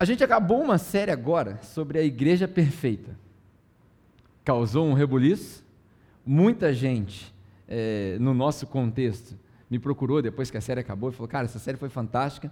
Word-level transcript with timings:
A 0.00 0.04
gente 0.04 0.22
acabou 0.22 0.62
uma 0.62 0.78
série 0.78 1.10
agora 1.10 1.58
sobre 1.60 1.98
a 1.98 2.02
igreja 2.02 2.46
perfeita. 2.46 3.18
Causou 4.44 4.86
um 4.86 4.92
rebuliço. 4.92 5.66
Muita 6.24 6.72
gente, 6.72 7.34
é, 7.66 8.16
no 8.20 8.32
nosso 8.32 8.64
contexto, 8.64 9.36
me 9.68 9.76
procurou 9.76 10.22
depois 10.22 10.52
que 10.52 10.56
a 10.56 10.60
série 10.60 10.78
acabou 10.78 11.10
e 11.10 11.12
falou: 11.12 11.26
Cara, 11.26 11.46
essa 11.46 11.58
série 11.58 11.76
foi 11.76 11.88
fantástica. 11.88 12.48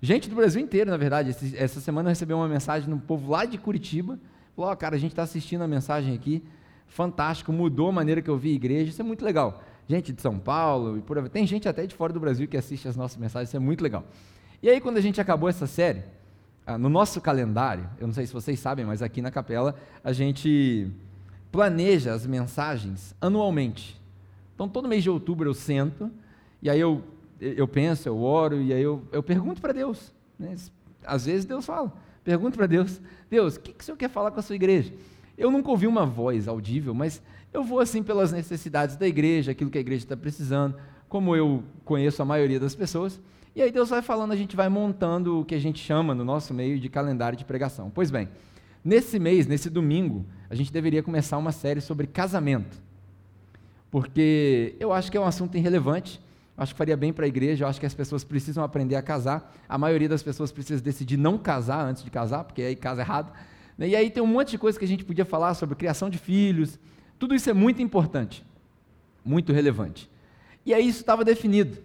Gente 0.00 0.30
do 0.30 0.36
Brasil 0.36 0.62
inteiro, 0.62 0.90
na 0.90 0.96
verdade. 0.96 1.36
Essa 1.56 1.80
semana 1.80 2.08
eu 2.08 2.10
recebi 2.12 2.32
uma 2.32 2.48
mensagem 2.48 2.88
de 2.88 2.94
um 2.94 2.98
povo 2.98 3.30
lá 3.30 3.44
de 3.44 3.58
Curitiba. 3.58 4.18
Falou: 4.54 4.72
oh, 4.72 4.76
Cara, 4.76 4.96
a 4.96 4.98
gente 4.98 5.12
está 5.12 5.22
assistindo 5.22 5.62
a 5.62 5.68
mensagem 5.68 6.14
aqui. 6.14 6.42
Fantástico, 6.86 7.52
mudou 7.52 7.90
a 7.90 7.92
maneira 7.92 8.22
que 8.22 8.30
eu 8.30 8.38
vi 8.38 8.52
a 8.52 8.54
igreja. 8.54 8.90
Isso 8.90 9.02
é 9.02 9.04
muito 9.04 9.22
legal. 9.22 9.62
Gente 9.86 10.14
de 10.14 10.22
São 10.22 10.38
Paulo, 10.38 10.96
e 10.96 11.02
por 11.02 11.28
tem 11.28 11.46
gente 11.46 11.68
até 11.68 11.86
de 11.86 11.94
fora 11.94 12.12
do 12.12 12.18
Brasil 12.18 12.48
que 12.48 12.56
assiste 12.56 12.88
as 12.88 12.96
nossas 12.96 13.18
mensagens. 13.18 13.50
Isso 13.50 13.56
é 13.56 13.60
muito 13.60 13.82
legal. 13.82 14.04
E 14.62 14.70
aí, 14.70 14.80
quando 14.80 14.96
a 14.96 15.00
gente 15.02 15.20
acabou 15.20 15.48
essa 15.48 15.66
série, 15.66 16.02
no 16.78 16.88
nosso 16.88 17.20
calendário, 17.20 17.88
eu 18.00 18.08
não 18.08 18.14
sei 18.14 18.26
se 18.26 18.32
vocês 18.32 18.58
sabem, 18.58 18.84
mas 18.84 19.00
aqui 19.00 19.22
na 19.22 19.30
capela 19.30 19.76
a 20.02 20.12
gente 20.12 20.90
planeja 21.52 22.12
as 22.12 22.26
mensagens 22.26 23.14
anualmente. 23.20 24.00
Então, 24.54 24.68
todo 24.68 24.88
mês 24.88 25.02
de 25.02 25.10
outubro 25.10 25.48
eu 25.48 25.54
sento, 25.54 26.10
e 26.60 26.68
aí 26.68 26.80
eu, 26.80 27.04
eu 27.40 27.68
penso, 27.68 28.08
eu 28.08 28.20
oro, 28.20 28.60
e 28.60 28.72
aí 28.72 28.82
eu, 28.82 29.06
eu 29.12 29.22
pergunto 29.22 29.60
para 29.60 29.72
Deus. 29.72 30.12
Né? 30.38 30.56
Às 31.04 31.26
vezes 31.26 31.44
Deus 31.44 31.64
fala. 31.64 31.92
Pergunto 32.24 32.56
para 32.56 32.66
Deus: 32.66 33.00
Deus, 33.30 33.54
o 33.54 33.60
que, 33.60 33.72
que 33.72 33.82
o 33.82 33.86
Senhor 33.86 33.96
quer 33.96 34.10
falar 34.10 34.32
com 34.32 34.40
a 34.40 34.42
sua 34.42 34.56
igreja? 34.56 34.92
Eu 35.38 35.50
nunca 35.50 35.70
ouvi 35.70 35.86
uma 35.86 36.04
voz 36.04 36.48
audível, 36.48 36.92
mas 36.92 37.22
eu 37.52 37.62
vou 37.62 37.78
assim 37.78 38.02
pelas 38.02 38.32
necessidades 38.32 38.96
da 38.96 39.06
igreja, 39.06 39.52
aquilo 39.52 39.70
que 39.70 39.78
a 39.78 39.80
igreja 39.80 40.04
está 40.04 40.16
precisando, 40.16 40.74
como 41.08 41.36
eu 41.36 41.62
conheço 41.84 42.20
a 42.20 42.24
maioria 42.24 42.58
das 42.58 42.74
pessoas. 42.74 43.20
E 43.56 43.62
aí 43.62 43.72
Deus 43.72 43.88
vai 43.88 44.02
falando, 44.02 44.32
a 44.32 44.36
gente 44.36 44.54
vai 44.54 44.68
montando 44.68 45.40
o 45.40 45.44
que 45.46 45.54
a 45.54 45.58
gente 45.58 45.82
chama 45.82 46.14
no 46.14 46.22
nosso 46.22 46.52
meio 46.52 46.78
de 46.78 46.90
calendário 46.90 47.38
de 47.38 47.44
pregação. 47.46 47.88
Pois 47.88 48.10
bem, 48.10 48.28
nesse 48.84 49.18
mês, 49.18 49.46
nesse 49.46 49.70
domingo, 49.70 50.26
a 50.50 50.54
gente 50.54 50.70
deveria 50.70 51.02
começar 51.02 51.38
uma 51.38 51.52
série 51.52 51.80
sobre 51.80 52.06
casamento. 52.06 52.76
Porque 53.90 54.76
eu 54.78 54.92
acho 54.92 55.10
que 55.10 55.16
é 55.16 55.20
um 55.20 55.24
assunto 55.24 55.56
irrelevante, 55.56 56.20
acho 56.54 56.74
que 56.74 56.76
faria 56.76 56.98
bem 56.98 57.14
para 57.14 57.24
a 57.24 57.28
igreja, 57.28 57.64
eu 57.64 57.68
acho 57.68 57.80
que 57.80 57.86
as 57.86 57.94
pessoas 57.94 58.22
precisam 58.24 58.62
aprender 58.62 58.94
a 58.94 59.00
casar. 59.00 59.56
A 59.66 59.78
maioria 59.78 60.06
das 60.10 60.22
pessoas 60.22 60.52
precisa 60.52 60.82
decidir 60.82 61.16
não 61.16 61.38
casar 61.38 61.82
antes 61.82 62.04
de 62.04 62.10
casar, 62.10 62.44
porque 62.44 62.60
aí 62.60 62.76
casa 62.76 63.00
errado. 63.00 63.32
E 63.78 63.96
aí 63.96 64.10
tem 64.10 64.22
um 64.22 64.26
monte 64.26 64.50
de 64.50 64.58
coisa 64.58 64.78
que 64.78 64.84
a 64.84 64.88
gente 64.88 65.02
podia 65.02 65.24
falar 65.24 65.54
sobre 65.54 65.74
criação 65.76 66.10
de 66.10 66.18
filhos. 66.18 66.78
Tudo 67.18 67.34
isso 67.34 67.48
é 67.48 67.54
muito 67.54 67.80
importante, 67.80 68.44
muito 69.24 69.50
relevante. 69.50 70.10
E 70.66 70.74
aí 70.74 70.86
isso 70.86 71.00
estava 71.00 71.24
definido. 71.24 71.78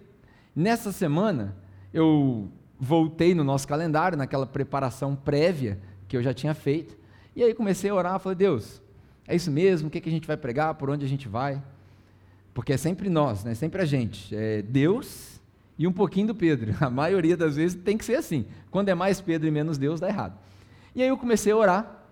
Nessa 0.54 0.92
semana, 0.92 1.61
eu 1.92 2.48
voltei 2.78 3.34
no 3.34 3.44
nosso 3.44 3.68
calendário, 3.68 4.18
naquela 4.18 4.46
preparação 4.46 5.14
prévia 5.14 5.78
que 6.08 6.16
eu 6.16 6.22
já 6.22 6.34
tinha 6.34 6.54
feito, 6.54 6.96
e 7.34 7.42
aí 7.42 7.54
comecei 7.54 7.90
a 7.90 7.94
orar, 7.94 8.18
falei, 8.18 8.36
Deus, 8.36 8.82
é 9.26 9.36
isso 9.36 9.50
mesmo, 9.50 9.88
o 9.88 9.90
que, 9.90 9.98
é 9.98 10.00
que 10.00 10.08
a 10.08 10.12
gente 10.12 10.26
vai 10.26 10.36
pregar, 10.36 10.74
por 10.74 10.90
onde 10.90 11.04
a 11.04 11.08
gente 11.08 11.28
vai? 11.28 11.62
Porque 12.52 12.72
é 12.72 12.76
sempre 12.76 13.08
nós, 13.08 13.44
né? 13.44 13.54
sempre 13.54 13.80
a 13.80 13.84
gente, 13.84 14.34
é 14.34 14.62
Deus 14.62 15.40
e 15.78 15.86
um 15.86 15.92
pouquinho 15.92 16.28
do 16.28 16.34
Pedro, 16.34 16.74
a 16.84 16.90
maioria 16.90 17.36
das 17.36 17.56
vezes 17.56 17.80
tem 17.80 17.96
que 17.96 18.04
ser 18.04 18.16
assim, 18.16 18.46
quando 18.70 18.88
é 18.88 18.94
mais 18.94 19.20
Pedro 19.20 19.46
e 19.46 19.50
menos 19.50 19.78
Deus, 19.78 20.00
dá 20.00 20.08
errado. 20.08 20.38
E 20.94 21.02
aí 21.02 21.08
eu 21.08 21.16
comecei 21.16 21.52
a 21.52 21.56
orar, 21.56 22.04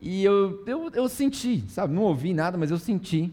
e 0.00 0.22
eu, 0.22 0.62
eu, 0.66 0.90
eu 0.92 1.08
senti, 1.08 1.64
sabe, 1.68 1.92
não 1.92 2.02
ouvi 2.02 2.32
nada, 2.32 2.56
mas 2.56 2.70
eu 2.70 2.78
senti 2.78 3.32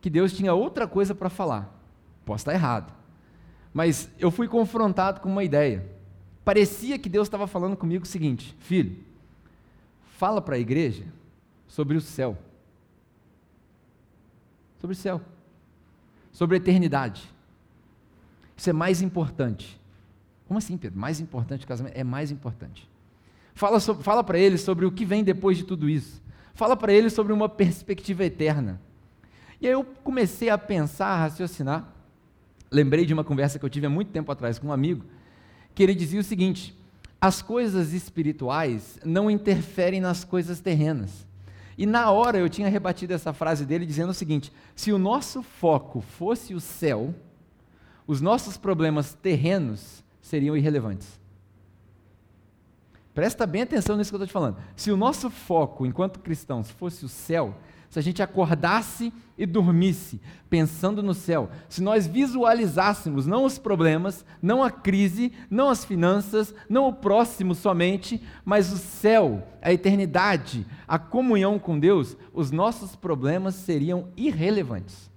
que 0.00 0.08
Deus 0.08 0.32
tinha 0.32 0.54
outra 0.54 0.86
coisa 0.86 1.14
para 1.14 1.28
falar, 1.28 1.76
posso 2.24 2.42
estar 2.42 2.54
errado, 2.54 2.99
mas 3.72 4.10
eu 4.18 4.30
fui 4.30 4.48
confrontado 4.48 5.20
com 5.20 5.28
uma 5.28 5.44
ideia. 5.44 5.86
Parecia 6.44 6.98
que 6.98 7.08
Deus 7.08 7.26
estava 7.26 7.46
falando 7.46 7.76
comigo 7.76 8.04
o 8.04 8.08
seguinte: 8.08 8.56
filho, 8.60 8.96
fala 10.16 10.40
para 10.40 10.56
a 10.56 10.58
igreja 10.58 11.04
sobre 11.68 11.96
o 11.96 12.00
céu. 12.00 12.36
Sobre 14.80 14.94
o 14.94 14.98
céu. 14.98 15.20
Sobre 16.32 16.56
a 16.56 16.58
eternidade. 16.58 17.32
Isso 18.56 18.68
é 18.68 18.72
mais 18.72 19.00
importante. 19.00 19.80
Como 20.48 20.58
assim, 20.58 20.76
Pedro? 20.76 20.98
Mais 20.98 21.20
importante 21.20 21.60
que 21.60 21.66
casamento? 21.66 21.96
É 21.96 22.02
mais 22.02 22.30
importante. 22.30 22.88
Fala, 23.54 23.78
fala 23.78 24.24
para 24.24 24.38
eles 24.38 24.62
sobre 24.62 24.84
o 24.84 24.90
que 24.90 25.04
vem 25.04 25.22
depois 25.22 25.56
de 25.56 25.64
tudo 25.64 25.88
isso. 25.88 26.20
Fala 26.54 26.76
para 26.76 26.92
eles 26.92 27.12
sobre 27.12 27.32
uma 27.32 27.48
perspectiva 27.48 28.24
eterna. 28.24 28.80
E 29.60 29.66
aí 29.66 29.72
eu 29.72 29.84
comecei 29.84 30.48
a 30.48 30.58
pensar, 30.58 31.08
a 31.08 31.16
raciocinar 31.16 31.86
lembrei 32.70 33.04
de 33.04 33.12
uma 33.12 33.24
conversa 33.24 33.58
que 33.58 33.64
eu 33.64 33.70
tive 33.70 33.86
há 33.86 33.90
muito 33.90 34.10
tempo 34.10 34.30
atrás 34.30 34.58
com 34.58 34.68
um 34.68 34.72
amigo, 34.72 35.04
que 35.74 35.82
ele 35.82 35.94
dizia 35.94 36.20
o 36.20 36.24
seguinte: 36.24 36.74
as 37.20 37.42
coisas 37.42 37.92
espirituais 37.92 38.98
não 39.04 39.30
interferem 39.30 40.00
nas 40.00 40.24
coisas 40.24 40.60
terrenas. 40.60 41.26
E 41.76 41.86
na 41.86 42.10
hora 42.10 42.38
eu 42.38 42.48
tinha 42.48 42.68
rebatido 42.68 43.14
essa 43.14 43.32
frase 43.32 43.64
dele 43.64 43.86
dizendo 43.86 44.10
o 44.10 44.14
seguinte: 44.14 44.52
se 44.74 44.92
o 44.92 44.98
nosso 44.98 45.42
foco 45.42 46.00
fosse 46.00 46.54
o 46.54 46.60
céu, 46.60 47.14
os 48.06 48.20
nossos 48.20 48.56
problemas 48.56 49.14
terrenos 49.14 50.04
seriam 50.20 50.56
irrelevantes. 50.56 51.18
Presta 53.14 53.46
bem 53.46 53.62
atenção 53.62 53.96
nisso 53.96 54.10
que 54.10 54.14
eu 54.14 54.18
estou 54.18 54.26
te 54.28 54.32
falando. 54.32 54.56
Se 54.76 54.90
o 54.90 54.96
nosso 54.96 55.28
foco, 55.30 55.84
enquanto 55.84 56.20
cristãos, 56.20 56.70
fosse 56.70 57.04
o 57.04 57.08
céu, 57.08 57.54
se 57.90 57.98
a 57.98 58.02
gente 58.02 58.22
acordasse 58.22 59.12
e 59.36 59.44
dormisse 59.44 60.20
pensando 60.48 61.02
no 61.02 61.12
céu, 61.12 61.50
se 61.68 61.82
nós 61.82 62.06
visualizássemos 62.06 63.26
não 63.26 63.44
os 63.44 63.58
problemas, 63.58 64.24
não 64.40 64.62
a 64.62 64.70
crise, 64.70 65.32
não 65.50 65.68
as 65.68 65.84
finanças, 65.84 66.54
não 66.68 66.86
o 66.86 66.92
próximo 66.92 67.52
somente, 67.52 68.22
mas 68.44 68.72
o 68.72 68.76
céu, 68.76 69.46
a 69.60 69.72
eternidade, 69.72 70.64
a 70.86 71.00
comunhão 71.00 71.58
com 71.58 71.78
Deus, 71.78 72.16
os 72.32 72.52
nossos 72.52 72.94
problemas 72.94 73.56
seriam 73.56 74.06
irrelevantes. 74.16 75.10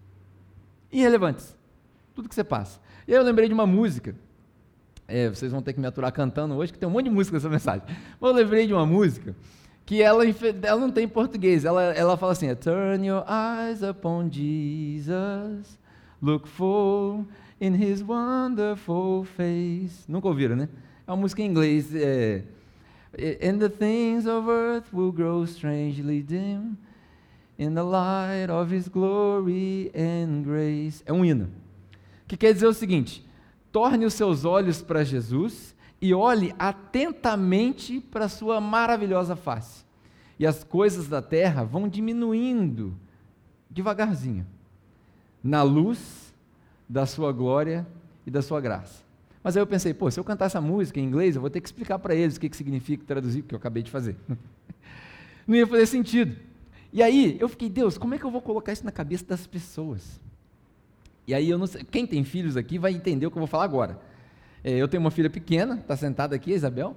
Irrelevantes. 0.91 1.55
Tudo 2.15 2.27
que 2.27 2.35
você 2.35 2.43
passa. 2.43 2.79
E 3.07 3.11
aí 3.11 3.19
eu 3.19 3.23
lembrei 3.23 3.47
de 3.47 3.53
uma 3.53 3.67
música. 3.67 4.15
É, 5.07 5.29
vocês 5.29 5.51
vão 5.51 5.61
ter 5.61 5.73
que 5.73 5.79
me 5.79 5.85
aturar 5.85 6.11
cantando 6.11 6.55
hoje, 6.55 6.73
que 6.73 6.79
tem 6.79 6.89
um 6.89 6.91
monte 6.91 7.05
de 7.05 7.11
música 7.11 7.37
nessa 7.37 7.49
mensagem. 7.49 7.83
Mas 8.19 8.31
eu 8.31 8.35
lembrei 8.35 8.65
de 8.65 8.73
uma 8.73 8.85
música 8.85 9.35
que 9.85 10.01
ela, 10.01 10.23
ela 10.25 10.79
não 10.79 10.91
tem 10.91 11.07
português. 11.07 11.65
Ela, 11.65 11.83
ela 11.93 12.17
fala 12.17 12.31
assim: 12.31 12.53
Turn 12.55 13.05
your 13.05 13.23
eyes 13.27 13.83
upon 13.83 14.29
Jesus, 14.31 15.77
look 16.21 16.47
full 16.47 17.25
in 17.59 17.75
his 17.75 18.01
wonderful 18.01 19.23
face. 19.23 20.05
Nunca 20.07 20.27
ouviram, 20.27 20.55
né? 20.55 20.69
É 21.05 21.11
uma 21.11 21.17
música 21.17 21.41
em 21.41 21.45
inglês. 21.45 21.93
É, 21.93 22.43
And 23.15 23.59
the 23.59 23.69
things 23.69 24.25
of 24.25 24.49
earth 24.49 24.91
will 24.91 25.11
grow 25.11 25.45
strangely 25.45 26.23
dim 26.23 26.77
in 27.59 27.75
the 27.75 27.83
light 27.83 28.49
of 28.49 28.71
his 28.71 28.87
glory 28.87 29.91
and 29.93 30.43
grace. 30.43 31.03
É 31.05 31.13
um 31.13 31.23
hino. 31.23 31.49
Que 32.27 32.35
quer 32.35 32.53
dizer 32.53 32.65
o 32.65 32.73
seguinte: 32.73 33.23
torne 33.71 34.05
os 34.05 34.15
seus 34.15 34.45
olhos 34.45 34.81
para 34.81 35.03
Jesus 35.03 35.75
e 36.03 36.13
olhe 36.13 36.53
atentamente 36.59 38.01
para 38.01 38.25
a 38.25 38.29
sua 38.29 38.59
maravilhosa 38.59 39.37
face. 39.37 39.85
E 40.37 40.45
as 40.45 40.61
coisas 40.61 41.07
da 41.07 41.21
terra 41.21 41.63
vão 41.63 41.87
diminuindo 41.87 42.93
devagarzinho, 43.69 44.45
na 45.41 45.63
luz 45.63 46.33
da 46.89 47.05
sua 47.05 47.31
glória 47.31 47.87
e 48.27 48.29
da 48.29 48.41
sua 48.41 48.59
graça. 48.59 49.01
Mas 49.41 49.55
aí 49.55 49.61
eu 49.61 49.67
pensei, 49.67 49.93
pô, 49.93 50.11
se 50.11 50.19
eu 50.19 50.25
cantar 50.25 50.47
essa 50.47 50.59
música 50.59 50.99
em 50.99 51.05
inglês, 51.05 51.35
eu 51.35 51.41
vou 51.41 51.49
ter 51.49 51.61
que 51.61 51.69
explicar 51.69 51.97
para 51.99 52.13
eles 52.13 52.35
o 52.35 52.39
que, 52.41 52.49
que 52.49 52.57
significa 52.57 53.05
traduzir, 53.05 53.39
o 53.39 53.43
que 53.43 53.55
eu 53.55 53.59
acabei 53.59 53.81
de 53.81 53.89
fazer. 53.89 54.17
Não 55.47 55.55
ia 55.55 55.65
fazer 55.65 55.85
sentido. 55.85 56.35
E 56.91 57.01
aí 57.01 57.37
eu 57.39 57.47
fiquei, 57.47 57.69
Deus, 57.69 57.97
como 57.97 58.13
é 58.13 58.17
que 58.17 58.25
eu 58.25 58.31
vou 58.31 58.41
colocar 58.41 58.73
isso 58.73 58.83
na 58.83 58.91
cabeça 58.91 59.23
das 59.23 59.47
pessoas? 59.47 60.19
E 61.25 61.33
aí 61.33 61.49
eu 61.49 61.57
não 61.57 61.65
sei, 61.65 61.85
quem 61.85 62.05
tem 62.05 62.25
filhos 62.25 62.57
aqui 62.57 62.77
vai 62.77 62.91
entender 62.91 63.25
o 63.25 63.31
que 63.31 63.37
eu 63.37 63.41
vou 63.41 63.47
falar 63.47 63.63
agora. 63.63 63.97
É, 64.63 64.71
eu 64.71 64.87
tenho 64.87 65.01
uma 65.01 65.11
filha 65.11 65.29
pequena, 65.29 65.75
está 65.75 65.97
sentada 65.97 66.35
aqui, 66.35 66.53
a 66.53 66.55
Isabel, 66.55 66.95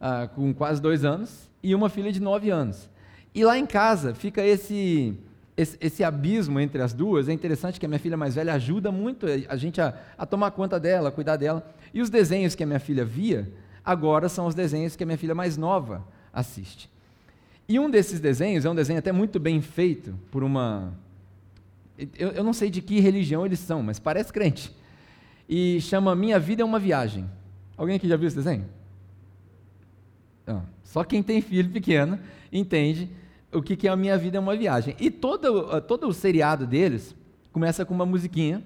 ah, 0.00 0.28
com 0.34 0.54
quase 0.54 0.80
dois 0.80 1.04
anos, 1.04 1.50
e 1.62 1.74
uma 1.74 1.90
filha 1.90 2.10
de 2.10 2.20
nove 2.20 2.48
anos. 2.48 2.88
E 3.34 3.44
lá 3.44 3.58
em 3.58 3.66
casa 3.66 4.14
fica 4.14 4.42
esse, 4.42 5.14
esse, 5.56 5.76
esse, 5.80 6.02
abismo 6.02 6.58
entre 6.58 6.80
as 6.80 6.94
duas. 6.94 7.28
É 7.28 7.32
interessante 7.32 7.78
que 7.78 7.84
a 7.84 7.88
minha 7.88 7.98
filha 7.98 8.16
mais 8.16 8.34
velha 8.34 8.54
ajuda 8.54 8.90
muito 8.90 9.26
a 9.48 9.56
gente 9.56 9.80
a, 9.80 9.94
a 10.16 10.24
tomar 10.24 10.50
conta 10.52 10.80
dela, 10.80 11.10
a 11.10 11.12
cuidar 11.12 11.36
dela. 11.36 11.66
E 11.92 12.00
os 12.00 12.08
desenhos 12.08 12.54
que 12.54 12.62
a 12.62 12.66
minha 12.66 12.80
filha 12.80 13.04
via, 13.04 13.50
agora 13.84 14.28
são 14.28 14.46
os 14.46 14.54
desenhos 14.54 14.96
que 14.96 15.02
a 15.02 15.06
minha 15.06 15.18
filha 15.18 15.34
mais 15.34 15.56
nova 15.56 16.06
assiste. 16.32 16.90
E 17.68 17.78
um 17.78 17.90
desses 17.90 18.20
desenhos 18.20 18.64
é 18.64 18.70
um 18.70 18.74
desenho 18.74 18.98
até 18.98 19.12
muito 19.12 19.38
bem 19.38 19.60
feito 19.60 20.18
por 20.30 20.42
uma. 20.42 20.94
Eu, 22.18 22.30
eu 22.30 22.44
não 22.44 22.52
sei 22.52 22.70
de 22.70 22.80
que 22.80 23.00
religião 23.00 23.44
eles 23.44 23.58
são, 23.58 23.82
mas 23.82 23.98
parece 23.98 24.32
crente 24.32 24.74
e 25.48 25.80
chama 25.80 26.14
Minha 26.14 26.38
Vida 26.38 26.62
é 26.62 26.64
uma 26.64 26.78
Viagem. 26.78 27.28
Alguém 27.76 27.96
aqui 27.96 28.08
já 28.08 28.16
viu 28.16 28.28
esse 28.28 28.36
desenho? 28.36 28.66
Só 30.92 31.02
quem 31.04 31.22
tem 31.22 31.40
filho 31.40 31.70
pequeno 31.70 32.18
entende 32.52 33.08
o 33.50 33.62
que, 33.62 33.86
é 33.86 33.90
a 33.90 33.96
Minha 33.96 34.18
Vida 34.18 34.36
é 34.36 34.40
uma 34.40 34.54
Viagem. 34.54 34.94
E 35.00 35.10
todo, 35.10 35.80
todo 35.80 36.06
o 36.06 36.12
seriado 36.12 36.66
deles 36.66 37.14
começa 37.50 37.84
com 37.84 37.94
uma 37.94 38.04
musiquinha 38.04 38.62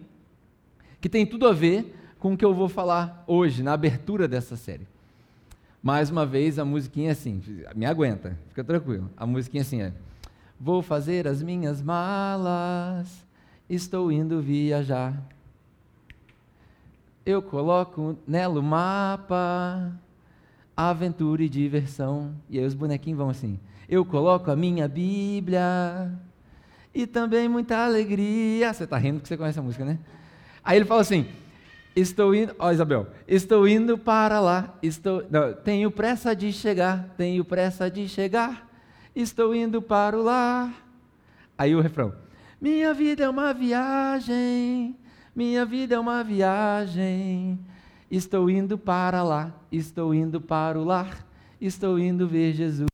que 1.00 1.08
tem 1.08 1.25
tudo 1.25 1.46
a 1.46 1.52
ver 1.52 1.94
com 2.19 2.32
o 2.32 2.37
que 2.37 2.44
eu 2.44 2.52
vou 2.52 2.69
falar 2.69 3.23
hoje, 3.28 3.62
na 3.62 3.75
abertura 3.75 4.26
dessa 4.26 4.56
série. 4.56 4.88
Mais 5.81 6.11
uma 6.11 6.26
vez, 6.26 6.58
a 6.58 6.64
musiquinha 6.64 7.11
é 7.11 7.12
assim, 7.12 7.40
me 7.76 7.87
aguenta, 7.87 8.37
fica 8.49 8.64
tranquilo. 8.64 9.08
A 9.17 9.25
musiquinha 9.25 9.61
assim 9.61 9.82
é: 9.82 9.93
Vou 10.58 10.82
fazer 10.82 11.28
as 11.28 11.40
minhas 11.40 11.81
malas, 11.81 13.25
estou 13.70 14.11
indo 14.11 14.43
viajar. 14.43 15.17
Eu 17.26 17.43
coloco 17.43 18.17
nela 18.25 18.61
o 18.61 18.62
mapa, 18.62 19.93
aventura 20.76 21.43
e 21.43 21.49
diversão. 21.49 22.32
E 22.49 22.56
aí 22.56 22.64
os 22.64 22.73
bonequinhos 22.73 23.19
vão 23.19 23.28
assim. 23.28 23.58
Eu 23.88 24.05
coloco 24.05 24.49
a 24.49 24.55
minha 24.55 24.87
Bíblia 24.87 26.12
e 26.94 27.05
também 27.05 27.49
muita 27.49 27.84
alegria. 27.84 28.73
Você 28.73 28.84
está 28.84 28.96
rindo 28.96 29.17
porque 29.17 29.26
você 29.26 29.37
conhece 29.37 29.58
a 29.58 29.62
música, 29.62 29.84
né? 29.84 29.99
Aí 30.62 30.78
ele 30.78 30.84
fala 30.84 31.00
assim: 31.00 31.26
Estou 31.96 32.32
indo, 32.32 32.55
ó 32.61 32.70
Isabel, 32.70 33.08
estou 33.26 33.67
indo 33.67 33.99
para 33.99 34.38
lá, 34.38 34.78
estou, 34.81 35.25
não, 35.28 35.52
tenho 35.52 35.90
pressa 35.90 36.37
de 36.37 36.52
chegar, 36.52 37.12
tenho 37.17 37.44
pressa 37.44 37.90
de 37.90 38.08
chegar, 38.08 38.70
estou 39.17 39.52
indo 39.52 39.82
para 39.82 40.17
o 40.17 40.23
lar. 40.23 40.73
Aí 41.58 41.75
o 41.75 41.81
refrão: 41.81 42.14
Minha 42.61 42.94
vida 42.94 43.25
é 43.25 43.28
uma 43.28 43.52
viagem, 43.52 44.96
minha 45.36 45.64
vida 45.64 45.94
é 45.94 45.98
uma 45.98 46.24
viagem, 46.24 47.58
estou 48.10 48.50
indo 48.50 48.76
para 48.78 49.22
lá, 49.22 49.52
estou 49.70 50.14
indo 50.14 50.40
para 50.40 50.80
o 50.80 50.84
lar, 50.84 51.24
estou 51.60 51.98
indo 51.98 52.26
ver 52.26 52.54
Jesus. 52.54 52.88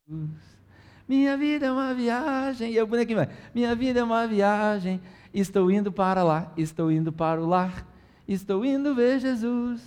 Minha 1.09 1.37
vida 1.37 1.67
é 1.67 1.73
uma 1.73 1.95
viagem, 1.95 2.73
e 2.73 2.77
eu 2.77 2.87
bonequinho 2.87 3.19
vai, 3.19 3.29
minha 3.55 3.75
vida 3.75 4.01
é 4.01 4.05
uma 4.05 4.27
viagem, 4.27 5.01
estou 5.33 5.71
indo 5.71 5.93
para 5.93 6.23
lá, 6.23 6.53
estou 6.57 6.91
indo 6.91 7.13
para 7.13 7.41
o 7.41 7.47
lar 7.47 7.87
Estou 8.27 8.65
indo 8.65 8.95
ver 8.95 9.19
Jesus. 9.19 9.83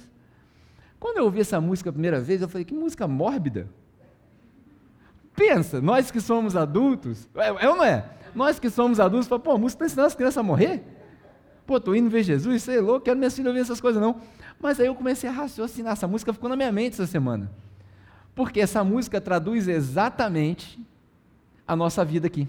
Quando 0.99 1.17
eu 1.17 1.25
ouvi 1.25 1.41
essa 1.41 1.59
música 1.61 1.89
a 1.89 1.93
primeira 1.93 2.19
vez, 2.19 2.41
eu 2.41 2.49
falei, 2.49 2.65
que 2.65 2.73
música 2.73 3.07
mórbida. 3.07 3.67
Pensa, 5.35 5.81
nós 5.81 6.11
que 6.11 6.21
somos 6.21 6.55
adultos, 6.55 7.27
é, 7.35 7.65
é 7.65 7.69
ou 7.69 7.75
não 7.75 7.83
é? 7.83 8.09
Nós 8.33 8.59
que 8.59 8.69
somos 8.69 8.99
adultos, 8.99 9.27
falamos, 9.27 9.45
pô, 9.45 9.51
a 9.53 9.57
música 9.57 9.83
está 9.83 9.85
ensinando 9.85 10.07
as 10.07 10.15
crianças 10.15 10.37
a 10.37 10.43
morrer? 10.43 10.83
Pô, 11.65 11.77
estou 11.77 11.95
indo 11.95 12.09
ver 12.09 12.23
Jesus, 12.23 12.63
sei 12.63 12.79
lá, 12.79 12.99
quero 12.99 13.17
minhas 13.17 13.35
filhas 13.35 13.47
ouvir 13.47 13.61
essas 13.61 13.81
coisas 13.81 14.01
não. 14.01 14.21
Mas 14.59 14.79
aí 14.79 14.87
eu 14.87 14.95
comecei 14.95 15.29
a 15.29 15.33
raciocinar, 15.33 15.93
essa 15.93 16.07
música 16.07 16.31
ficou 16.31 16.49
na 16.49 16.55
minha 16.55 16.71
mente 16.71 16.93
essa 16.93 17.07
semana. 17.07 17.51
Porque 18.33 18.59
essa 18.59 18.83
música 18.83 19.19
traduz 19.19 19.67
exatamente 19.67 20.79
a 21.67 21.75
nossa 21.75 22.05
vida 22.05 22.27
aqui. 22.27 22.47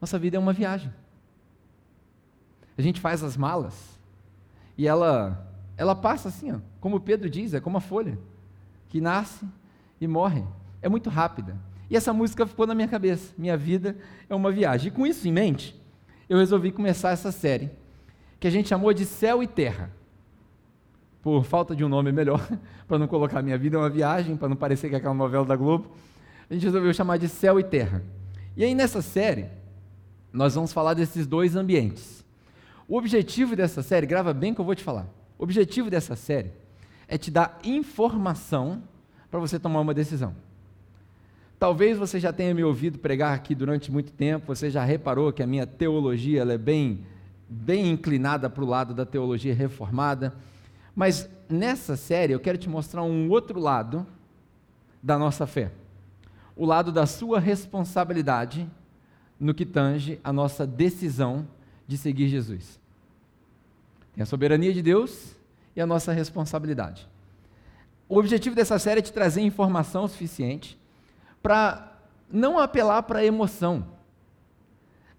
Nossa 0.00 0.18
vida 0.18 0.36
é 0.36 0.40
uma 0.40 0.52
viagem. 0.52 0.92
A 2.76 2.82
gente 2.82 3.00
faz 3.00 3.22
as 3.22 3.36
malas, 3.36 3.94
e 4.76 4.86
ela, 4.86 5.46
ela 5.76 5.94
passa 5.94 6.28
assim, 6.28 6.52
ó, 6.52 6.58
como 6.80 7.00
Pedro 7.00 7.30
diz, 7.30 7.54
é 7.54 7.60
como 7.60 7.76
a 7.76 7.80
folha, 7.80 8.18
que 8.88 9.00
nasce 9.00 9.46
e 10.00 10.06
morre. 10.06 10.44
É 10.82 10.88
muito 10.88 11.08
rápida. 11.08 11.56
E 11.88 11.96
essa 11.96 12.12
música 12.12 12.46
ficou 12.46 12.66
na 12.66 12.74
minha 12.74 12.88
cabeça. 12.88 13.32
Minha 13.38 13.56
vida 13.56 13.96
é 14.28 14.34
uma 14.34 14.50
viagem. 14.50 14.88
E 14.88 14.90
com 14.90 15.06
isso 15.06 15.26
em 15.28 15.32
mente, 15.32 15.80
eu 16.28 16.38
resolvi 16.38 16.72
começar 16.72 17.10
essa 17.10 17.30
série, 17.30 17.70
que 18.44 18.48
a 18.48 18.50
gente 18.50 18.68
chamou 18.68 18.92
de 18.92 19.06
Céu 19.06 19.42
e 19.42 19.46
Terra. 19.46 19.90
Por 21.22 21.46
falta 21.46 21.74
de 21.74 21.82
um 21.82 21.88
nome 21.88 22.12
melhor, 22.12 22.46
para 22.86 22.98
não 22.98 23.08
colocar 23.08 23.40
minha 23.40 23.56
vida 23.56 23.78
é 23.78 23.80
uma 23.80 23.88
viagem, 23.88 24.36
para 24.36 24.50
não 24.50 24.54
parecer 24.54 24.90
que 24.90 24.94
é 24.94 24.98
aquela 24.98 25.14
novela 25.14 25.46
da 25.46 25.56
Globo, 25.56 25.90
a 26.50 26.52
gente 26.52 26.62
resolveu 26.62 26.92
chamar 26.92 27.16
de 27.16 27.26
Céu 27.26 27.58
e 27.58 27.64
Terra. 27.64 28.02
E 28.54 28.62
aí 28.62 28.74
nessa 28.74 29.00
série, 29.00 29.46
nós 30.30 30.54
vamos 30.54 30.74
falar 30.74 30.92
desses 30.92 31.26
dois 31.26 31.56
ambientes. 31.56 32.22
O 32.86 32.98
objetivo 32.98 33.56
dessa 33.56 33.82
série, 33.82 34.06
grava 34.06 34.34
bem 34.34 34.52
que 34.52 34.60
eu 34.60 34.64
vou 34.66 34.74
te 34.74 34.84
falar. 34.84 35.08
O 35.38 35.44
objetivo 35.44 35.88
dessa 35.88 36.14
série 36.14 36.50
é 37.08 37.16
te 37.16 37.30
dar 37.30 37.58
informação 37.64 38.82
para 39.30 39.40
você 39.40 39.58
tomar 39.58 39.80
uma 39.80 39.94
decisão. 39.94 40.36
Talvez 41.58 41.96
você 41.96 42.20
já 42.20 42.30
tenha 42.30 42.52
me 42.52 42.62
ouvido 42.62 42.98
pregar 42.98 43.34
aqui 43.34 43.54
durante 43.54 43.90
muito 43.90 44.12
tempo, 44.12 44.54
você 44.54 44.68
já 44.68 44.84
reparou 44.84 45.32
que 45.32 45.42
a 45.42 45.46
minha 45.46 45.66
teologia 45.66 46.42
é 46.42 46.58
bem, 46.58 47.06
bem 47.54 47.90
inclinada 47.90 48.50
para 48.50 48.64
o 48.64 48.66
lado 48.66 48.92
da 48.92 49.06
teologia 49.06 49.54
reformada. 49.54 50.34
Mas 50.94 51.28
nessa 51.48 51.96
série 51.96 52.32
eu 52.32 52.40
quero 52.40 52.58
te 52.58 52.68
mostrar 52.68 53.02
um 53.02 53.30
outro 53.30 53.60
lado 53.60 54.06
da 55.02 55.16
nossa 55.16 55.46
fé. 55.46 55.70
O 56.56 56.66
lado 56.66 56.90
da 56.90 57.06
sua 57.06 57.38
responsabilidade 57.38 58.68
no 59.38 59.54
que 59.54 59.64
tange 59.64 60.20
a 60.24 60.32
nossa 60.32 60.66
decisão 60.66 61.46
de 61.86 61.96
seguir 61.96 62.28
Jesus. 62.28 62.80
Tem 64.14 64.22
a 64.22 64.26
soberania 64.26 64.72
de 64.72 64.82
Deus 64.82 65.36
e 65.76 65.80
a 65.80 65.86
nossa 65.86 66.12
responsabilidade. 66.12 67.08
O 68.08 68.18
objetivo 68.18 68.54
dessa 68.54 68.78
série 68.78 69.00
é 69.00 69.02
te 69.02 69.12
trazer 69.12 69.40
informação 69.42 70.06
suficiente 70.06 70.78
para 71.42 71.92
não 72.30 72.58
apelar 72.58 73.02
para 73.02 73.20
a 73.20 73.24
emoção. 73.24 73.93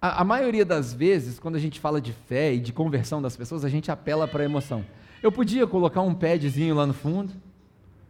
A, 0.06 0.22
a, 0.22 0.24
maioria 0.24 0.64
das 0.64 0.94
vezes, 0.94 1.40
quando 1.40 1.56
a 1.56 1.60
gente 1.60 1.80
fala 1.80 2.00
de 2.00 2.14
fé 2.14 2.54
e 2.54 2.60
de 2.60 2.72
conversão 2.72 3.22
das 3.22 3.36
pessoas, 3.36 3.66
a 3.66 3.70
gente 3.70 3.90
apela 3.90 4.28
para 4.28 4.44
a 4.44 4.46
emoção. 4.46 4.86
Eu 5.24 5.32
podia 5.32 5.66
colocar 5.66 6.02
um 6.02 6.14
padzinho 6.14 6.76
lá 6.76 6.86
no 6.86 6.94
fundo, 6.94 7.34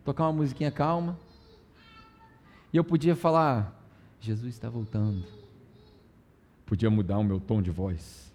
tocar 0.04 0.24
uma 0.26 0.34
musiquinha 0.34 0.72
calma, 0.72 1.18
e 2.74 2.78
eu 2.78 2.84
podia 2.84 3.16
falar: 3.16 3.80
Jesus 4.20 4.54
está 4.54 4.70
voltando. 4.70 5.24
Podia 6.66 6.90
mudar 6.90 7.18
o 7.18 7.24
meu 7.24 7.40
tom 7.40 7.62
de 7.62 7.72
voz 7.72 8.26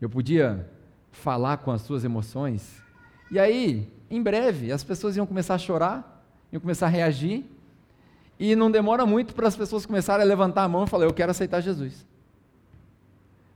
eu 0.00 0.10
podia 0.10 0.68
falar 1.10 1.58
com 1.58 1.70
as 1.70 1.82
suas 1.82 2.04
emoções. 2.04 2.82
E 3.30 3.38
aí, 3.38 3.90
em 4.10 4.22
breve, 4.22 4.70
as 4.70 4.84
pessoas 4.84 5.16
iam 5.16 5.26
começar 5.26 5.54
a 5.54 5.58
chorar, 5.58 6.22
iam 6.52 6.60
começar 6.60 6.86
a 6.86 6.90
reagir, 6.90 7.44
e 8.38 8.54
não 8.54 8.70
demora 8.70 9.06
muito 9.06 9.34
para 9.34 9.48
as 9.48 9.56
pessoas 9.56 9.86
começarem 9.86 10.22
a 10.22 10.28
levantar 10.28 10.64
a 10.64 10.68
mão 10.68 10.84
e 10.84 10.86
falar: 10.86 11.06
Eu 11.06 11.14
quero 11.14 11.30
aceitar 11.30 11.62
Jesus. 11.62 12.04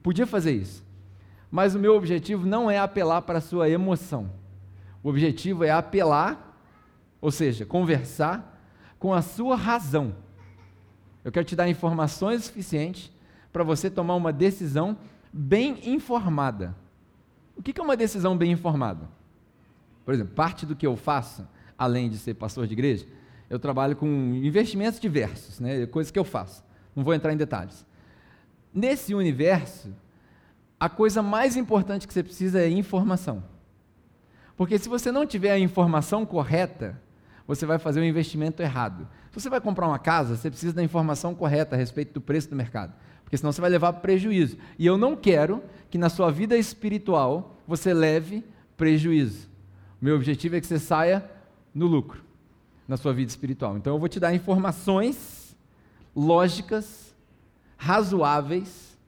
Podia 0.03 0.27
fazer 0.27 0.53
isso. 0.53 0.85
Mas 1.51 1.75
o 1.75 1.79
meu 1.79 1.97
objetivo 1.97 2.47
não 2.47 2.71
é 2.71 2.79
apelar 2.79 3.23
para 3.23 3.39
a 3.39 3.43
sua 3.43 3.69
emoção. 3.69 4.31
O 5.03 5.09
objetivo 5.09 5.65
é 5.65 5.71
apelar, 5.71 6.57
ou 7.21 7.31
seja, 7.31 7.67
conversar 7.67 8.63
com 8.99 9.13
a 9.13 9.23
sua 9.23 9.57
razão. 9.57 10.15
Eu 11.25 11.33
quero 11.33 11.45
te 11.45 11.57
dar 11.57 11.69
informações 11.69 12.45
suficientes 12.45 13.11
para 13.53 13.65
você 13.65 13.91
tomar 13.91 14.15
uma 14.15 14.33
decisão 14.33 14.97
bem 15.33 15.79
informada. 15.85 16.75
O 17.57 17.63
que 17.63 17.79
é 17.79 17.85
uma 17.85 17.97
decisão 17.97 18.37
bem 18.37 18.53
informada? 18.53 19.09
Por 20.05 20.15
exemplo, 20.15 20.35
parte 20.35 20.65
do 20.65 20.75
que 20.75 20.87
eu 20.87 20.97
faço, 20.97 21.47
além 21.77 22.09
de 22.09 22.19
ser 22.19 22.35
pastor 22.35 22.67
de 22.67 22.73
igreja, 22.73 23.07
eu 23.49 23.59
trabalho 23.59 23.97
com 23.97 24.07
investimentos 24.07 25.01
diversos, 25.01 25.61
né, 25.61 25.87
coisas 25.87 26.11
que 26.11 26.19
eu 26.19 26.25
faço. 26.25 26.65
Não 26.95 27.03
vou 27.03 27.13
entrar 27.13 27.33
em 27.33 27.37
detalhes. 27.37 27.85
Nesse 28.73 29.15
universo, 29.15 29.95
a 30.79 30.89
coisa 30.89 31.23
mais 31.23 31.57
importante 31.57 32.07
que 32.07 32.15
você 32.15 32.23
precisa 32.23 32.61
é 32.61 32.69
informação. 32.69 33.43
Porque 34.57 34.79
se 34.79 34.89
você 34.89 35.11
não 35.11 35.27
tiver 35.27 35.53
a 35.53 35.59
informação 35.59 36.25
correta, 36.25 37.01
você 37.47 37.67
vai 37.67 37.79
fazer 37.79 38.01
um 38.01 38.05
investimento 38.05 38.63
errado. 38.63 39.09
Se 39.31 39.41
você 39.41 39.51
vai 39.51 39.61
comprar 39.61 39.89
uma 39.89 39.99
casa, 39.99 40.37
você 40.37 40.51
precisa 40.51 40.73
da 40.73 40.83
informação 40.83 41.35
correta 41.35 41.75
a 41.75 41.79
respeito 41.79 42.15
do 42.15 42.21
preço 42.21 42.51
do 42.51 42.57
mercado 42.57 42.93
porque 43.31 43.39
senão 43.39 43.53
você 43.53 43.61
vai 43.61 43.71
levar 43.71 43.93
prejuízo. 43.93 44.59
E 44.77 44.85
eu 44.85 44.99
não 44.99 45.15
quero 45.15 45.63
que 45.89 45.97
na 45.97 46.09
sua 46.09 46.33
vida 46.33 46.59
espiritual 46.59 47.57
você 47.65 47.95
leve 47.95 48.43
prejuízo. 48.77 49.49
O 50.03 50.05
meu 50.05 50.17
objetivo 50.17 50.57
é 50.57 50.61
que 50.61 50.67
você 50.67 50.81
saia 50.81 51.25
no 51.73 51.87
lucro 51.87 52.25
na 52.89 52.97
sua 52.97 53.13
vida 53.13 53.31
espiritual. 53.31 53.77
Então 53.77 53.95
eu 53.95 54.01
vou 54.01 54.09
te 54.09 54.19
dar 54.19 54.35
informações 54.35 55.57
lógicas, 56.15 57.10
razoáveis, 57.81 58.99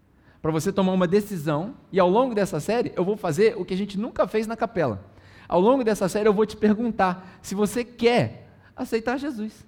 para 0.40 0.50
você 0.50 0.72
tomar 0.72 0.92
uma 0.92 1.06
decisão, 1.06 1.74
e 1.92 2.00
ao 2.00 2.08
longo 2.08 2.34
dessa 2.34 2.58
série 2.58 2.90
eu 2.96 3.04
vou 3.04 3.18
fazer 3.18 3.54
o 3.58 3.66
que 3.66 3.74
a 3.74 3.76
gente 3.76 3.98
nunca 3.98 4.26
fez 4.26 4.46
na 4.46 4.56
capela. 4.56 5.04
Ao 5.46 5.60
longo 5.60 5.84
dessa 5.84 6.08
série 6.08 6.26
eu 6.26 6.32
vou 6.32 6.46
te 6.46 6.56
perguntar 6.56 7.38
se 7.42 7.54
você 7.54 7.84
quer 7.84 8.48
aceitar 8.74 9.18
Jesus. 9.18 9.66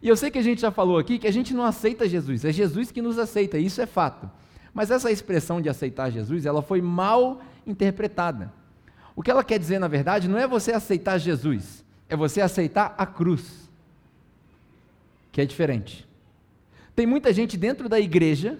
E 0.00 0.08
eu 0.08 0.16
sei 0.16 0.30
que 0.30 0.38
a 0.38 0.42
gente 0.42 0.60
já 0.60 0.70
falou 0.70 0.96
aqui 0.96 1.18
que 1.18 1.26
a 1.26 1.32
gente 1.32 1.52
não 1.52 1.64
aceita 1.64 2.08
Jesus, 2.08 2.44
é 2.44 2.52
Jesus 2.52 2.92
que 2.92 3.02
nos 3.02 3.18
aceita, 3.18 3.58
isso 3.58 3.82
é 3.82 3.86
fato. 3.86 4.30
Mas 4.72 4.92
essa 4.92 5.10
expressão 5.10 5.60
de 5.60 5.68
aceitar 5.68 6.08
Jesus, 6.10 6.46
ela 6.46 6.62
foi 6.62 6.80
mal 6.80 7.42
interpretada. 7.66 8.52
O 9.16 9.22
que 9.22 9.30
ela 9.30 9.42
quer 9.42 9.58
dizer, 9.58 9.80
na 9.80 9.88
verdade, 9.88 10.28
não 10.28 10.38
é 10.38 10.46
você 10.46 10.70
aceitar 10.70 11.18
Jesus, 11.18 11.84
é 12.08 12.14
você 12.14 12.40
aceitar 12.40 12.94
a 12.96 13.04
cruz, 13.04 13.68
que 15.32 15.40
é 15.40 15.44
diferente. 15.44 16.05
Tem 16.96 17.06
muita 17.06 17.30
gente 17.30 17.58
dentro 17.58 17.90
da 17.90 18.00
igreja 18.00 18.58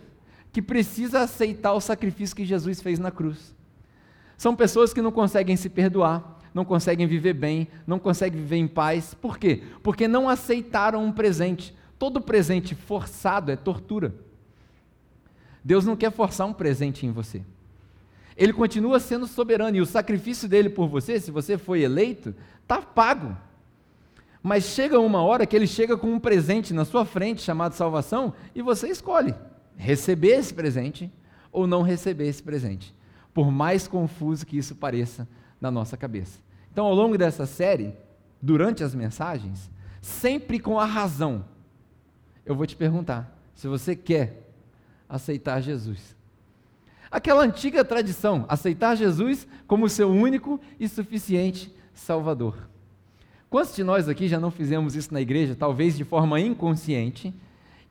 que 0.52 0.60
precisa 0.60 1.20
aceitar 1.20 1.72
o 1.72 1.80
sacrifício 1.80 2.36
que 2.36 2.44
Jesus 2.44 2.82
fez 2.82 2.98
na 2.98 3.10
cruz. 3.10 3.56
São 4.36 4.54
pessoas 4.54 4.92
que 4.92 5.00
não 5.00 5.10
conseguem 5.10 5.56
se 5.56 5.70
perdoar, 5.70 6.38
não 6.52 6.64
conseguem 6.64 7.06
viver 7.06 7.32
bem, 7.32 7.66
não 7.86 7.98
conseguem 7.98 8.38
viver 8.38 8.56
em 8.56 8.68
paz. 8.68 9.14
Por 9.14 9.38
quê? 9.38 9.62
Porque 9.82 10.06
não 10.06 10.28
aceitaram 10.28 11.02
um 11.02 11.10
presente. 11.10 11.74
Todo 11.98 12.20
presente 12.20 12.74
forçado 12.74 13.50
é 13.50 13.56
tortura. 13.56 14.14
Deus 15.64 15.86
não 15.86 15.96
quer 15.96 16.12
forçar 16.12 16.46
um 16.46 16.52
presente 16.52 17.06
em 17.06 17.10
você. 17.10 17.42
Ele 18.36 18.52
continua 18.52 19.00
sendo 19.00 19.26
soberano 19.26 19.78
e 19.78 19.80
o 19.80 19.86
sacrifício 19.86 20.46
dele 20.46 20.68
por 20.68 20.88
você, 20.88 21.18
se 21.18 21.30
você 21.30 21.56
foi 21.56 21.80
eleito, 21.80 22.34
está 22.62 22.82
pago. 22.82 23.34
Mas 24.46 24.66
chega 24.66 25.00
uma 25.00 25.20
hora 25.22 25.44
que 25.44 25.56
ele 25.56 25.66
chega 25.66 25.96
com 25.96 26.06
um 26.06 26.20
presente 26.20 26.72
na 26.72 26.84
sua 26.84 27.04
frente 27.04 27.42
chamado 27.42 27.72
salvação 27.72 28.32
e 28.54 28.62
você 28.62 28.86
escolhe 28.86 29.34
receber 29.74 30.38
esse 30.38 30.54
presente 30.54 31.12
ou 31.50 31.66
não 31.66 31.82
receber 31.82 32.28
esse 32.28 32.44
presente, 32.44 32.94
por 33.34 33.50
mais 33.50 33.88
confuso 33.88 34.46
que 34.46 34.56
isso 34.56 34.76
pareça 34.76 35.26
na 35.60 35.68
nossa 35.68 35.96
cabeça. 35.96 36.38
Então, 36.70 36.86
ao 36.86 36.94
longo 36.94 37.18
dessa 37.18 37.44
série, 37.44 37.92
durante 38.40 38.84
as 38.84 38.94
mensagens, 38.94 39.68
sempre 40.00 40.60
com 40.60 40.78
a 40.78 40.84
razão, 40.84 41.44
eu 42.44 42.54
vou 42.54 42.68
te 42.68 42.76
perguntar 42.76 43.36
se 43.52 43.66
você 43.66 43.96
quer 43.96 44.48
aceitar 45.08 45.60
Jesus. 45.60 46.14
Aquela 47.10 47.42
antiga 47.42 47.84
tradição, 47.84 48.44
aceitar 48.48 48.94
Jesus 48.94 49.44
como 49.66 49.88
seu 49.88 50.08
único 50.08 50.60
e 50.78 50.86
suficiente 50.86 51.74
Salvador. 51.92 52.75
Quantos 53.56 53.74
de 53.74 53.82
nós 53.82 54.06
aqui 54.06 54.28
já 54.28 54.38
não 54.38 54.50
fizemos 54.50 54.94
isso 54.94 55.14
na 55.14 55.18
igreja, 55.22 55.56
talvez 55.56 55.96
de 55.96 56.04
forma 56.04 56.38
inconsciente, 56.38 57.32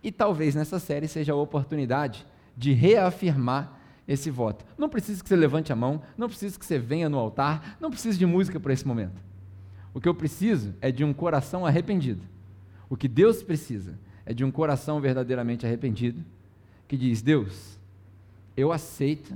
e 0.03 0.11
talvez 0.11 0.53
nessa 0.53 0.77
série 0.77 1.07
seja 1.07 1.33
a 1.33 1.35
oportunidade 1.35 2.23
de 2.55 2.71
reafirmar 2.71 3.75
esse 4.07 4.29
voto. 4.29 4.63
Não 4.77 4.87
precisa 4.87 5.23
que 5.23 5.27
você 5.27 5.35
levante 5.35 5.73
a 5.73 5.75
mão, 5.75 6.03
não 6.15 6.27
precisa 6.29 6.59
que 6.59 6.63
você 6.63 6.77
venha 6.77 7.09
no 7.09 7.17
altar, 7.17 7.77
não 7.81 7.89
precisa 7.89 8.15
de 8.15 8.27
música 8.27 8.59
para 8.59 8.73
esse 8.73 8.87
momento. 8.87 9.19
O 9.91 9.99
que 9.99 10.07
eu 10.07 10.13
preciso 10.13 10.71
é 10.81 10.91
de 10.91 11.03
um 11.03 11.11
coração 11.11 11.65
arrependido. 11.65 12.21
O 12.87 12.95
que 12.95 13.07
Deus 13.07 13.41
precisa 13.41 13.97
é 14.23 14.35
de 14.35 14.45
um 14.45 14.51
coração 14.51 15.01
verdadeiramente 15.01 15.65
arrependido, 15.65 16.23
que 16.87 16.95
diz: 16.95 17.23
Deus, 17.23 17.79
eu 18.55 18.71
aceito 18.71 19.33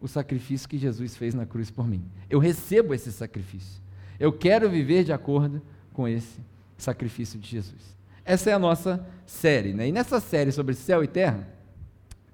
o 0.00 0.08
sacrifício 0.08 0.66
que 0.66 0.78
Jesus 0.78 1.14
fez 1.14 1.34
na 1.34 1.44
cruz 1.44 1.70
por 1.70 1.86
mim. 1.86 2.02
Eu 2.30 2.38
recebo 2.38 2.94
esse 2.94 3.12
sacrifício. 3.12 3.86
Eu 4.18 4.32
quero 4.32 4.68
viver 4.68 5.04
de 5.04 5.12
acordo 5.12 5.62
com 5.92 6.08
esse 6.08 6.40
sacrifício 6.76 7.38
de 7.38 7.48
Jesus. 7.48 7.96
Essa 8.24 8.50
é 8.50 8.52
a 8.52 8.58
nossa 8.58 9.06
série, 9.26 9.72
né? 9.72 9.88
E 9.88 9.92
nessa 9.92 10.20
série 10.20 10.52
sobre 10.52 10.74
céu 10.74 11.02
e 11.02 11.08
terra, 11.08 11.48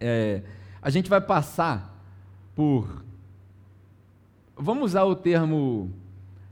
é, 0.00 0.42
a 0.80 0.90
gente 0.90 1.08
vai 1.08 1.20
passar 1.20 2.02
por. 2.54 3.04
Vamos 4.56 4.92
usar 4.92 5.04
o 5.04 5.14
termo 5.14 5.90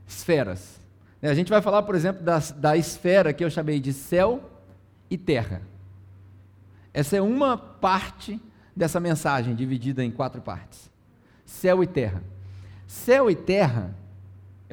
esferas. 0.07 0.79
Né? 1.21 1.29
A 1.29 1.33
gente 1.33 1.49
vai 1.49 1.61
falar, 1.61 1.83
por 1.83 1.95
exemplo, 1.95 2.23
da, 2.23 2.39
da 2.55 2.77
esfera 2.77 3.33
que 3.33 3.43
eu 3.43 3.49
chamei 3.49 3.79
de 3.79 3.93
céu 3.93 4.49
e 5.09 5.17
terra. 5.17 5.61
Essa 6.93 7.17
é 7.17 7.21
uma 7.21 7.57
parte 7.57 8.39
dessa 8.75 8.99
mensagem, 8.99 9.55
dividida 9.55 10.03
em 10.03 10.11
quatro 10.11 10.41
partes: 10.41 10.89
céu 11.45 11.83
e 11.83 11.87
terra. 11.87 12.23
Céu 12.87 13.29
e 13.29 13.35
terra 13.35 13.95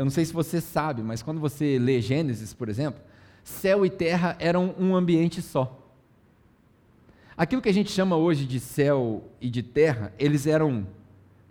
eu 0.00 0.04
não 0.06 0.10
sei 0.10 0.24
se 0.24 0.32
você 0.32 0.62
sabe, 0.62 1.02
mas 1.02 1.22
quando 1.22 1.38
você 1.38 1.78
lê 1.78 2.00
Gênesis, 2.00 2.54
por 2.54 2.70
exemplo, 2.70 3.02
céu 3.44 3.84
e 3.84 3.90
terra 3.90 4.34
eram 4.40 4.74
um 4.78 4.96
ambiente 4.96 5.42
só. 5.42 5.78
Aquilo 7.36 7.60
que 7.60 7.68
a 7.68 7.74
gente 7.74 7.90
chama 7.90 8.16
hoje 8.16 8.46
de 8.46 8.58
céu 8.60 9.28
e 9.42 9.50
de 9.50 9.62
terra, 9.62 10.10
eles 10.18 10.46
eram, 10.46 10.86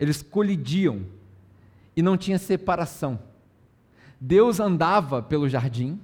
eles 0.00 0.20
colidiam 0.20 1.06
e 1.96 2.02
não 2.02 2.16
tinha 2.16 2.40
separação. 2.40 3.20
Deus 4.20 4.58
andava 4.58 5.22
pelo 5.22 5.48
jardim 5.48 6.00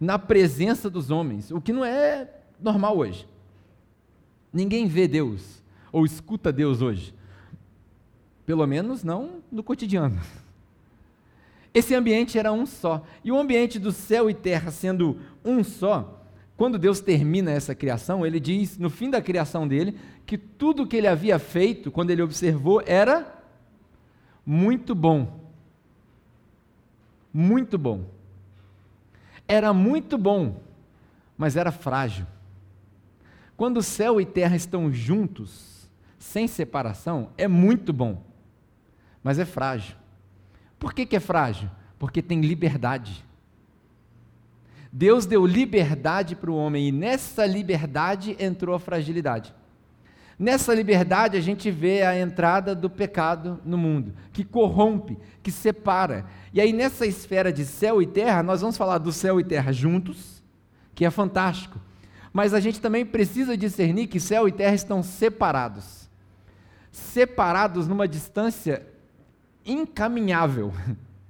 na 0.00 0.18
presença 0.18 0.88
dos 0.88 1.10
homens, 1.10 1.50
o 1.50 1.60
que 1.60 1.74
não 1.74 1.84
é 1.84 2.26
normal 2.58 2.96
hoje. 2.96 3.28
Ninguém 4.50 4.86
vê 4.86 5.06
Deus 5.06 5.62
ou 5.92 6.06
escuta 6.06 6.50
Deus 6.50 6.80
hoje. 6.80 7.14
Pelo 8.46 8.66
menos 8.66 9.04
não 9.04 9.42
no 9.52 9.62
cotidiano. 9.62 10.18
Esse 11.74 11.92
ambiente 11.92 12.38
era 12.38 12.52
um 12.52 12.64
só. 12.64 13.04
E 13.24 13.32
o 13.32 13.38
ambiente 13.38 13.80
do 13.80 13.90
céu 13.90 14.30
e 14.30 14.34
terra 14.34 14.70
sendo 14.70 15.18
um 15.44 15.64
só, 15.64 16.24
quando 16.56 16.78
Deus 16.78 17.00
termina 17.00 17.50
essa 17.50 17.74
criação, 17.74 18.24
ele 18.24 18.38
diz, 18.38 18.78
no 18.78 18.88
fim 18.88 19.10
da 19.10 19.20
criação 19.20 19.66
dele, 19.66 19.98
que 20.24 20.38
tudo 20.38 20.86
que 20.86 20.96
ele 20.96 21.08
havia 21.08 21.36
feito, 21.38 21.90
quando 21.90 22.10
ele 22.10 22.22
observou, 22.22 22.80
era 22.86 23.42
muito 24.46 24.94
bom. 24.94 25.40
Muito 27.32 27.76
bom. 27.76 28.04
Era 29.48 29.72
muito 29.72 30.16
bom, 30.16 30.62
mas 31.36 31.56
era 31.56 31.72
frágil. 31.72 32.26
Quando 33.56 33.82
céu 33.82 34.20
e 34.20 34.24
terra 34.24 34.54
estão 34.54 34.92
juntos, 34.92 35.90
sem 36.18 36.46
separação, 36.46 37.30
é 37.36 37.48
muito 37.48 37.92
bom, 37.92 38.22
mas 39.22 39.40
é 39.40 39.44
frágil. 39.44 39.96
Por 40.84 40.92
que, 40.92 41.06
que 41.06 41.16
é 41.16 41.20
frágil? 41.20 41.70
Porque 41.98 42.20
tem 42.20 42.42
liberdade. 42.42 43.24
Deus 44.92 45.24
deu 45.24 45.46
liberdade 45.46 46.36
para 46.36 46.50
o 46.50 46.56
homem 46.56 46.88
e 46.88 46.92
nessa 46.92 47.46
liberdade 47.46 48.36
entrou 48.38 48.74
a 48.74 48.78
fragilidade. 48.78 49.54
Nessa 50.38 50.74
liberdade 50.74 51.38
a 51.38 51.40
gente 51.40 51.70
vê 51.70 52.02
a 52.02 52.20
entrada 52.20 52.74
do 52.74 52.90
pecado 52.90 53.58
no 53.64 53.78
mundo, 53.78 54.12
que 54.30 54.44
corrompe, 54.44 55.16
que 55.42 55.50
separa. 55.50 56.26
E 56.52 56.60
aí 56.60 56.70
nessa 56.70 57.06
esfera 57.06 57.50
de 57.50 57.64
céu 57.64 58.02
e 58.02 58.06
terra, 58.06 58.42
nós 58.42 58.60
vamos 58.60 58.76
falar 58.76 58.98
do 58.98 59.10
céu 59.10 59.40
e 59.40 59.44
terra 59.44 59.72
juntos, 59.72 60.42
que 60.94 61.06
é 61.06 61.10
fantástico. 61.10 61.80
Mas 62.30 62.52
a 62.52 62.60
gente 62.60 62.78
também 62.78 63.06
precisa 63.06 63.56
discernir 63.56 64.06
que 64.06 64.20
céu 64.20 64.46
e 64.46 64.52
terra 64.52 64.74
estão 64.74 65.02
separados. 65.02 66.10
Separados 66.92 67.88
numa 67.88 68.06
distância 68.06 68.92
incaminhável. 69.64 70.72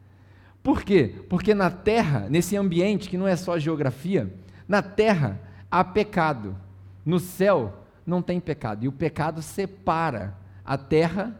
Por 0.63 0.83
quê? 0.83 1.15
Porque 1.29 1.55
na 1.55 1.71
terra, 1.71 2.27
nesse 2.29 2.57
ambiente 2.57 3.09
que 3.09 3.19
não 3.19 3.29
é 3.29 3.37
só 3.37 3.59
geografia, 3.59 4.33
na 4.67 4.83
terra 4.83 5.39
há 5.71 5.85
pecado, 5.85 6.57
no 7.05 7.21
céu 7.21 7.85
não 8.07 8.23
tem 8.23 8.41
pecado, 8.41 8.85
e 8.85 8.89
o 8.89 8.93
pecado 8.93 9.43
separa 9.43 10.35
a 10.65 10.79
terra 10.79 11.39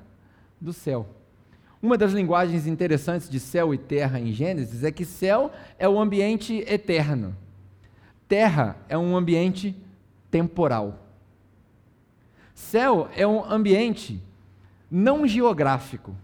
do 0.61 0.73
céu. 0.73 1.09
Uma 1.81 1.99
das 1.99 2.13
linguagens 2.13 2.67
interessantes 2.67 3.29
de 3.29 3.39
céu 3.39 3.75
e 3.75 3.79
terra 3.79 4.19
em 4.19 4.33
Gênesis 4.33 4.85
é 4.85 4.91
que 4.91 5.05
céu 5.05 5.51
é 5.79 5.89
o 5.89 6.01
ambiente 6.01 6.65
eterno, 6.67 7.37
terra 8.29 8.77
é 8.89 8.97
um 8.97 9.17
ambiente 9.17 9.77
temporal. 10.31 10.99
Céu 12.55 13.09
é 13.15 13.27
um 13.27 13.45
ambiente 13.45 14.23
não 14.91 15.27
geográfico. 15.27 16.15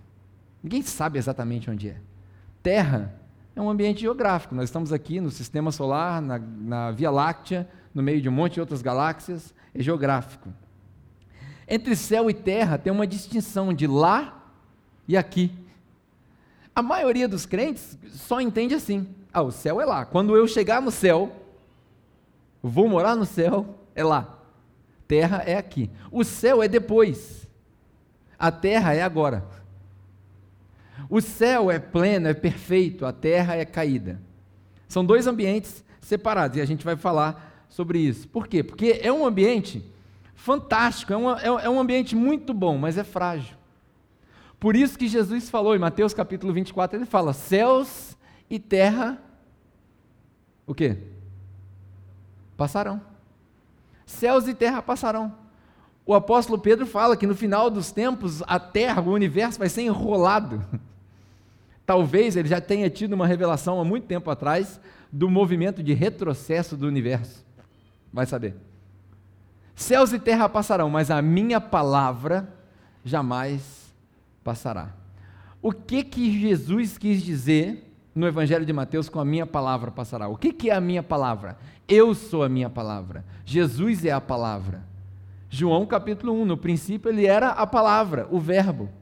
Ninguém 0.62 0.82
sabe 0.82 1.18
exatamente 1.18 1.70
onde 1.70 1.88
é. 1.88 1.96
Terra 2.62 3.14
é 3.56 3.60
um 3.60 3.70
ambiente 3.70 4.00
geográfico. 4.00 4.54
Nós 4.54 4.64
estamos 4.64 4.92
aqui 4.92 5.20
no 5.20 5.30
sistema 5.30 5.72
solar, 5.72 6.20
na, 6.20 6.38
na 6.38 6.90
Via 6.90 7.10
Láctea, 7.10 7.68
no 7.94 8.02
meio 8.02 8.20
de 8.20 8.28
um 8.28 8.32
monte 8.32 8.54
de 8.54 8.60
outras 8.60 8.82
galáxias, 8.82 9.54
é 9.74 9.82
geográfico. 9.82 10.52
Entre 11.66 11.94
céu 11.94 12.28
e 12.28 12.34
terra 12.34 12.76
tem 12.76 12.92
uma 12.92 13.06
distinção 13.06 13.72
de 13.72 13.86
lá 13.86 14.44
e 15.06 15.16
aqui. 15.16 15.52
A 16.74 16.82
maioria 16.82 17.28
dos 17.28 17.46
crentes 17.46 17.98
só 18.08 18.40
entende 18.40 18.74
assim: 18.74 19.08
ah, 19.32 19.42
o 19.42 19.50
céu 19.50 19.80
é 19.80 19.84
lá. 19.84 20.04
Quando 20.04 20.36
eu 20.36 20.46
chegar 20.46 20.82
no 20.82 20.90
céu, 20.90 21.32
vou 22.62 22.88
morar 22.88 23.16
no 23.16 23.24
céu, 23.24 23.78
é 23.94 24.04
lá. 24.04 24.38
Terra 25.06 25.42
é 25.46 25.56
aqui. 25.56 25.90
O 26.10 26.24
céu 26.24 26.62
é 26.62 26.68
depois. 26.68 27.48
A 28.38 28.50
terra 28.50 28.94
é 28.94 29.02
agora. 29.02 29.44
O 31.08 31.20
céu 31.20 31.70
é 31.70 31.78
pleno, 31.78 32.28
é 32.28 32.34
perfeito, 32.34 33.06
a 33.06 33.12
terra 33.12 33.56
é 33.56 33.64
caída. 33.64 34.20
São 34.88 35.04
dois 35.04 35.26
ambientes 35.26 35.84
separados 36.00 36.58
e 36.58 36.60
a 36.60 36.64
gente 36.64 36.84
vai 36.84 36.96
falar 36.96 37.66
sobre 37.68 38.00
isso. 38.00 38.28
Por 38.28 38.48
quê? 38.48 38.62
Porque 38.62 39.00
é 39.02 39.12
um 39.12 39.24
ambiente 39.24 39.84
fantástico, 40.34 41.12
é, 41.12 41.16
uma, 41.16 41.40
é, 41.40 41.46
é 41.46 41.70
um 41.70 41.78
ambiente 41.78 42.16
muito 42.16 42.52
bom, 42.52 42.76
mas 42.76 42.98
é 42.98 43.04
frágil. 43.04 43.56
Por 44.58 44.76
isso 44.76 44.98
que 44.98 45.08
Jesus 45.08 45.48
falou 45.48 45.74
em 45.74 45.78
Mateus 45.78 46.12
capítulo 46.12 46.52
24, 46.52 46.98
ele 46.98 47.06
fala: 47.06 47.32
céus 47.32 48.16
e 48.48 48.58
terra, 48.58 49.18
o 50.66 50.74
quê? 50.74 50.98
Passarão. 52.56 53.00
Céus 54.04 54.48
e 54.48 54.54
terra 54.54 54.82
passarão. 54.82 55.34
O 56.04 56.14
apóstolo 56.14 56.58
Pedro 56.58 56.86
fala 56.86 57.16
que 57.16 57.26
no 57.26 57.34
final 57.34 57.70
dos 57.70 57.92
tempos 57.92 58.42
a 58.46 58.58
terra, 58.58 59.00
o 59.00 59.12
universo 59.12 59.58
vai 59.58 59.68
ser 59.68 59.82
enrolado. 59.82 60.64
Talvez 61.90 62.36
ele 62.36 62.48
já 62.48 62.60
tenha 62.60 62.88
tido 62.88 63.14
uma 63.14 63.26
revelação 63.26 63.80
há 63.80 63.84
muito 63.84 64.06
tempo 64.06 64.30
atrás 64.30 64.80
do 65.10 65.28
movimento 65.28 65.82
de 65.82 65.92
retrocesso 65.92 66.76
do 66.76 66.86
universo. 66.86 67.44
Vai 68.12 68.26
saber. 68.26 68.54
Céus 69.74 70.12
e 70.12 70.20
terra 70.20 70.48
passarão, 70.48 70.88
mas 70.88 71.10
a 71.10 71.20
minha 71.20 71.60
palavra 71.60 72.48
jamais 73.04 73.92
passará. 74.44 74.94
O 75.60 75.72
que 75.72 76.04
que 76.04 76.40
Jesus 76.40 76.96
quis 76.96 77.24
dizer 77.24 77.92
no 78.14 78.24
Evangelho 78.24 78.64
de 78.64 78.72
Mateus 78.72 79.08
com 79.08 79.18
a 79.18 79.24
minha 79.24 79.44
palavra 79.44 79.90
passará? 79.90 80.28
O 80.28 80.36
que 80.36 80.52
que 80.52 80.70
é 80.70 80.74
a 80.74 80.80
minha 80.80 81.02
palavra? 81.02 81.58
Eu 81.88 82.14
sou 82.14 82.44
a 82.44 82.48
minha 82.48 82.70
palavra. 82.70 83.24
Jesus 83.44 84.04
é 84.04 84.12
a 84.12 84.20
palavra. 84.20 84.84
João 85.48 85.84
capítulo 85.84 86.40
1, 86.40 86.44
no 86.44 86.56
princípio 86.56 87.10
ele 87.10 87.26
era 87.26 87.48
a 87.48 87.66
palavra, 87.66 88.28
o 88.30 88.38
verbo. 88.38 88.99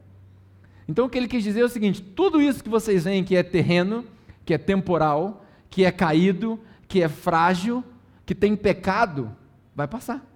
Então 0.88 1.04
o 1.04 1.10
que 1.10 1.18
ele 1.18 1.28
quis 1.28 1.44
dizer 1.44 1.60
é 1.60 1.64
o 1.64 1.68
seguinte: 1.68 2.00
tudo 2.00 2.40
isso 2.40 2.64
que 2.64 2.70
vocês 2.70 3.04
veem 3.04 3.22
que 3.22 3.36
é 3.36 3.42
terreno, 3.42 4.04
que 4.44 4.54
é 4.54 4.58
temporal, 4.58 5.44
que 5.68 5.84
é 5.84 5.92
caído, 5.92 6.58
que 6.88 7.02
é 7.02 7.08
frágil, 7.08 7.84
que 8.24 8.34
tem 8.34 8.56
pecado, 8.56 9.30
vai 9.76 9.86
passar. 9.86 10.26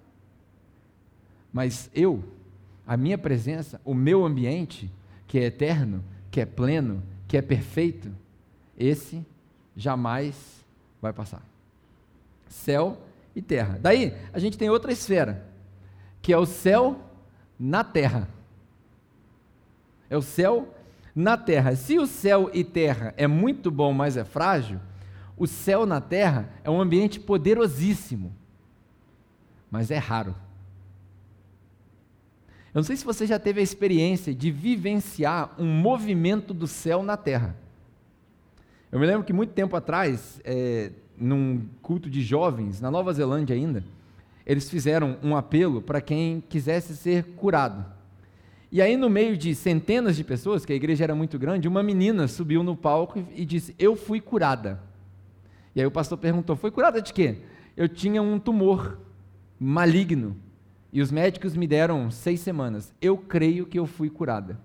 Mas 1.53 1.91
eu, 1.95 2.23
a 2.87 2.97
minha 2.97 3.17
presença, 3.17 3.81
o 3.85 3.95
meu 3.95 4.25
ambiente, 4.25 4.91
que 5.27 5.39
é 5.39 5.45
eterno, 5.45 6.05
que 6.31 6.41
é 6.41 6.47
pleno, 6.47 7.03
que 7.27 7.37
é 7.37 7.43
perfeito, 7.43 8.11
esse 8.79 9.25
jamais 9.75 10.63
vai 11.01 11.13
passar. 11.13 11.43
Céu 12.49 13.01
e 13.35 13.41
terra. 13.41 13.79
Daí 13.81 14.15
a 14.33 14.39
gente 14.39 14.59
tem 14.59 14.69
outra 14.69 14.93
esfera, 14.93 15.47
que 16.21 16.33
é 16.33 16.39
o 16.39 16.45
céu 16.45 17.01
na 17.59 17.83
terra. 17.83 18.29
É 20.13 20.17
o 20.19 20.21
céu 20.21 20.69
na 21.15 21.39
terra. 21.39 21.75
Se 21.75 21.99
o 21.99 22.07
céu 22.07 22.51
e 22.53 22.63
terra 22.63 23.15
é 23.17 23.27
muito 23.27 23.71
bom, 23.71 23.95
mas 23.95 24.15
é 24.15 24.25
frágil, 24.25 24.79
o 25.39 25.47
céu 25.47 25.87
na 25.87 26.03
terra 26.03 26.51
é 26.63 26.69
um 26.69 26.79
ambiente 26.79 27.19
poderosíssimo, 27.19 28.31
mas 29.71 29.91
é 29.91 29.97
raro. 29.97 30.35
Eu 32.75 32.81
não 32.81 32.83
sei 32.83 32.95
se 32.95 33.07
você 33.07 33.27
já 33.27 33.39
teve 33.39 33.61
a 33.61 33.63
experiência 33.63 34.35
de 34.35 34.51
vivenciar 34.51 35.55
um 35.59 35.65
movimento 35.67 36.53
do 36.53 36.67
céu 36.67 37.03
na 37.03 37.17
terra. 37.17 37.57
Eu 38.91 39.01
me 39.01 39.07
lembro 39.07 39.25
que 39.25 39.33
muito 39.33 39.55
tempo 39.55 39.75
atrás, 39.75 40.43
é, 40.45 40.93
num 41.17 41.67
culto 41.81 42.11
de 42.11 42.21
jovens, 42.21 42.83
na 42.83 42.91
Nova 42.91 43.15
Zelândia 43.15 43.57
ainda, 43.57 43.83
eles 44.45 44.69
fizeram 44.69 45.17
um 45.23 45.35
apelo 45.35 45.81
para 45.81 46.03
quem 46.03 46.45
quisesse 46.51 46.95
ser 46.95 47.25
curado. 47.35 48.02
E 48.73 48.81
aí, 48.81 48.97
no 48.97 49.11
meio 49.11 49.37
de 49.37 49.55
centenas 49.55 50.17
de 50.17 50.25
pessoas, 50.25 50.65
que 50.65 50.73
a 50.73 50.77
igreja 50.77 51.05
era 51.05 51.15
muito 51.15 51.39
grande, 51.39 51.69
uma 51.69 51.83
menina 51.83 52.27
subiu 52.27 52.63
no 52.63 52.75
palco 52.75 53.23
e 53.37 53.45
disse: 53.45 53.75
Eu 53.79 53.95
fui 53.95 54.19
curada. 54.19 54.81
E 55.77 55.81
aí 55.83 55.87
o 55.87 55.91
pastor 55.91 56.17
perguntou: 56.17 56.57
Foi 56.57 56.71
curada 56.71 57.03
de 57.03 57.13
quê? 57.13 57.37
Eu 57.77 57.87
tinha 57.87 58.23
um 58.23 58.39
tumor 58.39 58.99
maligno 59.61 60.35
e 60.91 61.03
os 61.03 61.13
médicos 61.13 61.55
me 61.55 61.67
deram 61.67 62.11
seis 62.11 62.41
semanas. 62.41 62.95
Eu 62.99 63.19
creio 63.19 63.67
que 63.67 63.79
eu 63.79 63.85
fui 63.85 64.09
curada. 64.09 64.59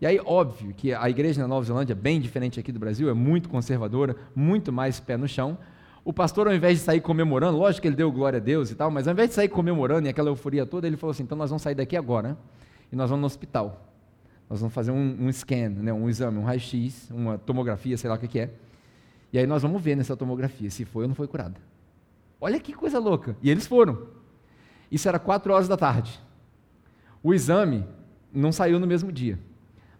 E 0.00 0.06
aí, 0.06 0.20
óbvio 0.24 0.74
que 0.76 0.92
a 0.92 1.08
igreja 1.08 1.40
na 1.40 1.46
Nova 1.46 1.64
Zelândia 1.64 1.94
bem 1.94 2.20
diferente 2.20 2.58
aqui 2.58 2.72
do 2.72 2.80
Brasil, 2.80 3.08
é 3.08 3.14
muito 3.14 3.48
conservadora, 3.48 4.16
muito 4.34 4.72
mais 4.72 4.98
pé 4.98 5.16
no 5.16 5.28
chão. 5.28 5.56
O 6.04 6.12
pastor, 6.12 6.48
ao 6.48 6.54
invés 6.54 6.78
de 6.78 6.84
sair 6.84 7.00
comemorando, 7.00 7.58
lógico 7.58 7.82
que 7.82 7.88
ele 7.88 7.96
deu 7.96 8.10
glória 8.10 8.38
a 8.38 8.40
Deus 8.40 8.72
e 8.72 8.74
tal, 8.74 8.90
mas 8.90 9.06
ao 9.06 9.12
invés 9.12 9.28
de 9.28 9.36
sair 9.36 9.48
comemorando 9.48 10.08
e 10.08 10.10
aquela 10.10 10.30
euforia 10.30 10.66
toda, 10.66 10.84
ele 10.88 10.96
falou 10.96 11.12
assim: 11.12 11.22
então 11.22 11.38
nós 11.38 11.48
vamos 11.48 11.62
sair 11.62 11.76
daqui 11.76 11.96
agora 11.96 12.36
e 12.90 12.96
nós 12.96 13.10
vamos 13.10 13.20
no 13.20 13.26
hospital. 13.26 13.92
Nós 14.48 14.60
vamos 14.60 14.74
fazer 14.74 14.90
um, 14.90 15.26
um 15.26 15.32
scan, 15.32 15.68
né, 15.70 15.92
um 15.92 16.08
exame, 16.08 16.38
um 16.38 16.44
raio-x, 16.44 17.10
uma 17.10 17.36
tomografia, 17.36 17.96
sei 17.96 18.08
lá 18.08 18.16
o 18.16 18.18
que, 18.18 18.28
que 18.28 18.38
é. 18.38 18.50
E 19.32 19.38
aí 19.38 19.46
nós 19.46 19.62
vamos 19.62 19.82
ver 19.82 19.94
nessa 19.94 20.16
tomografia 20.16 20.70
se 20.70 20.84
foi 20.84 21.02
ou 21.04 21.08
não 21.08 21.14
foi 21.14 21.26
curada. 21.26 21.60
Olha 22.40 22.58
que 22.58 22.72
coisa 22.72 22.98
louca. 22.98 23.36
E 23.42 23.50
eles 23.50 23.66
foram. 23.66 24.06
Isso 24.90 25.08
era 25.08 25.18
quatro 25.18 25.52
horas 25.52 25.68
da 25.68 25.76
tarde. 25.76 26.18
O 27.22 27.34
exame 27.34 27.84
não 28.32 28.52
saiu 28.52 28.78
no 28.80 28.86
mesmo 28.86 29.12
dia. 29.12 29.38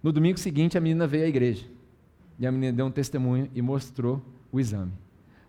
No 0.03 0.13
domingo 0.13 0.39
seguinte, 0.39 0.79
a 0.79 0.81
menina 0.81 1.07
veio 1.07 1.25
à 1.25 1.29
igreja. 1.29 1.67
E 2.39 2.47
a 2.47 2.53
menina 2.53 2.73
deu 2.73 2.87
um 2.87 2.91
testemunho 2.91 3.51
e 3.55 3.61
mostrou 3.61 4.23
o 4.51 4.61
exame. 4.61 4.93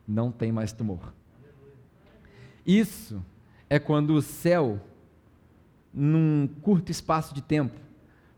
Não 0.08 0.31
tem 0.31 0.51
mais 0.51 0.74
tumor. 0.74 1.13
Isso 2.65 3.24
é 3.69 3.79
quando 3.79 4.15
o 4.15 4.22
céu, 4.22 4.81
num 5.93 6.48
curto 6.62 6.91
espaço 6.91 7.34
de 7.34 7.41
tempo, 7.41 7.79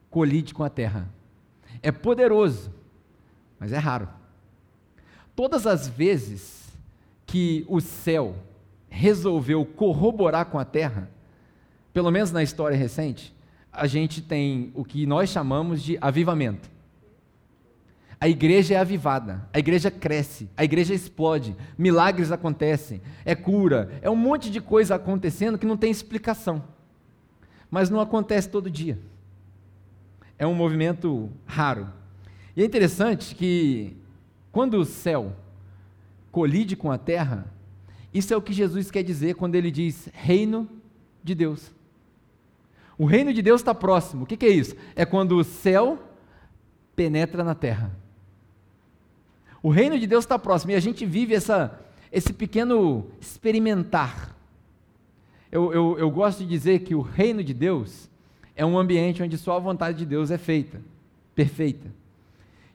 colide 0.10 0.54
com 0.54 0.64
a 0.64 0.70
terra. 0.70 1.10
É 1.82 1.92
poderoso, 1.92 2.72
mas 3.60 3.72
é 3.72 3.78
raro. 3.78 4.08
Todas 5.36 5.66
as 5.66 5.88
vezes 5.88 6.70
que 7.26 7.66
o 7.68 7.80
céu 7.80 8.36
resolveu 8.90 9.66
corroborar 9.66 10.46
com 10.46 10.60
a 10.60 10.66
terra, 10.66 11.10
pelo 11.94 12.12
menos 12.12 12.32
na 12.32 12.44
história 12.44 12.78
recente, 12.78 13.34
a 13.72 13.88
gente 13.88 14.22
tem 14.22 14.72
o 14.76 14.84
que 14.84 15.06
nós 15.06 15.30
chamamos 15.30 15.82
de 15.82 15.98
avivamento. 16.02 16.70
A 18.20 18.28
igreja 18.28 18.76
é 18.76 18.78
avivada, 18.78 19.48
a 19.52 19.58
igreja 19.58 19.90
cresce, 19.90 20.48
a 20.56 20.64
igreja 20.64 20.94
explode, 20.94 21.56
milagres 21.76 22.32
acontecem, 22.32 23.02
é 23.26 23.34
cura, 23.34 23.90
é 24.02 24.10
um 24.10 24.16
monte 24.16 24.52
de 24.52 24.62
coisa 24.62 24.94
acontecendo 24.94 25.58
que 25.58 25.66
não 25.66 25.76
tem 25.76 25.90
explicação. 25.90 26.62
Mas 27.72 27.90
não 27.90 28.02
acontece 28.02 28.50
todo 28.50 28.70
dia. 28.70 29.00
É 30.38 30.46
um 30.46 30.54
movimento 30.54 31.30
raro. 31.46 31.88
E 32.56 32.62
é 32.62 32.66
interessante 32.66 33.34
que 33.34 33.96
quando 34.52 34.74
o 34.76 34.86
céu 34.86 35.34
colide 36.32 36.76
com 36.76 36.92
a 36.92 36.98
terra, 36.98 37.46
isso 38.14 38.34
é 38.34 38.38
o 38.38 38.42
que 38.42 38.52
Jesus 38.52 38.92
quer 38.92 39.04
dizer 39.04 39.36
quando 39.36 39.56
ele 39.56 39.72
diz 39.72 40.10
reino 40.12 40.68
de 41.24 41.34
Deus. 41.34 41.72
O 42.98 43.06
reino 43.06 43.34
de 43.34 43.42
Deus 43.42 43.62
está 43.62 43.74
próximo. 43.74 44.24
O 44.24 44.26
que, 44.26 44.36
que 44.36 44.46
é 44.46 44.50
isso? 44.50 44.76
É 44.96 45.06
quando 45.06 45.38
o 45.38 45.44
céu 45.44 45.98
penetra 46.96 47.44
na 47.44 47.56
terra. 47.56 47.92
O 49.64 49.70
reino 49.70 49.98
de 49.98 50.06
Deus 50.06 50.26
está 50.26 50.38
próximo 50.38 50.72
e 50.72 50.76
a 50.76 50.80
gente 50.80 51.06
vive 51.06 51.34
essa, 51.34 51.80
esse 52.12 52.34
pequeno 52.34 53.08
experimentar. 53.20 54.36
Eu, 55.52 55.74
eu, 55.74 56.00
eu 56.00 56.10
gosto 56.10 56.40
de 56.40 56.46
dizer 56.46 56.80
que 56.80 56.96
o 56.96 57.02
reino 57.02 57.44
de 57.44 57.54
Deus 57.54 58.10
é 58.56 58.66
um 58.66 58.78
ambiente 58.78 59.22
onde 59.22 59.38
só 59.38 59.58
a 59.58 59.60
vontade 59.60 59.98
de 59.98 60.06
Deus 60.06 60.32
é 60.32 60.38
feita, 60.38 60.82
perfeita. 61.36 61.92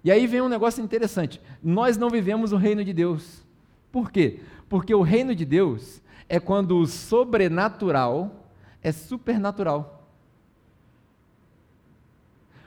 E 0.05 0.11
aí 0.11 0.27
vem 0.27 0.41
um 0.41 0.49
negócio 0.49 0.85
interessante. 0.85 1.41
Nós 1.62 1.97
não 1.97 2.11
vivemos 2.11 2.53
o 2.53 2.57
reino 2.57 2.85
de 2.85 2.93
Deus. 2.93 3.43
Por 3.91 4.11
quê? 4.11 4.41
Porque 4.69 4.95
o 4.95 5.03
reino 5.03 5.35
de 5.35 5.45
Deus 5.45 6.03
é 6.29 6.39
quando 6.39 6.79
o 6.79 6.87
sobrenatural 6.87 8.47
é 8.83 8.93
supernatural. 8.93 10.07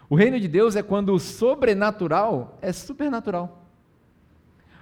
O 0.10 0.16
reino 0.16 0.40
de 0.40 0.48
Deus 0.48 0.76
é 0.76 0.82
quando 0.82 1.14
o 1.14 1.20
sobrenatural 1.20 2.58
é 2.62 2.74
supernatural. 2.74 3.64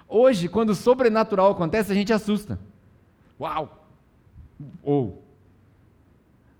Hoje, 0.08 0.48
quando 0.48 0.70
o 0.70 0.74
sobrenatural 0.74 1.52
acontece, 1.52 1.92
a 1.92 1.94
gente 1.94 2.14
assusta. 2.14 2.58
Uau! 3.38 3.87
Ou. 4.82 5.22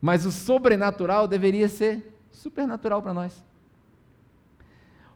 Mas 0.00 0.24
o 0.24 0.32
sobrenatural 0.32 1.26
deveria 1.26 1.68
ser 1.68 2.20
supernatural 2.30 3.02
para 3.02 3.12
nós. 3.12 3.44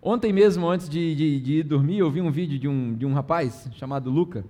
Ontem 0.00 0.32
mesmo, 0.32 0.68
antes 0.68 0.88
de, 0.88 1.14
de, 1.14 1.40
de, 1.40 1.52
ir 1.58 1.62
dormir, 1.62 1.98
eu 1.98 2.10
vi 2.10 2.20
um 2.20 2.30
vídeo 2.30 2.58
de 2.58 2.66
um, 2.66 2.92
de 2.92 3.06
um 3.06 3.14
rapaz 3.14 3.68
chamado 3.74 4.10
Luca, 4.10 4.44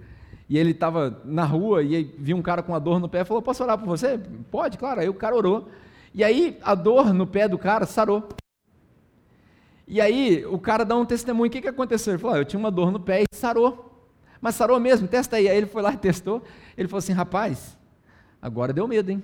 e 0.48 0.56
ele 0.56 0.70
estava 0.70 1.20
na 1.24 1.44
rua 1.44 1.82
e 1.82 2.04
viu 2.18 2.36
um 2.36 2.42
cara 2.42 2.62
com 2.62 2.72
uma 2.72 2.80
dor 2.80 2.98
no 2.98 3.08
pé 3.08 3.20
e 3.20 3.24
falou: 3.24 3.42
Posso 3.42 3.62
orar 3.62 3.78
por 3.78 3.86
você? 3.86 4.18
Pode, 4.50 4.78
claro. 4.78 5.00
Aí 5.00 5.08
o 5.08 5.14
cara 5.14 5.36
orou. 5.36 5.68
E 6.14 6.24
aí 6.24 6.58
a 6.62 6.74
dor 6.74 7.12
no 7.12 7.26
pé 7.26 7.48
do 7.48 7.58
cara 7.58 7.86
sarou. 7.86 8.28
E 9.86 10.00
aí 10.00 10.44
o 10.46 10.58
cara 10.58 10.84
dá 10.84 10.96
um 10.96 11.04
testemunho. 11.04 11.48
O 11.48 11.50
que, 11.50 11.60
que 11.60 11.68
aconteceu? 11.68 12.14
Ele 12.14 12.20
falou: 12.20 12.36
Eu 12.36 12.44
tinha 12.44 12.60
uma 12.60 12.70
dor 12.70 12.90
no 12.90 13.00
pé 13.00 13.22
e 13.22 13.34
sarou. 13.34 13.90
Mas 14.40 14.54
sarou 14.54 14.78
mesmo, 14.80 15.06
testa 15.06 15.36
aí. 15.36 15.48
Aí 15.48 15.56
ele 15.56 15.66
foi 15.66 15.82
lá 15.82 15.92
e 15.92 15.96
testou. 15.96 16.42
Ele 16.76 16.88
falou 16.88 16.98
assim: 16.98 17.12
Rapaz, 17.12 17.78
agora 18.42 18.72
deu 18.72 18.86
medo, 18.88 19.10
hein? 19.10 19.22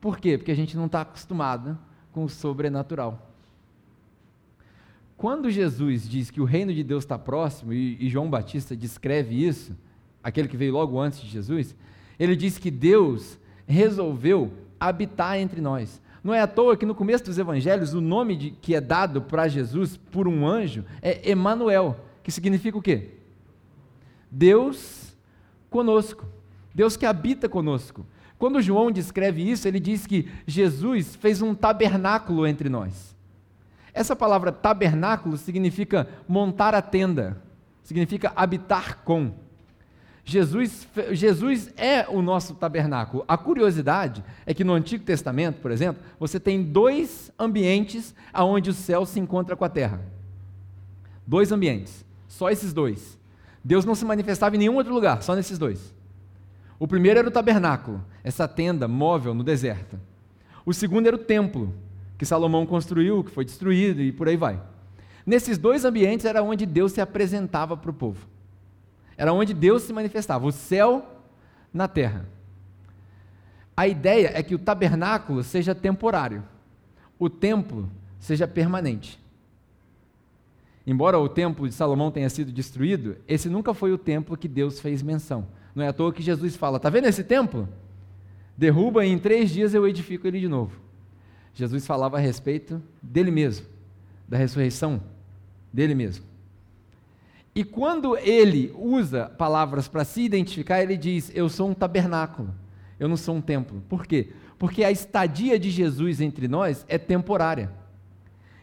Por 0.00 0.18
quê? 0.18 0.36
Porque 0.36 0.50
a 0.50 0.56
gente 0.56 0.76
não 0.76 0.86
está 0.86 1.02
acostumado 1.02 1.78
com 2.12 2.24
o 2.24 2.28
sobrenatural. 2.28 3.30
Quando 5.16 5.50
Jesus 5.50 6.08
diz 6.08 6.30
que 6.30 6.40
o 6.40 6.46
reino 6.46 6.72
de 6.72 6.82
Deus 6.82 7.04
está 7.04 7.18
próximo, 7.18 7.74
e, 7.74 8.08
João 8.08 8.30
Batista 8.30 8.74
descreve 8.74 9.46
isso, 9.46 9.76
aquele 10.24 10.48
que 10.48 10.56
veio 10.56 10.72
logo 10.72 10.98
antes 10.98 11.20
de 11.20 11.28
Jesus, 11.28 11.76
ele 12.18 12.34
diz 12.34 12.56
que 12.56 12.70
Deus 12.70 13.38
resolveu 13.66 14.50
habitar 14.80 15.38
entre 15.38 15.60
nós. 15.60 16.00
Não 16.24 16.32
é 16.32 16.40
à 16.40 16.46
toa 16.46 16.76
que 16.76 16.86
no 16.86 16.94
começo 16.94 17.24
dos 17.24 17.38
evangelhos 17.38 17.92
o 17.92 18.00
nome 18.00 18.34
de, 18.36 18.50
que 18.50 18.74
é 18.74 18.80
dado 18.80 19.20
para 19.20 19.46
Jesus 19.46 19.96
por 19.96 20.26
um 20.26 20.46
anjo 20.46 20.84
é 21.02 21.30
Emanuel, 21.30 22.00
que 22.22 22.32
significa 22.32 22.76
o 22.76 22.82
quê? 22.82 23.10
Deus 24.30 25.14
conosco. 25.68 26.26
Deus 26.74 26.96
que 26.96 27.06
habita 27.06 27.48
conosco. 27.48 28.06
Quando 28.38 28.62
João 28.62 28.90
descreve 28.90 29.48
isso, 29.48 29.68
ele 29.68 29.78
diz 29.78 30.06
que 30.06 30.30
Jesus 30.46 31.14
fez 31.16 31.42
um 31.42 31.54
tabernáculo 31.54 32.46
entre 32.46 32.68
nós. 32.68 33.14
Essa 33.92 34.16
palavra 34.16 34.52
tabernáculo 34.52 35.36
significa 35.36 36.08
montar 36.26 36.74
a 36.74 36.80
tenda, 36.80 37.42
significa 37.82 38.32
habitar 38.34 38.98
com. 39.04 39.32
Jesus, 40.24 40.86
Jesus 41.10 41.72
é 41.76 42.06
o 42.08 42.22
nosso 42.22 42.54
tabernáculo. 42.54 43.24
A 43.26 43.36
curiosidade 43.36 44.22
é 44.46 44.54
que 44.54 44.64
no 44.64 44.72
Antigo 44.72 45.04
Testamento, 45.04 45.60
por 45.60 45.70
exemplo, 45.70 46.02
você 46.18 46.38
tem 46.38 46.62
dois 46.62 47.32
ambientes 47.38 48.14
aonde 48.32 48.70
o 48.70 48.74
céu 48.74 49.04
se 49.04 49.18
encontra 49.18 49.56
com 49.56 49.64
a 49.64 49.68
terra. 49.68 50.00
Dois 51.26 51.50
ambientes, 51.52 52.04
só 52.28 52.48
esses 52.48 52.72
dois. 52.72 53.18
Deus 53.62 53.84
não 53.84 53.94
se 53.94 54.04
manifestava 54.04 54.54
em 54.54 54.60
nenhum 54.60 54.76
outro 54.76 54.94
lugar, 54.94 55.22
só 55.22 55.34
nesses 55.34 55.58
dois. 55.58 55.92
O 56.80 56.88
primeiro 56.88 57.18
era 57.18 57.28
o 57.28 57.30
tabernáculo, 57.30 58.02
essa 58.24 58.48
tenda 58.48 58.88
móvel 58.88 59.34
no 59.34 59.44
deserto. 59.44 60.00
O 60.64 60.72
segundo 60.72 61.06
era 61.06 61.14
o 61.14 61.18
templo, 61.18 61.74
que 62.16 62.24
Salomão 62.24 62.64
construiu, 62.64 63.22
que 63.22 63.30
foi 63.30 63.44
destruído 63.44 64.00
e 64.00 64.10
por 64.10 64.26
aí 64.26 64.36
vai. 64.36 64.58
Nesses 65.26 65.58
dois 65.58 65.84
ambientes 65.84 66.24
era 66.24 66.42
onde 66.42 66.64
Deus 66.64 66.92
se 66.92 67.00
apresentava 67.02 67.76
para 67.76 67.90
o 67.90 67.94
povo. 67.94 68.26
Era 69.14 69.30
onde 69.30 69.52
Deus 69.52 69.82
se 69.82 69.92
manifestava, 69.92 70.46
o 70.46 70.50
céu 70.50 71.04
na 71.70 71.86
terra. 71.86 72.26
A 73.76 73.86
ideia 73.86 74.32
é 74.34 74.42
que 74.42 74.54
o 74.54 74.58
tabernáculo 74.58 75.44
seja 75.44 75.74
temporário, 75.74 76.42
o 77.18 77.28
templo 77.28 77.90
seja 78.18 78.48
permanente. 78.48 79.20
Embora 80.86 81.18
o 81.18 81.28
templo 81.28 81.68
de 81.68 81.74
Salomão 81.74 82.10
tenha 82.10 82.30
sido 82.30 82.50
destruído, 82.50 83.18
esse 83.28 83.50
nunca 83.50 83.74
foi 83.74 83.92
o 83.92 83.98
templo 83.98 84.34
que 84.34 84.48
Deus 84.48 84.80
fez 84.80 85.02
menção. 85.02 85.46
Não 85.74 85.84
é 85.84 85.88
à 85.88 85.92
toa 85.92 86.12
que 86.12 86.22
Jesus 86.22 86.56
fala: 86.56 86.76
está 86.76 86.90
vendo 86.90 87.06
esse 87.06 87.24
templo? 87.24 87.68
Derruba 88.56 89.04
e 89.06 89.08
em 89.10 89.18
três 89.18 89.50
dias 89.50 89.72
eu 89.74 89.86
edifico 89.88 90.26
ele 90.26 90.40
de 90.40 90.48
novo. 90.48 90.78
Jesus 91.54 91.86
falava 91.86 92.16
a 92.16 92.20
respeito 92.20 92.82
dele 93.02 93.30
mesmo, 93.30 93.66
da 94.28 94.36
ressurreição 94.36 95.02
dele 95.72 95.94
mesmo. 95.94 96.24
E 97.54 97.64
quando 97.64 98.16
ele 98.16 98.72
usa 98.76 99.28
palavras 99.28 99.88
para 99.88 100.04
se 100.04 100.22
identificar, 100.22 100.82
ele 100.82 100.96
diz: 100.96 101.32
Eu 101.34 101.48
sou 101.48 101.68
um 101.70 101.74
tabernáculo, 101.74 102.54
eu 102.98 103.08
não 103.08 103.16
sou 103.16 103.34
um 103.34 103.40
templo. 103.40 103.82
Por 103.88 104.06
quê? 104.06 104.30
Porque 104.58 104.84
a 104.84 104.90
estadia 104.90 105.58
de 105.58 105.70
Jesus 105.70 106.20
entre 106.20 106.46
nós 106.46 106.84
é 106.88 106.98
temporária. 106.98 107.72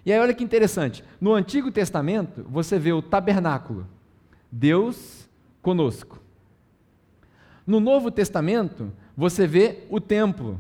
E 0.05 0.13
aí 0.13 0.19
olha 0.19 0.33
que 0.33 0.43
interessante, 0.43 1.03
no 1.19 1.33
Antigo 1.33 1.69
Testamento 1.69 2.45
você 2.49 2.79
vê 2.79 2.93
o 2.93 3.01
tabernáculo, 3.01 3.85
Deus 4.49 5.27
conosco. 5.61 6.21
No 7.67 7.81
Novo 7.81 8.09
Testamento 8.09 8.93
você 9.15 9.45
vê 9.45 9.83
o 9.89 9.99
templo, 9.99 10.59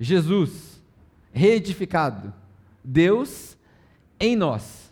Jesus 0.00 0.80
reedificado, 1.30 2.32
Deus 2.82 3.58
em 4.18 4.34
nós. 4.34 4.90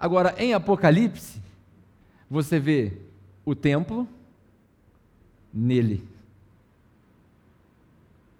Agora, 0.00 0.34
em 0.38 0.54
Apocalipse, 0.54 1.42
você 2.30 2.58
vê 2.58 2.94
o 3.44 3.54
templo 3.54 4.08
nele. 5.52 6.02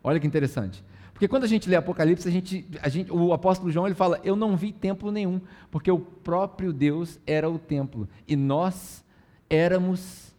Olha 0.02 0.18
que 0.18 0.26
interessante. 0.26 0.82
Porque 1.12 1.28
quando 1.28 1.44
a 1.44 1.48
gente 1.48 1.68
lê 1.68 1.76
Apocalipse, 1.76 2.28
a 2.28 2.30
gente, 2.30 2.66
a 2.80 2.88
gente, 2.88 3.10
o 3.10 3.32
apóstolo 3.32 3.70
João 3.70 3.86
ele 3.86 3.94
fala: 3.94 4.20
Eu 4.22 4.36
não 4.36 4.56
vi 4.56 4.70
templo 4.72 5.10
nenhum, 5.10 5.40
porque 5.70 5.90
o 5.90 5.98
próprio 5.98 6.72
Deus 6.72 7.18
era 7.26 7.48
o 7.48 7.58
templo 7.58 8.08
e 8.28 8.36
nós 8.36 9.04
éramos 9.48 10.34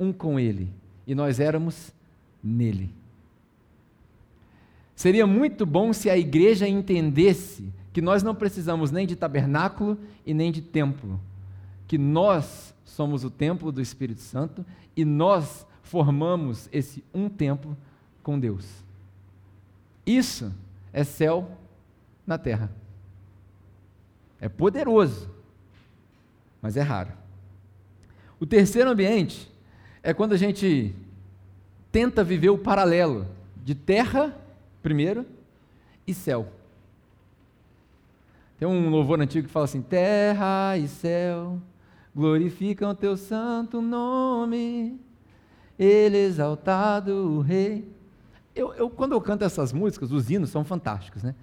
um 0.00 0.12
com 0.12 0.40
ele 0.40 0.72
e 1.06 1.14
nós 1.14 1.38
éramos 1.38 1.92
nele. 2.42 2.90
Seria 4.96 5.26
muito 5.26 5.64
bom 5.64 5.92
se 5.92 6.10
a 6.10 6.16
igreja 6.16 6.66
entendesse 6.66 7.72
que 7.92 8.00
nós 8.00 8.22
não 8.22 8.34
precisamos 8.34 8.90
nem 8.90 9.06
de 9.06 9.14
tabernáculo 9.14 9.98
e 10.24 10.32
nem 10.32 10.50
de 10.50 10.62
templo, 10.62 11.20
que 11.86 11.98
nós 11.98 12.74
somos 12.84 13.24
o 13.24 13.30
templo 13.30 13.70
do 13.70 13.80
Espírito 13.80 14.20
Santo 14.20 14.64
e 14.96 15.04
nós 15.04 15.66
formamos 15.82 16.68
esse 16.72 17.04
um 17.12 17.28
templo 17.28 17.76
com 18.22 18.38
Deus. 18.38 18.66
Isso 20.06 20.52
é 20.92 21.04
céu 21.04 21.50
na 22.26 22.38
terra. 22.38 22.70
É 24.40 24.48
poderoso, 24.48 25.30
mas 26.62 26.76
é 26.76 26.82
raro. 26.82 27.12
O 28.38 28.46
terceiro 28.46 28.90
ambiente 28.90 29.50
é 30.02 30.14
quando 30.14 30.32
a 30.32 30.36
gente 30.36 30.94
tenta 31.90 32.22
viver 32.24 32.50
o 32.50 32.58
paralelo 32.58 33.26
de 33.56 33.74
terra, 33.74 34.36
primeiro, 34.82 35.26
e 36.06 36.14
céu. 36.14 36.48
Tem 38.58 38.68
um 38.68 38.90
louvor 38.90 39.20
antigo 39.20 39.46
que 39.46 39.52
fala 39.52 39.64
assim: 39.64 39.82
Terra 39.82 40.76
e 40.76 40.88
céu 40.88 41.60
glorificam 42.14 42.92
teu 42.92 43.16
santo 43.16 43.80
nome, 43.80 44.98
ele 45.78 46.18
exaltado 46.18 47.12
o 47.12 47.40
Rei 47.40 47.88
eu, 48.54 48.74
eu, 48.74 48.90
quando 48.90 49.12
eu 49.12 49.20
canto 49.20 49.44
essas 49.44 49.72
músicas, 49.72 50.12
os 50.12 50.30
hinos 50.30 50.50
são 50.50 50.64
fantásticos, 50.64 51.22
né? 51.22 51.34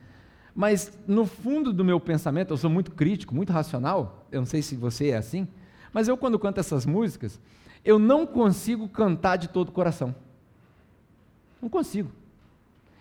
Mas 0.53 0.91
no 1.07 1.25
fundo 1.25 1.71
do 1.71 1.85
meu 1.85 1.99
pensamento, 1.99 2.51
eu 2.51 2.57
sou 2.57 2.69
muito 2.69 2.91
crítico, 2.91 3.33
muito 3.33 3.53
racional. 3.53 4.25
Eu 4.31 4.41
não 4.41 4.45
sei 4.45 4.61
se 4.61 4.75
você 4.75 5.09
é 5.09 5.17
assim, 5.17 5.47
mas 5.93 6.07
eu 6.07 6.17
quando 6.17 6.37
canto 6.39 6.59
essas 6.59 6.85
músicas, 6.85 7.39
eu 7.83 7.97
não 7.97 8.25
consigo 8.25 8.87
cantar 8.87 9.37
de 9.37 9.47
todo 9.47 9.69
o 9.69 9.71
coração. 9.71 10.15
Não 11.61 11.69
consigo. 11.69 12.11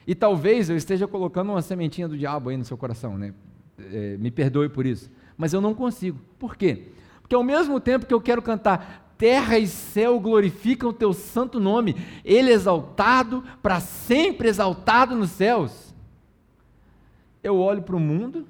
E 0.06 0.14
talvez 0.14 0.70
eu 0.70 0.76
esteja 0.76 1.06
colocando 1.06 1.50
uma 1.50 1.62
sementinha 1.62 2.06
do 2.06 2.16
diabo 2.16 2.50
aí 2.50 2.56
no 2.56 2.64
seu 2.64 2.76
coração, 2.76 3.18
né? 3.18 3.34
É, 3.78 4.16
me 4.18 4.30
perdoe 4.30 4.68
por 4.68 4.86
isso. 4.86 5.10
Mas 5.36 5.52
eu 5.52 5.60
não 5.60 5.74
consigo. 5.74 6.18
Por 6.38 6.56
quê? 6.56 6.88
Porque 7.20 7.34
ao 7.34 7.42
mesmo 7.42 7.80
tempo 7.80 8.06
que 8.06 8.14
eu 8.14 8.20
quero 8.20 8.40
cantar 8.40 9.14
terra 9.18 9.58
e 9.58 9.66
céu 9.66 10.20
glorificam 10.20 10.90
o 10.90 10.92
teu 10.92 11.12
santo 11.12 11.58
nome, 11.58 11.96
ele 12.24 12.52
exaltado, 12.52 13.42
para 13.62 13.80
sempre 13.80 14.48
exaltado 14.48 15.14
nos 15.16 15.30
céus. 15.30 15.94
Eu 17.42 17.56
olho 17.58 17.82
para 17.82 17.96
o 17.96 18.00
mundo, 18.00 18.46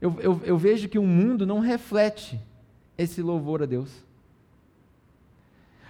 eu, 0.00 0.16
eu, 0.20 0.40
eu 0.44 0.58
vejo 0.58 0.88
que 0.88 0.98
o 0.98 1.06
mundo 1.06 1.46
não 1.46 1.60
reflete 1.60 2.40
esse 2.96 3.22
louvor 3.22 3.62
a 3.62 3.66
Deus. 3.66 4.04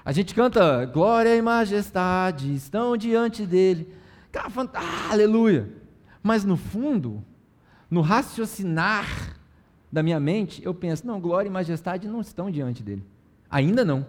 A 0.05 0.13
gente 0.13 0.35
canta 0.35 0.85
glória 0.85 1.35
e 1.35 1.41
majestade 1.41 2.55
estão 2.55 2.97
diante 2.97 3.47
dele. 3.47 3.89
Cara, 4.31 4.49
ah, 4.75 5.13
aleluia. 5.13 5.71
Mas 6.23 6.45
no 6.45 6.57
fundo, 6.57 7.25
no 7.91 8.03
raciocinar 8.03 9.39
da 9.91 10.03
minha 10.03 10.21
mente, 10.21 10.63
eu 10.63 10.75
penso: 10.75 11.07
não, 11.07 11.19
glória 11.19 11.49
e 11.49 11.53
majestade 11.53 12.07
não 12.07 12.21
estão 12.21 12.51
diante 12.51 12.83
dele. 12.83 13.03
Ainda 13.51 13.85
não. 13.85 14.07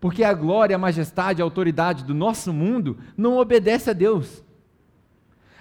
Porque 0.00 0.24
a 0.24 0.32
glória, 0.32 0.74
a 0.74 0.78
majestade, 0.78 1.42
a 1.42 1.44
autoridade 1.44 2.02
do 2.02 2.14
nosso 2.14 2.52
mundo 2.52 2.98
não 3.16 3.36
obedece 3.36 3.90
a 3.90 3.92
Deus. 3.92 4.42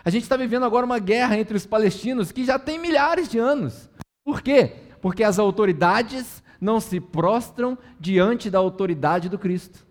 A 0.04 0.10
gente 0.10 0.24
está 0.24 0.38
vivendo 0.38 0.66
agora 0.66 0.86
uma 0.86 1.00
guerra 1.00 1.38
entre 1.38 1.56
os 1.56 1.66
palestinos 1.66 2.32
que 2.32 2.46
já 2.46 2.58
tem 2.58 2.80
milhares 2.80 3.30
de 3.30 3.38
anos. 3.38 3.90
Por 4.24 4.42
quê? 4.42 4.78
Porque 5.02 5.24
as 5.24 5.38
autoridades 5.38 6.42
não 6.62 6.80
se 6.80 7.00
prostram 7.00 7.76
diante 8.00 8.48
da 8.50 8.60
autoridade 8.60 9.28
do 9.28 9.40
Cristo. 9.40 9.84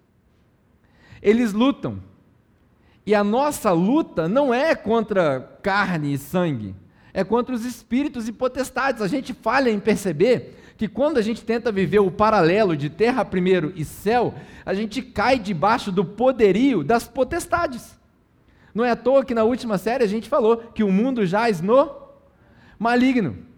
Eles 1.21 1.53
lutam. 1.53 2.01
E 3.05 3.15
a 3.15 3.25
nossa 3.25 3.73
luta 3.73 4.29
não 4.29 4.55
é 4.55 4.75
contra 4.77 5.41
carne 5.63 6.15
e 6.15 6.19
sangue, 6.19 6.77
é 7.13 7.25
contra 7.25 7.55
os 7.55 7.65
espíritos 7.65 8.29
e 8.29 8.33
potestades. 8.33 9.03
A 9.03 9.09
gente 9.09 9.35
falha 9.35 9.69
em 9.69 9.81
perceber 9.81 10.57
que 10.77 10.87
quando 10.87 11.19
a 11.19 11.23
gente 11.23 11.45
tenta 11.45 11.73
viver 11.73 11.99
o 11.99 12.11
paralelo 12.11 12.77
de 12.77 12.89
terra 12.89 13.25
primeiro 13.25 13.73
e 13.75 13.85
céu, 13.85 14.33
a 14.65 14.73
gente 14.73 15.03
cai 15.03 15.39
debaixo 15.39 15.91
do 15.91 16.05
poderio 16.05 16.85
das 16.85 17.09
potestades. 17.09 17.99
Não 18.73 18.85
é 18.85 18.93
à 18.93 18.97
toa 18.97 19.25
que 19.25 19.35
na 19.35 19.43
última 19.43 19.77
série 19.77 20.05
a 20.05 20.07
gente 20.07 20.29
falou 20.29 20.57
que 20.57 20.85
o 20.85 20.93
mundo 20.93 21.27
jaz 21.27 21.61
no 21.61 21.91
maligno. 22.79 23.50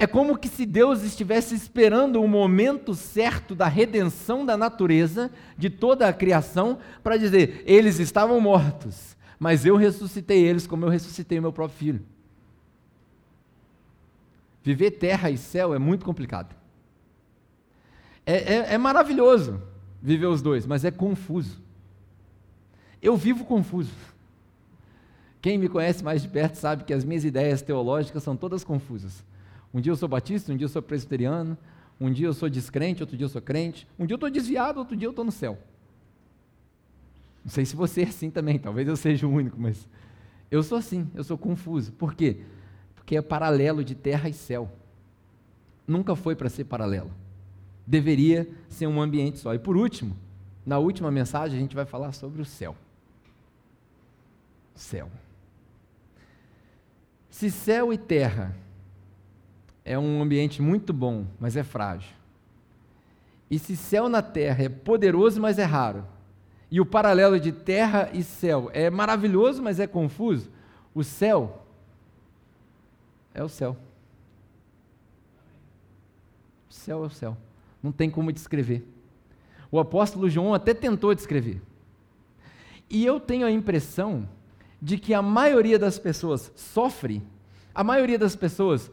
É 0.00 0.06
como 0.06 0.38
que 0.38 0.46
se 0.46 0.64
Deus 0.64 1.02
estivesse 1.02 1.56
esperando 1.56 2.22
o 2.22 2.28
momento 2.28 2.94
certo 2.94 3.52
da 3.52 3.66
redenção 3.66 4.46
da 4.46 4.56
natureza, 4.56 5.28
de 5.56 5.68
toda 5.68 6.06
a 6.06 6.12
criação, 6.12 6.78
para 7.02 7.16
dizer: 7.16 7.64
eles 7.66 7.98
estavam 7.98 8.40
mortos, 8.40 9.16
mas 9.40 9.66
eu 9.66 9.74
ressuscitei 9.74 10.46
eles 10.46 10.68
como 10.68 10.84
eu 10.84 10.88
ressuscitei 10.88 11.40
o 11.40 11.42
meu 11.42 11.52
próprio 11.52 11.76
filho. 11.76 12.06
Viver 14.62 14.92
terra 14.92 15.32
e 15.32 15.36
céu 15.36 15.74
é 15.74 15.80
muito 15.80 16.04
complicado. 16.04 16.54
É, 18.24 18.54
é, 18.54 18.74
é 18.74 18.78
maravilhoso 18.78 19.60
viver 20.00 20.26
os 20.26 20.40
dois, 20.40 20.64
mas 20.64 20.84
é 20.84 20.92
confuso. 20.92 21.60
Eu 23.02 23.16
vivo 23.16 23.44
confuso. 23.44 23.90
Quem 25.42 25.58
me 25.58 25.68
conhece 25.68 26.04
mais 26.04 26.22
de 26.22 26.28
perto 26.28 26.54
sabe 26.54 26.84
que 26.84 26.94
as 26.94 27.04
minhas 27.04 27.24
ideias 27.24 27.62
teológicas 27.62 28.22
são 28.22 28.36
todas 28.36 28.62
confusas. 28.62 29.26
Um 29.72 29.80
dia 29.80 29.92
eu 29.92 29.96
sou 29.96 30.08
batista, 30.08 30.52
um 30.52 30.56
dia 30.56 30.64
eu 30.64 30.68
sou 30.68 30.82
presbiteriano, 30.82 31.56
um 32.00 32.10
dia 32.10 32.26
eu 32.26 32.34
sou 32.34 32.48
descrente, 32.48 33.02
outro 33.02 33.16
dia 33.16 33.24
eu 33.24 33.30
sou 33.30 33.42
crente, 33.42 33.86
um 33.98 34.06
dia 34.06 34.14
eu 34.14 34.16
estou 34.16 34.30
desviado, 34.30 34.78
outro 34.78 34.96
dia 34.96 35.06
eu 35.06 35.10
estou 35.10 35.24
no 35.24 35.32
céu. 35.32 35.58
Não 37.44 37.50
sei 37.50 37.64
se 37.64 37.76
você 37.76 38.02
é 38.02 38.04
assim 38.04 38.30
também, 38.30 38.58
talvez 38.58 38.88
eu 38.88 38.96
seja 38.96 39.26
o 39.26 39.30
único, 39.30 39.60
mas 39.60 39.88
eu 40.50 40.62
sou 40.62 40.78
assim, 40.78 41.10
eu 41.14 41.24
sou 41.24 41.36
confuso. 41.36 41.92
Por 41.92 42.14
quê? 42.14 42.38
que 43.08 43.16
é 43.16 43.22
paralelo 43.22 43.82
de 43.82 43.94
terra 43.94 44.28
e 44.28 44.34
céu. 44.34 44.70
Nunca 45.86 46.14
foi 46.14 46.36
para 46.36 46.50
ser 46.50 46.64
paralelo. 46.64 47.10
Deveria 47.86 48.46
ser 48.68 48.86
um 48.86 49.00
ambiente 49.00 49.38
só. 49.38 49.54
E 49.54 49.58
por 49.58 49.78
último, 49.78 50.14
na 50.66 50.76
última 50.78 51.10
mensagem, 51.10 51.56
a 51.56 51.60
gente 51.62 51.74
vai 51.74 51.86
falar 51.86 52.12
sobre 52.12 52.42
o 52.42 52.44
céu. 52.44 52.76
Céu. 54.74 55.10
Se 57.30 57.50
céu 57.50 57.90
e 57.90 57.96
terra 57.96 58.54
é 59.88 59.98
um 59.98 60.20
ambiente 60.20 60.60
muito 60.60 60.92
bom, 60.92 61.24
mas 61.40 61.56
é 61.56 61.64
frágil. 61.64 62.12
E 63.50 63.58
se 63.58 63.74
céu 63.74 64.06
na 64.06 64.20
terra 64.20 64.64
é 64.64 64.68
poderoso, 64.68 65.40
mas 65.40 65.58
é 65.58 65.64
raro. 65.64 66.04
E 66.70 66.78
o 66.78 66.84
paralelo 66.84 67.40
de 67.40 67.50
terra 67.52 68.10
e 68.12 68.22
céu 68.22 68.70
é 68.74 68.90
maravilhoso, 68.90 69.62
mas 69.62 69.80
é 69.80 69.86
confuso. 69.86 70.50
O 70.94 71.02
céu 71.02 71.64
é 73.32 73.42
o 73.42 73.48
céu. 73.48 73.78
O 76.68 76.74
céu 76.74 77.04
é 77.04 77.06
o 77.06 77.10
céu. 77.10 77.34
Não 77.82 77.90
tem 77.90 78.10
como 78.10 78.30
descrever. 78.30 78.86
O 79.70 79.80
apóstolo 79.80 80.28
João 80.28 80.52
até 80.52 80.74
tentou 80.74 81.14
descrever. 81.14 81.62
E 82.90 83.06
eu 83.06 83.18
tenho 83.18 83.46
a 83.46 83.50
impressão 83.50 84.28
de 84.82 84.98
que 84.98 85.14
a 85.14 85.22
maioria 85.22 85.78
das 85.78 85.98
pessoas 85.98 86.52
sofre, 86.54 87.22
a 87.74 87.82
maioria 87.82 88.18
das 88.18 88.36
pessoas 88.36 88.90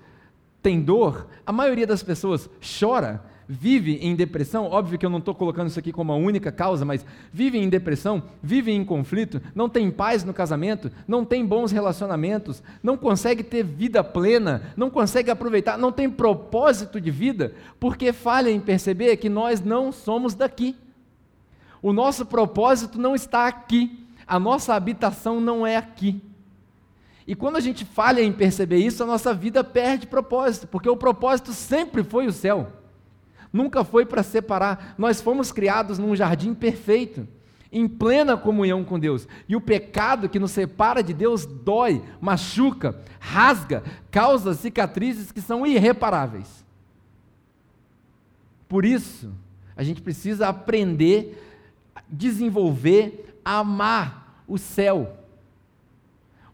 tem 0.66 0.82
dor, 0.82 1.28
a 1.46 1.52
maioria 1.52 1.86
das 1.86 2.02
pessoas 2.02 2.50
chora, 2.80 3.22
vive 3.48 4.00
em 4.02 4.16
depressão, 4.16 4.66
óbvio 4.66 4.98
que 4.98 5.06
eu 5.06 5.12
não 5.12 5.20
estou 5.20 5.36
colocando 5.36 5.68
isso 5.68 5.78
aqui 5.78 5.92
como 5.92 6.12
a 6.12 6.16
única 6.16 6.52
causa, 6.52 6.84
mas 6.84 7.06
vive 7.32 7.60
em 7.60 7.70
depressão, 7.70 8.24
vive 8.42 8.72
em 8.72 8.84
conflito, 8.84 9.40
não 9.54 9.70
tem 9.70 9.92
paz 9.92 10.24
no 10.24 10.34
casamento, 10.34 10.92
não 11.08 11.24
tem 11.24 11.46
bons 11.46 11.72
relacionamentos, 11.72 12.64
não 12.82 12.98
consegue 12.98 13.44
ter 13.44 13.64
vida 13.64 14.04
plena, 14.04 14.74
não 14.76 14.90
consegue 14.90 15.30
aproveitar, 15.30 15.78
não 15.78 15.92
tem 15.92 16.10
propósito 16.10 17.00
de 17.00 17.12
vida, 17.12 17.54
porque 17.80 18.12
falha 18.12 18.50
em 18.50 18.60
perceber 18.60 19.18
que 19.18 19.30
nós 19.30 19.62
não 19.62 19.92
somos 19.92 20.34
daqui. 20.34 20.76
O 21.80 21.94
nosso 21.94 22.26
propósito 22.26 22.98
não 22.98 23.14
está 23.14 23.46
aqui, 23.46 24.04
a 24.26 24.40
nossa 24.40 24.74
habitação 24.74 25.40
não 25.40 25.68
é 25.68 25.78
aqui. 25.78 26.20
E 27.28 27.36
quando 27.36 27.56
a 27.56 27.60
gente 27.62 27.84
falha 27.84 28.22
em 28.22 28.32
perceber 28.32 28.78
isso, 28.78 29.02
a 29.02 29.06
nossa 29.06 29.34
vida 29.34 29.64
perde 29.64 30.08
propósito, 30.08 30.68
porque 30.68 30.90
o 30.90 30.98
propósito 30.98 31.54
sempre 31.54 32.04
foi 32.04 32.28
o 32.28 32.32
céu 32.32 32.72
nunca 33.56 33.86
foi 33.86 34.06
para 34.06 34.22
separar. 34.22 34.94
Nós 34.98 35.22
fomos 35.22 35.52
criados 35.52 35.98
num 35.98 36.16
jardim 36.16 36.54
perfeito, 36.54 37.26
em 37.72 37.88
plena 37.88 38.38
comunhão 38.38 38.84
com 38.84 39.00
Deus. 39.00 39.28
E 39.48 39.56
o 39.56 39.62
pecado 39.62 40.28
que 40.28 40.40
nos 40.40 40.52
separa 40.52 41.02
de 41.02 41.14
Deus 41.14 41.46
dói, 41.46 42.04
machuca, 42.20 43.02
rasga, 43.20 43.82
causa 44.12 44.54
cicatrizes 44.54 45.32
que 45.32 45.42
são 45.42 45.66
irreparáveis. 45.66 46.66
Por 48.68 48.84
isso, 48.84 49.32
a 49.76 49.84
gente 49.84 50.02
precisa 50.02 50.50
aprender, 50.50 51.42
desenvolver, 52.10 53.40
amar 53.44 54.44
o 54.48 54.58
céu. 54.58 55.18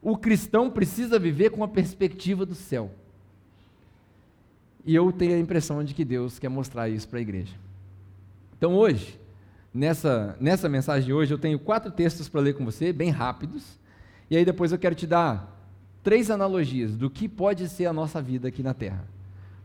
O 0.01 0.17
cristão 0.17 0.69
precisa 0.69 1.19
viver 1.19 1.51
com 1.51 1.63
a 1.63 1.67
perspectiva 1.67 2.45
do 2.45 2.55
céu. 2.55 2.91
E 4.83 4.95
eu 4.95 5.11
tenho 5.11 5.35
a 5.35 5.39
impressão 5.39 5.83
de 5.83 5.93
que 5.93 6.03
Deus 6.03 6.39
quer 6.39 6.49
mostrar 6.49 6.89
isso 6.89 7.07
para 7.07 7.19
a 7.19 7.21
igreja. 7.21 7.53
Então 8.57 8.73
hoje, 8.73 9.19
nessa, 9.73 10.35
nessa 10.39 10.67
mensagem 10.67 11.05
de 11.05 11.13
hoje, 11.13 11.33
eu 11.33 11.37
tenho 11.37 11.59
quatro 11.59 11.91
textos 11.91 12.27
para 12.27 12.41
ler 12.41 12.53
com 12.53 12.65
você, 12.65 12.91
bem 12.91 13.11
rápidos. 13.11 13.79
E 14.29 14.35
aí 14.35 14.43
depois 14.43 14.71
eu 14.71 14.79
quero 14.79 14.95
te 14.95 15.05
dar 15.05 15.59
três 16.03 16.31
analogias 16.31 16.95
do 16.95 17.09
que 17.09 17.27
pode 17.27 17.69
ser 17.69 17.85
a 17.85 17.93
nossa 17.93 18.21
vida 18.21 18.47
aqui 18.47 18.63
na 18.63 18.73
Terra. 18.73 19.05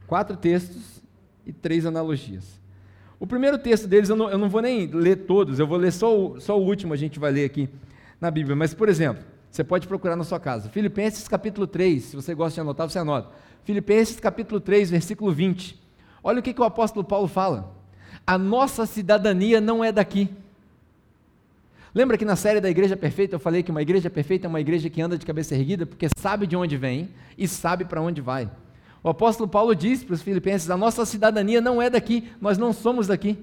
Quatro 0.06 0.36
textos 0.36 1.02
e 1.46 1.52
três 1.52 1.86
analogias. 1.86 2.60
O 3.18 3.26
primeiro 3.26 3.56
texto 3.56 3.88
deles, 3.88 4.10
eu 4.10 4.16
não, 4.16 4.30
eu 4.30 4.36
não 4.36 4.50
vou 4.50 4.60
nem 4.60 4.86
ler 4.86 5.16
todos, 5.24 5.58
eu 5.58 5.66
vou 5.66 5.78
ler 5.78 5.92
só 5.92 6.14
o, 6.14 6.40
só 6.40 6.58
o 6.58 6.62
último, 6.62 6.92
a 6.92 6.96
gente 6.96 7.18
vai 7.18 7.32
ler 7.32 7.46
aqui 7.46 7.68
na 8.20 8.30
Bíblia. 8.30 8.54
Mas, 8.54 8.74
por 8.74 8.88
exemplo, 8.88 9.24
você 9.56 9.64
pode 9.64 9.88
procurar 9.88 10.16
na 10.16 10.24
sua 10.24 10.38
casa. 10.38 10.68
Filipenses 10.68 11.26
capítulo 11.26 11.66
3, 11.66 12.02
se 12.04 12.14
você 12.14 12.34
gosta 12.34 12.56
de 12.56 12.60
anotar, 12.60 12.90
você 12.90 12.98
anota. 12.98 13.30
Filipenses 13.64 14.20
capítulo 14.20 14.60
3, 14.60 14.90
versículo 14.90 15.32
20. 15.32 15.80
Olha 16.22 16.40
o 16.40 16.42
que, 16.42 16.52
que 16.52 16.60
o 16.60 16.64
apóstolo 16.64 17.02
Paulo 17.02 17.26
fala. 17.26 17.74
A 18.26 18.36
nossa 18.36 18.84
cidadania 18.84 19.58
não 19.58 19.82
é 19.82 19.90
daqui. 19.90 20.28
Lembra 21.94 22.18
que 22.18 22.24
na 22.26 22.36
série 22.36 22.60
da 22.60 22.68
Igreja 22.68 22.98
Perfeita 22.98 23.36
eu 23.36 23.40
falei 23.40 23.62
que 23.62 23.70
uma 23.70 23.80
igreja 23.80 24.10
perfeita 24.10 24.46
é 24.46 24.48
uma 24.48 24.60
igreja 24.60 24.90
que 24.90 25.00
anda 25.00 25.16
de 25.16 25.24
cabeça 25.24 25.54
erguida 25.54 25.86
porque 25.86 26.08
sabe 26.18 26.46
de 26.46 26.54
onde 26.54 26.76
vem 26.76 27.08
e 27.38 27.48
sabe 27.48 27.86
para 27.86 28.02
onde 28.02 28.20
vai. 28.20 28.50
O 29.02 29.08
apóstolo 29.08 29.48
Paulo 29.48 29.74
diz 29.74 30.04
para 30.04 30.12
os 30.12 30.20
filipenses: 30.20 30.68
a 30.68 30.76
nossa 30.76 31.06
cidadania 31.06 31.62
não 31.62 31.80
é 31.80 31.88
daqui, 31.88 32.30
nós 32.42 32.58
não 32.58 32.74
somos 32.74 33.06
daqui. 33.06 33.38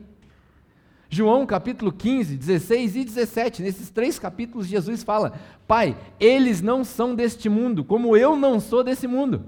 João 1.13 1.45
capítulo 1.45 1.91
15, 1.91 2.36
16 2.36 2.95
e 2.95 3.06
17, 3.06 3.62
nesses 3.62 3.91
três 3.91 4.17
capítulos, 4.17 4.65
Jesus 4.65 5.04
fala: 5.04 5.34
Pai, 5.67 5.95
eles 6.19 6.60
não 6.60 6.84
são 6.84 7.13
deste 7.13 7.47
mundo, 7.47 7.84
como 7.84 8.17
eu 8.17 8.36
não 8.36 8.60
sou 8.60 8.84
desse 8.84 9.06
mundo. 9.06 9.43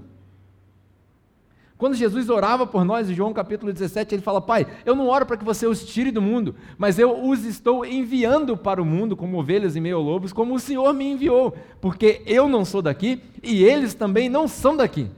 Quando 1.76 1.94
Jesus 1.94 2.30
orava 2.30 2.66
por 2.66 2.84
nós, 2.84 3.10
em 3.10 3.14
João 3.14 3.32
capítulo 3.32 3.72
17, 3.72 4.14
ele 4.14 4.22
fala: 4.22 4.40
Pai, 4.40 4.64
eu 4.84 4.94
não 4.94 5.08
oro 5.08 5.26
para 5.26 5.36
que 5.36 5.44
você 5.44 5.66
os 5.66 5.84
tire 5.84 6.12
do 6.12 6.22
mundo, 6.22 6.54
mas 6.78 7.00
eu 7.00 7.26
os 7.28 7.44
estou 7.44 7.84
enviando 7.84 8.56
para 8.56 8.80
o 8.80 8.86
mundo 8.86 9.16
como 9.16 9.36
ovelhas 9.36 9.74
e 9.74 9.80
meio 9.80 10.00
lobos, 10.00 10.32
como 10.32 10.54
o 10.54 10.60
Senhor 10.60 10.94
me 10.94 11.04
enviou, 11.04 11.56
porque 11.80 12.22
eu 12.26 12.48
não 12.48 12.64
sou 12.64 12.80
daqui 12.80 13.20
e 13.42 13.64
eles 13.64 13.92
também 13.92 14.28
não 14.28 14.46
são 14.46 14.76
daqui. 14.76 15.10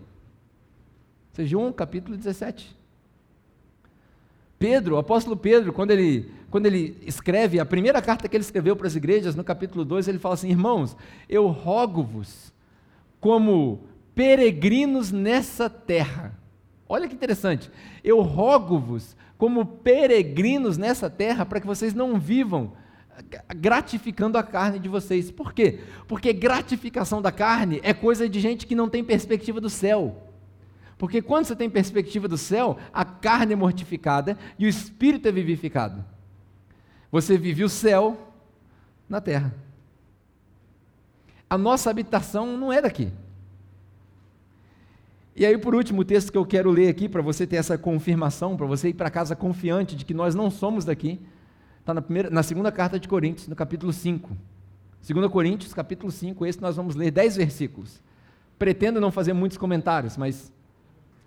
Isso 1.31 1.43
é 1.43 1.45
João 1.45 1.71
capítulo 1.73 2.17
17. 2.17 2.79
Pedro, 4.59 4.97
o 4.97 4.99
apóstolo 4.99 5.37
Pedro, 5.37 5.73
quando 5.73 5.93
ele, 5.93 6.33
quando 6.51 6.67
ele 6.67 6.97
escreve 7.07 7.61
a 7.61 7.67
primeira 7.67 8.01
carta 8.01 8.29
que 8.29 8.37
ele 8.37 8.45
escreveu 8.45 8.75
para 8.75 8.87
as 8.87 8.97
igrejas, 8.97 9.35
no 9.35 9.45
capítulo 9.45 9.85
2, 9.85 10.09
ele 10.09 10.19
fala 10.19 10.35
assim: 10.35 10.51
Irmãos, 10.51 10.97
eu 11.29 11.47
rogo-vos 11.49 12.53
como 13.21 13.85
peregrinos 14.15 15.13
nessa 15.13 15.69
terra 15.69 16.39
Olha 16.89 17.07
que 17.07 17.15
interessante. 17.15 17.71
Eu 18.03 18.23
rogo-vos, 18.23 19.15
como 19.37 19.67
peregrinos 19.67 20.79
nessa 20.79 21.11
terra, 21.11 21.45
para 21.45 21.61
que 21.61 21.67
vocês 21.67 21.93
não 21.93 22.19
vivam 22.19 22.73
gratificando 23.57 24.39
a 24.39 24.43
carne 24.43 24.79
de 24.79 24.89
vocês. 24.89 25.31
Por 25.31 25.53
quê? 25.53 25.81
Porque 26.07 26.33
gratificação 26.33 27.21
da 27.21 27.31
carne 27.31 27.81
é 27.83 27.93
coisa 27.93 28.29
de 28.29 28.41
gente 28.41 28.67
que 28.67 28.75
não 28.75 28.89
tem 28.89 29.05
perspectiva 29.05 29.61
do 29.61 29.69
céu. 29.69 30.25
Porque 30.97 31.21
quando 31.21 31.45
você 31.45 31.55
tem 31.55 31.69
perspectiva 31.69 32.27
do 32.27 32.39
céu, 32.39 32.79
a 32.93 33.05
carne 33.05 33.53
é 33.53 33.57
mortificada 33.57 34.39
e 34.59 34.67
o 34.67 34.69
espírito 34.69 35.29
é 35.29 35.33
vivificado. 35.33 36.05
Você 37.11 37.39
vive 37.39 37.65
o 37.65 37.69
céu 37.69 38.35
na 39.09 39.21
terra. 39.21 39.55
A 41.49 41.57
nossa 41.57 41.89
habitação 41.89 42.57
não 42.59 42.73
é 42.73 42.83
daqui. 42.83 43.11
E 45.35 45.47
aí, 45.47 45.57
por 45.57 45.75
último, 45.75 46.01
o 46.03 46.05
texto 46.05 46.33
que 46.33 46.37
eu 46.37 46.45
quero 46.45 46.71
ler 46.71 46.89
aqui, 46.89 47.09
para 47.09 47.23
você 47.23 47.47
ter 47.47 47.57
essa 47.57 47.79
confirmação, 47.79 48.57
para 48.57 48.67
você 48.67 48.89
ir 48.89 48.95
para 48.95 49.09
casa 49.09 49.37
confiante 49.37 49.95
de 49.95 50.05
que 50.05 50.13
nós 50.13 50.35
não 50.35 50.51
somos 50.51 50.85
daqui, 50.85 51.21
está 51.79 51.95
na, 51.95 52.03
na 52.31 52.43
segunda 52.43 52.73
carta 52.73 52.99
de 52.99 53.09
Coríntios, 53.09 53.47
no 53.49 53.55
capítulo 53.55 53.93
5. 53.93 54.37
2 55.09 55.31
Coríntios, 55.31 55.73
capítulo 55.73 56.11
5, 56.11 56.45
esse 56.45 56.61
nós 56.61 56.77
vamos 56.77 56.97
ler 56.97 57.13
10 57.13 57.37
versículos. 57.37 58.03
Pretendo 58.59 59.01
não 59.01 59.13
fazer 59.13 59.33
muitos 59.33 59.57
comentários, 59.57 60.17
mas 60.17 60.53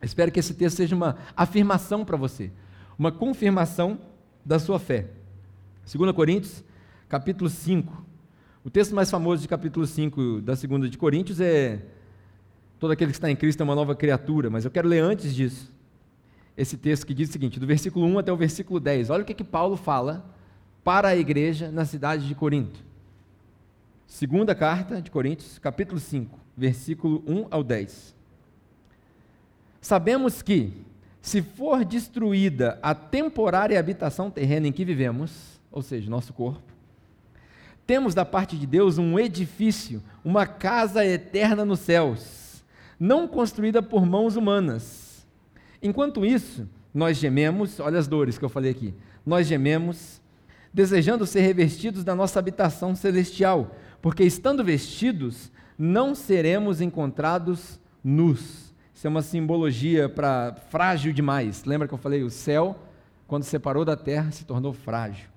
espero 0.02 0.32
que 0.32 0.40
esse 0.40 0.54
texto 0.54 0.78
seja 0.78 0.96
uma 0.96 1.16
afirmação 1.36 2.04
para 2.04 2.18
você, 2.18 2.52
uma 3.00 3.12
confirmação 3.12 3.98
da 4.46 4.60
sua 4.60 4.78
fé. 4.78 5.08
2 5.86 6.12
Coríntios, 6.14 6.64
capítulo 7.10 7.50
5. 7.50 8.06
O 8.64 8.70
texto 8.70 8.94
mais 8.94 9.10
famoso 9.10 9.42
de 9.42 9.48
capítulo 9.48 9.86
5 9.86 10.42
da 10.42 10.56
segunda 10.56 10.88
de 10.88 10.98
Coríntios 10.98 11.42
é 11.42 11.82
todo 12.80 12.92
aquele 12.92 13.12
que 13.12 13.18
está 13.18 13.30
em 13.30 13.36
Cristo 13.36 13.62
é 13.62 13.64
uma 13.64 13.76
nova 13.76 13.96
criatura, 13.96 14.50
mas 14.50 14.66
eu 14.66 14.72
quero 14.72 14.88
ler 14.88 15.04
antes 15.04 15.34
disso 15.34 15.72
esse 16.56 16.78
texto 16.78 17.08
que 17.08 17.14
diz 17.14 17.30
o 17.30 17.32
seguinte, 17.32 17.60
do 17.60 17.66
versículo 17.66 18.06
1 18.06 18.20
até 18.20 18.32
o 18.32 18.38
versículo 18.38 18.80
10. 18.80 19.10
Olha 19.10 19.24
o 19.24 19.26
que, 19.26 19.34
que 19.34 19.44
Paulo 19.44 19.76
fala 19.76 20.26
para 20.84 21.10
a 21.10 21.16
igreja 21.16 21.72
na 21.72 21.86
cidade 21.86 22.28
de 22.28 22.36
Corinto. 22.36 22.80
Segunda 24.06 24.54
carta 24.54 25.02
de 25.02 25.10
Coríntios, 25.10 25.58
capítulo 25.58 26.00
5, 26.00 26.38
versículo 26.56 27.24
1 27.26 27.48
ao 27.50 27.64
10. 27.64 28.16
Sabemos 29.80 30.42
que, 30.42 30.74
se 31.22 31.42
for 31.42 31.86
destruída 31.86 32.78
a 32.84 32.94
temporária 32.94 33.80
habitação 33.80 34.30
terrena 34.30 34.68
em 34.68 34.72
que 34.72 34.86
vivemos, 34.86 35.61
ou 35.72 35.82
seja, 35.82 36.10
nosso 36.10 36.34
corpo, 36.34 36.62
temos 37.88 38.14
da 38.14 38.26
parte 38.26 38.58
de 38.58 38.66
Deus 38.66 38.98
um 38.98 39.18
edifício, 39.18 40.04
uma 40.24 40.46
casa 40.46 41.06
eterna 41.06 41.66
nos 41.66 41.80
céus 41.80 42.42
não 43.02 43.28
construída 43.28 43.82
por 43.82 44.06
mãos 44.06 44.36
humanas. 44.36 45.26
Enquanto 45.82 46.24
isso, 46.24 46.70
nós 46.94 47.18
gememos, 47.18 47.80
olha 47.80 47.98
as 47.98 48.08
dores 48.08 48.38
que 48.38 48.46
eu 48.46 48.50
falei 48.50 48.70
aqui, 48.70 48.94
nós 49.26 49.48
gememos, 49.48 50.22
desejando 50.72 51.26
ser 51.26 51.42
revestidos 51.42 52.04
da 52.04 52.14
nossa 52.14 52.38
habitação 52.38 52.96
celestial, 52.96 53.76
porque 54.04 54.24
estando 54.24 54.64
vestidos, 54.64 55.52
não 55.80 56.14
seremos 56.14 56.80
encontrados 56.80 57.80
nus. 58.04 58.72
Isso 58.94 59.08
é 59.08 59.10
uma 59.10 59.24
simbologia 59.24 60.08
para 60.08 60.54
frágil 60.70 61.12
demais. 61.12 61.66
Lembra 61.66 61.88
que 61.88 61.96
eu 61.96 61.98
falei? 61.98 62.22
O 62.22 62.30
céu, 62.30 62.78
quando 63.26 63.42
separou 63.42 63.84
da 63.84 63.98
terra, 63.98 64.30
se 64.30 64.46
tornou 64.46 64.74
frágil. 64.74 65.28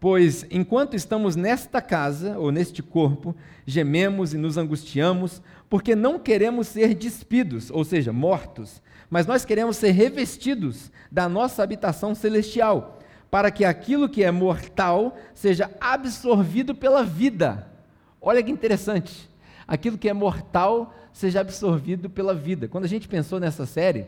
Pois 0.00 0.46
enquanto 0.50 0.96
estamos 0.96 1.36
nesta 1.36 1.82
casa, 1.82 2.38
ou 2.38 2.50
neste 2.50 2.82
corpo, 2.82 3.36
gememos 3.66 4.32
e 4.32 4.38
nos 4.38 4.56
angustiamos, 4.56 5.42
porque 5.68 5.94
não 5.94 6.18
queremos 6.18 6.68
ser 6.68 6.94
despidos, 6.94 7.70
ou 7.70 7.84
seja, 7.84 8.10
mortos, 8.10 8.80
mas 9.10 9.26
nós 9.26 9.44
queremos 9.44 9.76
ser 9.76 9.90
revestidos 9.90 10.90
da 11.12 11.28
nossa 11.28 11.62
habitação 11.62 12.14
celestial, 12.14 12.98
para 13.30 13.50
que 13.50 13.62
aquilo 13.62 14.08
que 14.08 14.24
é 14.24 14.30
mortal 14.30 15.18
seja 15.34 15.70
absorvido 15.78 16.74
pela 16.74 17.04
vida. 17.04 17.68
Olha 18.22 18.42
que 18.42 18.50
interessante. 18.50 19.28
Aquilo 19.68 19.98
que 19.98 20.08
é 20.08 20.14
mortal 20.14 20.94
seja 21.12 21.40
absorvido 21.40 22.08
pela 22.08 22.34
vida. 22.34 22.66
Quando 22.68 22.84
a 22.84 22.88
gente 22.88 23.06
pensou 23.06 23.38
nessa 23.38 23.66
série, 23.66 24.06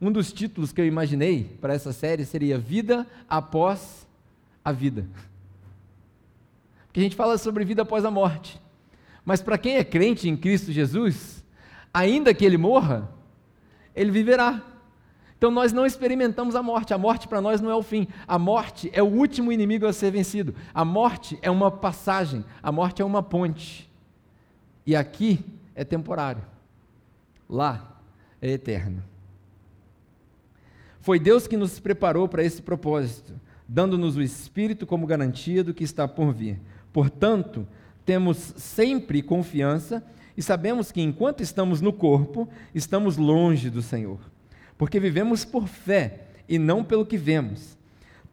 um 0.00 0.12
dos 0.12 0.32
títulos 0.32 0.72
que 0.72 0.80
eu 0.80 0.86
imaginei 0.86 1.56
para 1.60 1.74
essa 1.74 1.92
série 1.92 2.24
seria 2.24 2.58
Vida 2.58 3.06
após 3.28 4.06
a 4.64 4.70
Vida. 4.70 5.04
Porque 6.92 7.00
a 7.00 7.04
gente 7.04 7.16
fala 7.16 7.38
sobre 7.38 7.64
vida 7.64 7.80
após 7.80 8.04
a 8.04 8.10
morte. 8.10 8.60
Mas 9.24 9.40
para 9.40 9.56
quem 9.56 9.76
é 9.76 9.84
crente 9.84 10.28
em 10.28 10.36
Cristo 10.36 10.70
Jesus, 10.70 11.42
ainda 11.92 12.34
que 12.34 12.44
ele 12.44 12.58
morra, 12.58 13.08
ele 13.96 14.10
viverá. 14.10 14.62
Então 15.38 15.50
nós 15.50 15.72
não 15.72 15.86
experimentamos 15.86 16.54
a 16.54 16.62
morte. 16.62 16.92
A 16.92 16.98
morte 16.98 17.26
para 17.26 17.40
nós 17.40 17.62
não 17.62 17.70
é 17.70 17.74
o 17.74 17.82
fim. 17.82 18.06
A 18.28 18.38
morte 18.38 18.90
é 18.92 19.02
o 19.02 19.06
último 19.06 19.50
inimigo 19.50 19.86
a 19.86 19.92
ser 19.94 20.10
vencido. 20.10 20.54
A 20.74 20.84
morte 20.84 21.38
é 21.40 21.50
uma 21.50 21.70
passagem. 21.70 22.44
A 22.62 22.70
morte 22.70 23.00
é 23.00 23.04
uma 23.06 23.22
ponte. 23.22 23.90
E 24.86 24.94
aqui 24.94 25.40
é 25.74 25.84
temporário. 25.84 26.42
Lá 27.48 28.02
é 28.42 28.50
eterno. 28.50 29.02
Foi 31.00 31.18
Deus 31.18 31.46
que 31.46 31.56
nos 31.56 31.80
preparou 31.80 32.28
para 32.28 32.44
esse 32.44 32.60
propósito, 32.60 33.32
dando-nos 33.66 34.14
o 34.16 34.22
Espírito 34.22 34.86
como 34.86 35.06
garantia 35.06 35.64
do 35.64 35.72
que 35.72 35.84
está 35.84 36.06
por 36.06 36.34
vir. 36.34 36.60
Portanto, 36.92 37.66
temos 38.04 38.36
sempre 38.56 39.22
confiança 39.22 40.04
e 40.36 40.42
sabemos 40.42 40.90
que 40.90 41.00
enquanto 41.00 41.42
estamos 41.42 41.80
no 41.80 41.92
corpo, 41.92 42.48
estamos 42.74 43.16
longe 43.16 43.70
do 43.70 43.82
Senhor, 43.82 44.18
porque 44.76 44.98
vivemos 44.98 45.44
por 45.44 45.66
fé 45.66 46.26
e 46.48 46.58
não 46.58 46.82
pelo 46.82 47.06
que 47.06 47.16
vemos. 47.16 47.76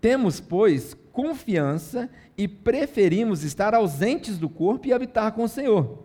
Temos, 0.02 0.40
pois, 0.40 0.96
confiança 1.12 2.10
e 2.38 2.48
preferimos 2.48 3.44
estar 3.44 3.74
ausentes 3.74 4.38
do 4.38 4.50
corpo 4.50 4.88
e 4.88 4.94
habitar 4.94 5.34
com 5.34 5.44
o 5.44 5.50
Senhor. 5.50 6.04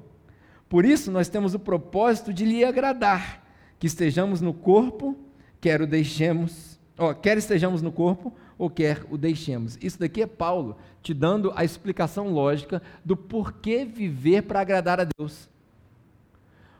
Por 0.68 0.84
isso, 0.84 1.10
nós 1.10 1.28
temos 1.28 1.54
o 1.54 1.58
propósito 1.58 2.32
de 2.32 2.44
lhe 2.44 2.64
agradar, 2.64 3.44
que 3.78 3.86
estejamos 3.86 4.40
no 4.40 4.52
corpo 4.52 5.16
quer 5.64 5.80
o 5.80 5.86
deixemos, 5.86 6.78
ó, 6.98 7.14
quer 7.14 7.38
estejamos 7.38 7.80
no 7.80 7.90
corpo 7.90 8.34
ou 8.58 8.70
quer 8.70 9.04
o 9.10 9.18
deixemos. 9.18 9.78
Isso 9.80 9.98
daqui 9.98 10.22
é 10.22 10.26
Paulo 10.26 10.76
te 11.02 11.12
dando 11.12 11.52
a 11.54 11.64
explicação 11.64 12.30
lógica 12.30 12.82
do 13.04 13.16
porquê 13.16 13.84
viver 13.84 14.42
para 14.42 14.60
agradar 14.60 15.00
a 15.00 15.06
Deus. 15.18 15.48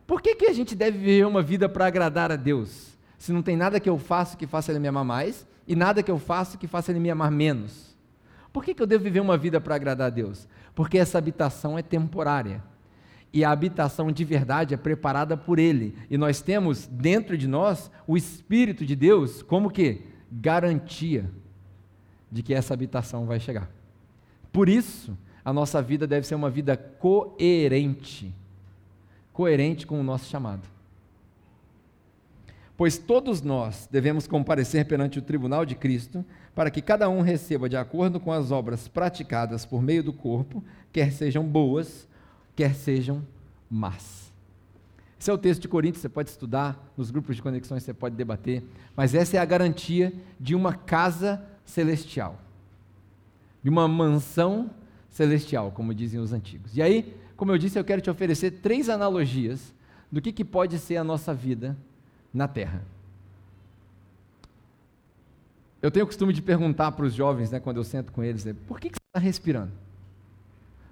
Por 0.07 0.21
que, 0.21 0.35
que 0.35 0.47
a 0.47 0.53
gente 0.53 0.75
deve 0.75 0.99
viver 0.99 1.27
uma 1.27 1.43
vida 1.43 1.69
para 1.69 1.87
agradar 1.87 2.31
a 2.31 2.37
Deus? 2.37 2.97
Se 3.19 3.33
não 3.33 3.43
tem 3.43 3.57
nada 3.57 3.81
que 3.81 3.89
eu 3.89 3.99
faço 3.99 4.37
que 4.37 4.47
faça 4.47 4.71
Ele 4.73 4.79
me 4.79 4.89
amar 4.89 5.05
mais 5.05 5.47
e 5.67 5.75
nada 5.75 6.03
que 6.03 6.11
eu 6.11 6.19
faço 6.19 6.59
que 6.59 6.67
faça 6.67 6.93
Ele 6.93 7.01
me 7.01 7.11
amar 7.11 7.31
menos. 7.31 7.97
Por 8.53 8.65
que, 8.65 8.75
que 8.75 8.83
eu 8.83 8.87
devo 8.87 9.05
viver 9.05 9.21
uma 9.21 9.37
vida 9.37 9.61
para 9.61 9.75
agradar 9.75 10.07
a 10.07 10.11
Deus? 10.11 10.47
Porque 10.75 10.99
essa 10.99 11.19
habitação 11.19 11.79
é 11.79 11.83
temporária 11.83 12.63
e 13.33 13.45
a 13.45 13.51
habitação 13.51 14.13
de 14.13 14.25
verdade 14.25 14.75
é 14.75 14.77
preparada 14.77 15.37
por 15.37 15.59
Ele. 15.59 15.97
E 16.09 16.17
nós 16.17 16.41
temos 16.41 16.87
dentro 16.87 17.37
de 17.37 17.49
nós 17.49 17.91
o 18.07 18.17
Espírito 18.17 18.87
de 18.87 18.95
Deus 18.95 19.43
como 19.43 19.71
que? 19.71 20.03
Garantia 20.31 21.31
de 22.35 22.43
que 22.43 22.53
essa 22.53 22.75
habitação 22.75 23.27
vai 23.27 23.39
chegar. 23.39 23.71
Por 24.53 24.69
isso, 24.69 25.17
a 25.45 25.53
nossa 25.53 25.81
vida 25.81 26.05
deve 26.05 26.27
ser 26.27 26.35
uma 26.35 26.51
vida 26.51 26.77
coerente 26.77 28.35
coerente 29.33 29.85
com 29.85 30.01
o 30.01 30.03
nosso 30.03 30.31
chamado. 30.31 30.63
Pois 32.77 32.97
todos 32.97 33.43
nós 33.43 33.89
devemos 33.91 34.27
comparecer 34.27 34.87
perante 34.87 35.19
o 35.19 35.23
tribunal 35.23 35.65
de 35.67 35.75
Cristo, 35.75 36.25
para 36.55 36.71
que 36.71 36.81
cada 36.81 37.09
um 37.09 37.21
receba 37.21 37.69
de 37.69 37.77
acordo 37.77 38.21
com 38.21 38.33
as 38.33 38.51
obras 38.51 38.87
praticadas 38.87 39.67
por 39.67 39.83
meio 39.83 40.05
do 40.05 40.13
corpo, 40.13 40.63
quer 40.93 41.13
sejam 41.13 41.45
boas 41.45 42.07
quer 42.57 42.75
sejam 42.75 43.27
más. 43.69 44.33
Esse 45.19 45.31
é 45.31 45.33
o 45.33 45.39
texto 45.39 45.63
de 45.63 45.69
Coríntios, 45.69 46.03
você 46.03 46.09
pode 46.09 46.31
estudar, 46.31 46.93
nos 46.97 47.11
grupos 47.11 47.35
de 47.37 47.43
conexões 47.43 47.83
você 47.83 47.95
pode 47.95 48.15
debater, 48.15 48.63
mas 48.95 49.15
essa 49.15 49.37
é 49.37 49.41
a 49.41 49.45
garantia 49.45 50.13
de 50.39 50.55
uma 50.55 50.75
casa 50.75 51.43
celestial, 51.65 52.41
de 53.63 53.71
uma 53.71 53.89
mansão 53.89 54.71
celestial, 55.11 55.71
como 55.71 55.95
dizem 55.95 56.21
os 56.21 56.33
antigos. 56.33 56.77
E 56.77 56.83
aí, 56.83 57.17
como 57.37 57.53
eu 57.53 57.59
disse, 57.59 57.79
eu 57.79 57.85
quero 57.85 58.01
te 58.01 58.11
oferecer 58.11 58.51
três 58.63 58.89
analogias 58.89 59.73
do 60.11 60.21
que, 60.21 60.33
que 60.33 60.45
pode 60.45 60.79
ser 60.79 60.97
a 60.97 61.05
nossa 61.05 61.33
vida 61.35 61.77
na 62.33 62.47
Terra. 62.47 62.83
Eu 65.81 65.91
tenho 65.91 66.05
o 66.05 66.07
costume 66.07 66.33
de 66.33 66.41
perguntar 66.41 66.93
para 66.93 67.05
os 67.05 67.13
jovens, 67.13 67.51
né, 67.51 67.61
quando 67.61 67.77
eu 67.77 67.85
sento 67.85 68.11
com 68.13 68.23
eles, 68.23 68.45
né, 68.45 68.55
por 68.67 68.81
que, 68.81 68.89
que 68.89 68.97
você 68.97 69.09
está 69.09 69.21
respirando? 69.21 69.73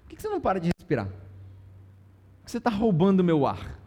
Por 0.02 0.10
que, 0.10 0.16
que 0.16 0.22
você 0.22 0.28
não 0.28 0.40
para 0.40 0.60
de 0.60 0.70
respirar? 0.78 1.08
Você 2.44 2.58
está 2.58 2.70
roubando 2.70 3.20
o 3.20 3.24
meu 3.24 3.46
ar. 3.46 3.78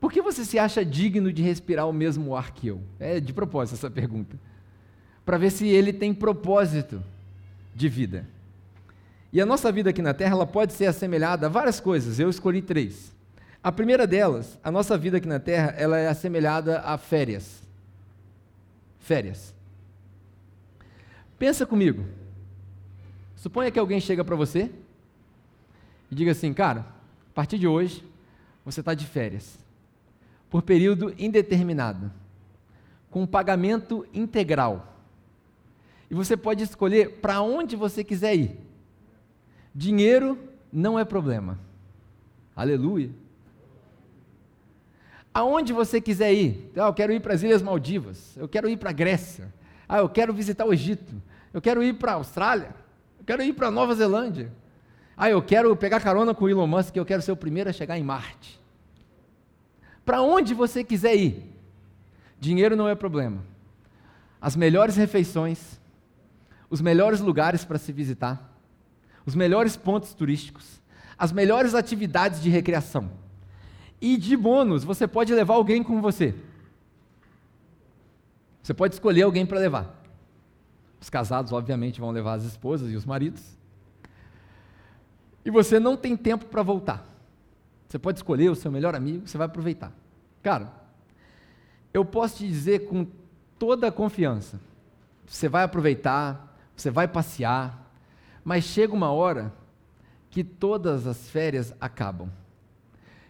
Por 0.00 0.12
que 0.12 0.22
você 0.22 0.44
se 0.44 0.58
acha 0.58 0.84
digno 0.84 1.32
de 1.32 1.42
respirar 1.42 1.88
o 1.88 1.92
mesmo 1.92 2.34
ar 2.36 2.52
que 2.52 2.68
eu? 2.68 2.80
É 2.98 3.20
de 3.20 3.32
propósito 3.32 3.74
essa 3.74 3.90
pergunta. 3.90 4.38
Para 5.24 5.38
ver 5.38 5.50
se 5.50 5.66
ele 5.66 5.92
tem 5.92 6.12
propósito 6.12 7.02
de 7.74 7.88
vida. 7.88 8.26
E 9.32 9.40
a 9.40 9.46
nossa 9.46 9.72
vida 9.72 9.90
aqui 9.90 10.00
na 10.00 10.14
Terra 10.14 10.32
ela 10.32 10.46
pode 10.46 10.72
ser 10.72 10.86
assemelhada 10.86 11.46
a 11.46 11.50
várias 11.50 11.80
coisas. 11.80 12.20
Eu 12.20 12.30
escolhi 12.30 12.62
três. 12.62 13.12
A 13.62 13.72
primeira 13.72 14.06
delas, 14.06 14.58
a 14.62 14.70
nossa 14.70 14.96
vida 14.96 15.16
aqui 15.16 15.26
na 15.26 15.40
Terra, 15.40 15.74
ela 15.76 15.98
é 15.98 16.06
assemelhada 16.06 16.80
a 16.80 16.96
férias. 16.98 17.62
Férias. 19.00 19.54
Pensa 21.38 21.66
comigo. 21.66 22.04
Suponha 23.36 23.70
que 23.70 23.78
alguém 23.78 24.00
chega 24.00 24.24
para 24.24 24.36
você 24.36 24.70
e 26.10 26.14
diga 26.14 26.30
assim, 26.30 26.54
cara, 26.54 26.80
a 26.80 27.34
partir 27.34 27.58
de 27.58 27.66
hoje 27.66 28.04
você 28.64 28.80
está 28.80 28.94
de 28.94 29.04
férias, 29.04 29.58
por 30.48 30.62
período 30.62 31.12
indeterminado, 31.18 32.10
com 33.10 33.26
pagamento 33.26 34.06
integral. 34.14 34.93
E 36.10 36.14
você 36.14 36.36
pode 36.36 36.62
escolher 36.62 37.20
para 37.20 37.40
onde 37.40 37.76
você 37.76 38.04
quiser 38.04 38.34
ir. 38.34 38.58
Dinheiro 39.74 40.38
não 40.72 40.98
é 40.98 41.04
problema. 41.04 41.58
Aleluia. 42.54 43.10
Aonde 45.32 45.72
você 45.72 46.00
quiser 46.00 46.32
ir. 46.32 46.70
Ah, 46.76 46.86
eu 46.86 46.94
quero 46.94 47.12
ir 47.12 47.20
para 47.20 47.34
as 47.34 47.42
Ilhas 47.42 47.62
Maldivas. 47.62 48.36
Eu 48.36 48.48
quero 48.48 48.68
ir 48.68 48.76
para 48.76 48.90
a 48.90 48.92
Grécia. 48.92 49.52
Ah, 49.88 49.98
eu 49.98 50.08
quero 50.08 50.32
visitar 50.32 50.64
o 50.64 50.72
Egito. 50.72 51.20
Eu 51.52 51.60
quero 51.60 51.82
ir 51.82 51.94
para 51.94 52.12
a 52.12 52.14
Austrália. 52.14 52.74
Eu 53.18 53.24
quero 53.24 53.42
ir 53.42 53.52
para 53.52 53.68
a 53.68 53.70
Nova 53.70 53.94
Zelândia. 53.94 54.52
Ah, 55.16 55.30
eu 55.30 55.40
quero 55.40 55.74
pegar 55.76 56.00
carona 56.00 56.34
com 56.34 56.44
o 56.44 56.48
Elon 56.48 56.66
Musk, 56.66 56.96
eu 56.96 57.04
quero 57.04 57.22
ser 57.22 57.32
o 57.32 57.36
primeiro 57.36 57.70
a 57.70 57.72
chegar 57.72 57.96
em 57.96 58.02
Marte. 58.02 58.60
Para 60.04 60.20
onde 60.20 60.52
você 60.52 60.84
quiser 60.84 61.14
ir, 61.14 61.42
dinheiro 62.38 62.76
não 62.76 62.88
é 62.88 62.94
problema. 62.94 63.42
As 64.40 64.56
melhores 64.56 64.96
refeições, 64.96 65.80
os 66.74 66.80
melhores 66.80 67.20
lugares 67.20 67.64
para 67.64 67.78
se 67.78 67.92
visitar, 67.92 68.52
os 69.24 69.34
melhores 69.34 69.76
pontos 69.76 70.12
turísticos, 70.12 70.82
as 71.16 71.32
melhores 71.32 71.74
atividades 71.74 72.42
de 72.42 72.50
recreação. 72.50 73.10
E 74.00 74.16
de 74.16 74.36
bônus, 74.36 74.84
você 74.84 75.06
pode 75.06 75.32
levar 75.32 75.54
alguém 75.54 75.82
com 75.82 76.02
você. 76.02 76.34
Você 78.62 78.74
pode 78.74 78.94
escolher 78.94 79.22
alguém 79.22 79.46
para 79.46 79.58
levar. 79.58 80.02
Os 81.00 81.08
casados, 81.08 81.52
obviamente, 81.52 82.00
vão 82.00 82.10
levar 82.10 82.34
as 82.34 82.44
esposas 82.44 82.90
e 82.90 82.96
os 82.96 83.04
maridos 83.04 83.54
e 85.44 85.50
você 85.50 85.78
não 85.78 85.96
tem 85.96 86.16
tempo 86.16 86.46
para 86.46 86.62
voltar. 86.62 87.06
Você 87.88 87.98
pode 87.98 88.18
escolher 88.18 88.50
o 88.50 88.54
seu 88.54 88.72
melhor 88.72 88.94
amigo, 88.94 89.28
você 89.28 89.36
vai 89.36 89.46
aproveitar. 89.46 89.92
Cara, 90.42 90.72
eu 91.92 92.04
posso 92.04 92.38
te 92.38 92.48
dizer 92.48 92.86
com 92.86 93.06
toda 93.58 93.88
a 93.88 93.92
confiança: 93.92 94.58
você 95.26 95.48
vai 95.48 95.62
aproveitar, 95.62 96.53
você 96.76 96.90
vai 96.90 97.08
passear, 97.08 97.90
mas 98.44 98.64
chega 98.64 98.92
uma 98.92 99.10
hora 99.10 99.52
que 100.30 100.42
todas 100.42 101.06
as 101.06 101.28
férias 101.28 101.74
acabam. 101.80 102.28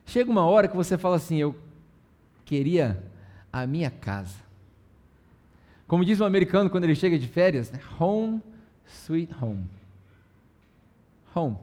Chega 0.07 0.31
uma 0.31 0.45
hora 0.45 0.69
que 0.69 0.77
você 0.77 0.99
fala 0.99 1.17
assim: 1.17 1.37
eu 1.37 1.55
queria 2.45 3.03
a 3.53 3.67
minha 3.67 3.91
casa. 3.91 4.43
Como 5.87 6.05
diz 6.05 6.21
um 6.21 6.25
americano 6.25 6.71
quando 6.71 6.85
ele 6.85 6.95
chega 6.95 7.19
de 7.19 7.29
férias, 7.29 7.71
né? 7.71 7.81
home, 7.99 8.43
sweet 8.87 9.35
home. 9.41 9.69
Home 11.35 11.59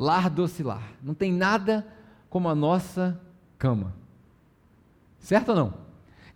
lar 0.00 0.30
docilar. 0.30 0.82
Não 1.02 1.12
tem 1.12 1.30
nada 1.30 1.86
como 2.30 2.48
a 2.48 2.54
nossa 2.54 3.20
cama. 3.58 3.94
Certo 5.18 5.50
ou 5.50 5.54
não? 5.54 5.74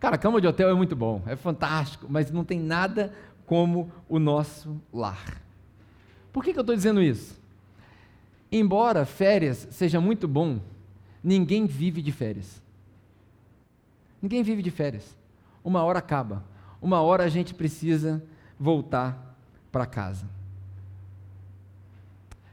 Cara, 0.05 0.18
cama 0.18 0.38
de 0.38 0.46
hotel 0.46 0.68
é 0.68 0.74
muito 0.74 0.94
bom, 0.94 1.22
é 1.26 1.34
fantástico, 1.34 2.07
mas 2.11 2.30
não 2.30 2.44
tem 2.44 2.61
nada 2.61 3.11
como 3.46 3.90
o 4.07 4.18
nosso 4.18 4.78
lar. 4.92 5.40
Por 6.30 6.44
que, 6.44 6.52
que 6.52 6.59
eu 6.59 6.61
estou 6.61 6.76
dizendo 6.76 7.00
isso? 7.00 7.40
Embora 8.52 9.07
férias 9.07 9.66
seja 9.70 10.02
muito 10.02 10.28
bom, 10.28 10.61
ninguém 11.22 11.64
vive 11.64 12.02
de 12.02 12.12
férias. 12.12 12.61
Ninguém 14.20 14.42
vive 14.42 14.61
de 14.61 14.70
férias. 14.70 15.16
Uma 15.64 15.82
hora 15.82 16.00
acaba. 16.00 16.44
Uma 16.82 17.00
hora 17.00 17.24
a 17.24 17.28
gente 17.30 17.55
precisa 17.55 18.22
voltar 18.61 19.34
para 19.72 19.86
casa. 19.86 20.28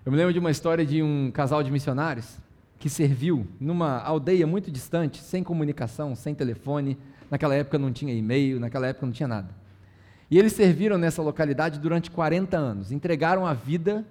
Eu 0.05 0.11
me 0.13 0.17
lembro 0.17 0.31
de 0.31 0.39
uma 0.39 0.51
história 0.51 0.85
de 0.85 1.03
um 1.03 1.29
casal 1.31 1.61
de 1.61 1.69
missionários 1.69 2.37
que 2.79 2.87
serviu 2.87 3.45
numa 3.59 3.99
aldeia 3.99 4.47
muito 4.47 4.71
distante, 4.71 5.21
sem 5.21 5.43
comunicação, 5.43 6.15
sem 6.15 6.33
telefone. 6.33 6.97
Naquela 7.31 7.55
época 7.55 7.79
não 7.79 7.93
tinha 7.93 8.13
e-mail, 8.13 8.59
naquela 8.59 8.87
época 8.87 9.05
não 9.05 9.13
tinha 9.13 9.27
nada. 9.27 9.55
E 10.29 10.37
eles 10.37 10.51
serviram 10.51 10.97
nessa 10.97 11.21
localidade 11.21 11.79
durante 11.79 12.11
40 12.11 12.57
anos, 12.57 12.91
entregaram 12.91 13.47
a 13.47 13.53
vida 13.53 14.05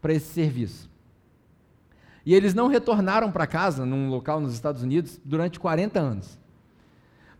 para 0.00 0.14
esse 0.14 0.32
serviço. 0.32 0.88
E 2.24 2.32
eles 2.32 2.54
não 2.54 2.68
retornaram 2.68 3.32
para 3.32 3.46
casa, 3.46 3.84
num 3.84 4.08
local 4.08 4.40
nos 4.40 4.54
Estados 4.54 4.82
Unidos, 4.82 5.20
durante 5.24 5.58
40 5.58 5.98
anos. 5.98 6.38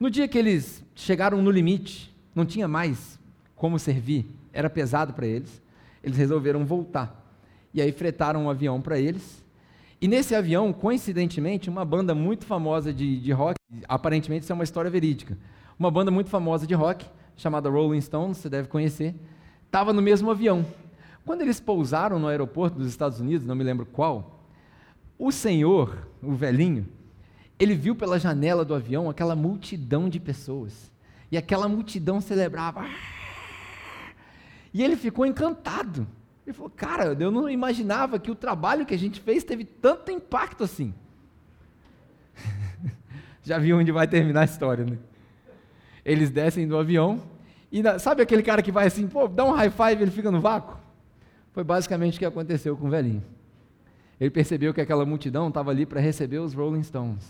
No 0.00 0.10
dia 0.10 0.26
que 0.26 0.38
eles 0.38 0.84
chegaram 0.94 1.40
no 1.40 1.50
limite, 1.50 2.12
não 2.34 2.44
tinha 2.44 2.66
mais 2.66 3.18
como 3.54 3.78
servir, 3.78 4.26
era 4.52 4.68
pesado 4.68 5.12
para 5.12 5.26
eles, 5.26 5.62
eles 6.02 6.16
resolveram 6.16 6.64
voltar. 6.64 7.24
E 7.72 7.80
aí 7.80 7.92
fretaram 7.92 8.46
um 8.46 8.50
avião 8.50 8.80
para 8.80 8.98
eles. 8.98 9.39
E 10.00 10.08
nesse 10.08 10.34
avião, 10.34 10.72
coincidentemente, 10.72 11.68
uma 11.68 11.84
banda 11.84 12.14
muito 12.14 12.46
famosa 12.46 12.92
de, 12.92 13.20
de 13.20 13.32
rock, 13.32 13.56
aparentemente 13.86 14.44
isso 14.44 14.52
é 14.52 14.54
uma 14.54 14.64
história 14.64 14.90
verídica, 14.90 15.36
uma 15.78 15.90
banda 15.90 16.10
muito 16.10 16.30
famosa 16.30 16.66
de 16.66 16.74
rock, 16.74 17.04
chamada 17.36 17.68
Rolling 17.68 18.00
Stones, 18.00 18.38
você 18.38 18.48
deve 18.48 18.68
conhecer, 18.68 19.14
estava 19.66 19.92
no 19.92 20.00
mesmo 20.00 20.30
avião. 20.30 20.64
Quando 21.24 21.42
eles 21.42 21.60
pousaram 21.60 22.18
no 22.18 22.28
aeroporto 22.28 22.78
dos 22.78 22.88
Estados 22.88 23.20
Unidos, 23.20 23.46
não 23.46 23.54
me 23.54 23.62
lembro 23.62 23.84
qual, 23.84 24.46
o 25.18 25.30
senhor, 25.30 26.08
o 26.22 26.32
velhinho, 26.32 26.88
ele 27.58 27.74
viu 27.74 27.94
pela 27.94 28.18
janela 28.18 28.64
do 28.64 28.74
avião 28.74 29.10
aquela 29.10 29.36
multidão 29.36 30.08
de 30.08 30.18
pessoas. 30.18 30.90
E 31.30 31.36
aquela 31.36 31.68
multidão 31.68 32.22
celebrava. 32.22 32.86
E 34.72 34.82
ele 34.82 34.96
ficou 34.96 35.26
encantado. 35.26 36.06
Ele 36.50 36.56
falou: 36.56 36.70
Cara, 36.70 37.16
eu 37.18 37.30
não 37.30 37.48
imaginava 37.48 38.18
que 38.18 38.30
o 38.30 38.34
trabalho 38.34 38.84
que 38.84 38.94
a 38.94 38.98
gente 38.98 39.20
fez 39.20 39.42
teve 39.42 39.64
tanto 39.64 40.10
impacto 40.10 40.64
assim. 40.64 40.94
Já 43.42 43.58
viu 43.58 43.78
onde 43.78 43.90
vai 43.90 44.06
terminar 44.06 44.42
a 44.42 44.44
história, 44.44 44.84
né? 44.84 44.98
Eles 46.04 46.30
descem 46.30 46.66
do 46.68 46.76
avião 46.76 47.22
e 47.70 47.82
sabe 47.98 48.22
aquele 48.22 48.42
cara 48.42 48.62
que 48.62 48.72
vai 48.72 48.86
assim, 48.86 49.06
pô, 49.06 49.28
dá 49.28 49.44
um 49.44 49.52
high 49.52 49.70
five 49.70 50.00
e 50.00 50.02
ele 50.02 50.10
fica 50.10 50.30
no 50.30 50.40
vácuo? 50.40 50.78
Foi 51.52 51.64
basicamente 51.64 52.16
o 52.16 52.18
que 52.18 52.24
aconteceu 52.24 52.76
com 52.76 52.86
o 52.86 52.90
velhinho 52.90 53.22
ele 54.20 54.30
percebeu 54.30 54.74
que 54.74 54.82
aquela 54.82 55.06
multidão 55.06 55.48
estava 55.48 55.70
ali 55.70 55.86
para 55.86 55.98
receber 55.98 56.38
os 56.38 56.52
Rolling 56.52 56.82
Stones, 56.82 57.26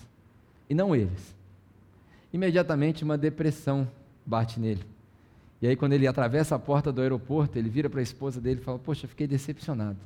e 0.69 0.75
não 0.75 0.95
eles. 0.95 1.37
Imediatamente 2.33 3.05
uma 3.05 3.17
depressão 3.17 3.89
bate 4.27 4.59
nele. 4.59 4.85
E 5.63 5.67
aí, 5.67 5.77
quando 5.77 5.93
ele 5.93 6.07
atravessa 6.07 6.55
a 6.55 6.59
porta 6.59 6.91
do 6.91 7.03
aeroporto, 7.03 7.59
ele 7.59 7.69
vira 7.69 7.91
para 7.91 8.01
a 8.01 8.03
esposa 8.03 8.41
dele 8.41 8.61
e 8.61 8.65
fala: 8.65 8.79
Poxa, 8.79 9.07
fiquei 9.07 9.27
decepcionado. 9.27 9.99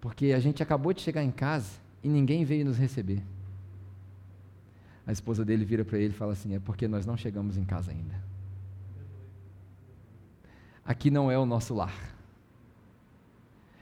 Porque 0.00 0.32
a 0.32 0.40
gente 0.40 0.62
acabou 0.62 0.92
de 0.92 1.00
chegar 1.00 1.22
em 1.22 1.30
casa 1.30 1.78
e 2.02 2.08
ninguém 2.08 2.44
veio 2.44 2.64
nos 2.64 2.76
receber. 2.76 3.22
A 5.06 5.12
esposa 5.12 5.44
dele 5.44 5.64
vira 5.64 5.84
para 5.84 5.98
ele 5.98 6.12
e 6.12 6.16
fala 6.16 6.32
assim: 6.32 6.54
É 6.54 6.58
porque 6.58 6.88
nós 6.88 7.06
não 7.06 7.16
chegamos 7.16 7.56
em 7.56 7.64
casa 7.64 7.92
ainda. 7.92 8.14
Aqui 10.84 11.10
não 11.10 11.30
é 11.30 11.38
o 11.38 11.46
nosso 11.46 11.74
lar. 11.74 11.94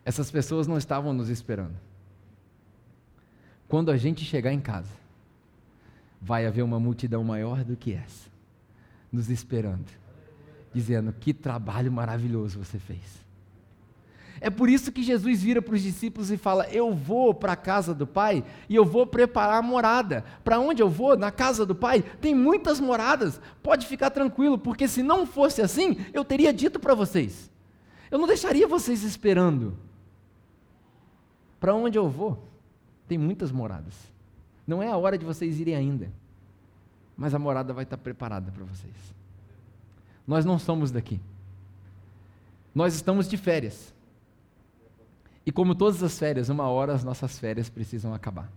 Essas 0.04 0.30
pessoas 0.30 0.66
não 0.66 0.76
estavam 0.76 1.14
nos 1.14 1.30
esperando. 1.30 1.74
Quando 3.66 3.90
a 3.90 3.96
gente 3.96 4.24
chegar 4.24 4.52
em 4.52 4.60
casa, 4.60 4.92
vai 6.20 6.46
haver 6.46 6.62
uma 6.62 6.78
multidão 6.78 7.24
maior 7.24 7.64
do 7.64 7.76
que 7.76 7.92
essa, 7.92 8.28
nos 9.10 9.30
esperando, 9.30 9.86
dizendo: 10.74 11.12
Que 11.12 11.32
trabalho 11.32 11.90
maravilhoso 11.92 12.58
você 12.58 12.78
fez. 12.78 13.24
É 14.40 14.50
por 14.50 14.68
isso 14.68 14.92
que 14.92 15.02
Jesus 15.02 15.42
vira 15.42 15.62
para 15.62 15.74
os 15.74 15.80
discípulos 15.80 16.30
e 16.30 16.36
fala: 16.36 16.68
Eu 16.68 16.92
vou 16.92 17.32
para 17.32 17.52
a 17.52 17.56
casa 17.56 17.94
do 17.94 18.06
Pai 18.06 18.44
e 18.68 18.74
eu 18.74 18.84
vou 18.84 19.06
preparar 19.06 19.58
a 19.58 19.62
morada. 19.62 20.24
Para 20.42 20.58
onde 20.58 20.82
eu 20.82 20.88
vou? 20.90 21.16
Na 21.16 21.30
casa 21.30 21.64
do 21.64 21.74
Pai? 21.74 22.02
Tem 22.20 22.34
muitas 22.34 22.80
moradas. 22.80 23.40
Pode 23.62 23.86
ficar 23.86 24.10
tranquilo, 24.10 24.58
porque 24.58 24.86
se 24.88 25.02
não 25.02 25.24
fosse 25.24 25.62
assim, 25.62 25.96
eu 26.12 26.24
teria 26.24 26.52
dito 26.52 26.78
para 26.78 26.94
vocês. 26.94 27.50
Eu 28.10 28.18
não 28.18 28.26
deixaria 28.26 28.68
vocês 28.68 29.02
esperando. 29.02 29.78
Para 31.58 31.74
onde 31.74 31.96
eu 31.96 32.10
vou? 32.10 32.46
Tem 33.08 33.16
muitas 33.16 33.50
moradas. 33.50 33.94
Não 34.66 34.82
é 34.82 34.88
a 34.88 34.96
hora 34.96 35.16
de 35.16 35.24
vocês 35.24 35.58
irem 35.58 35.74
ainda. 35.74 36.12
Mas 37.16 37.34
a 37.34 37.38
morada 37.38 37.72
vai 37.72 37.84
estar 37.84 37.96
preparada 37.96 38.50
para 38.50 38.64
vocês. 38.64 39.14
Nós 40.26 40.44
não 40.44 40.58
somos 40.58 40.90
daqui. 40.90 41.20
Nós 42.74 42.94
estamos 42.94 43.28
de 43.28 43.36
férias. 43.36 43.94
E 45.46 45.52
como 45.52 45.74
todas 45.74 46.02
as 46.02 46.18
férias, 46.18 46.48
uma 46.48 46.68
hora 46.68 46.94
as 46.94 47.04
nossas 47.04 47.38
férias 47.38 47.68
precisam 47.68 48.14
acabar. 48.14 48.50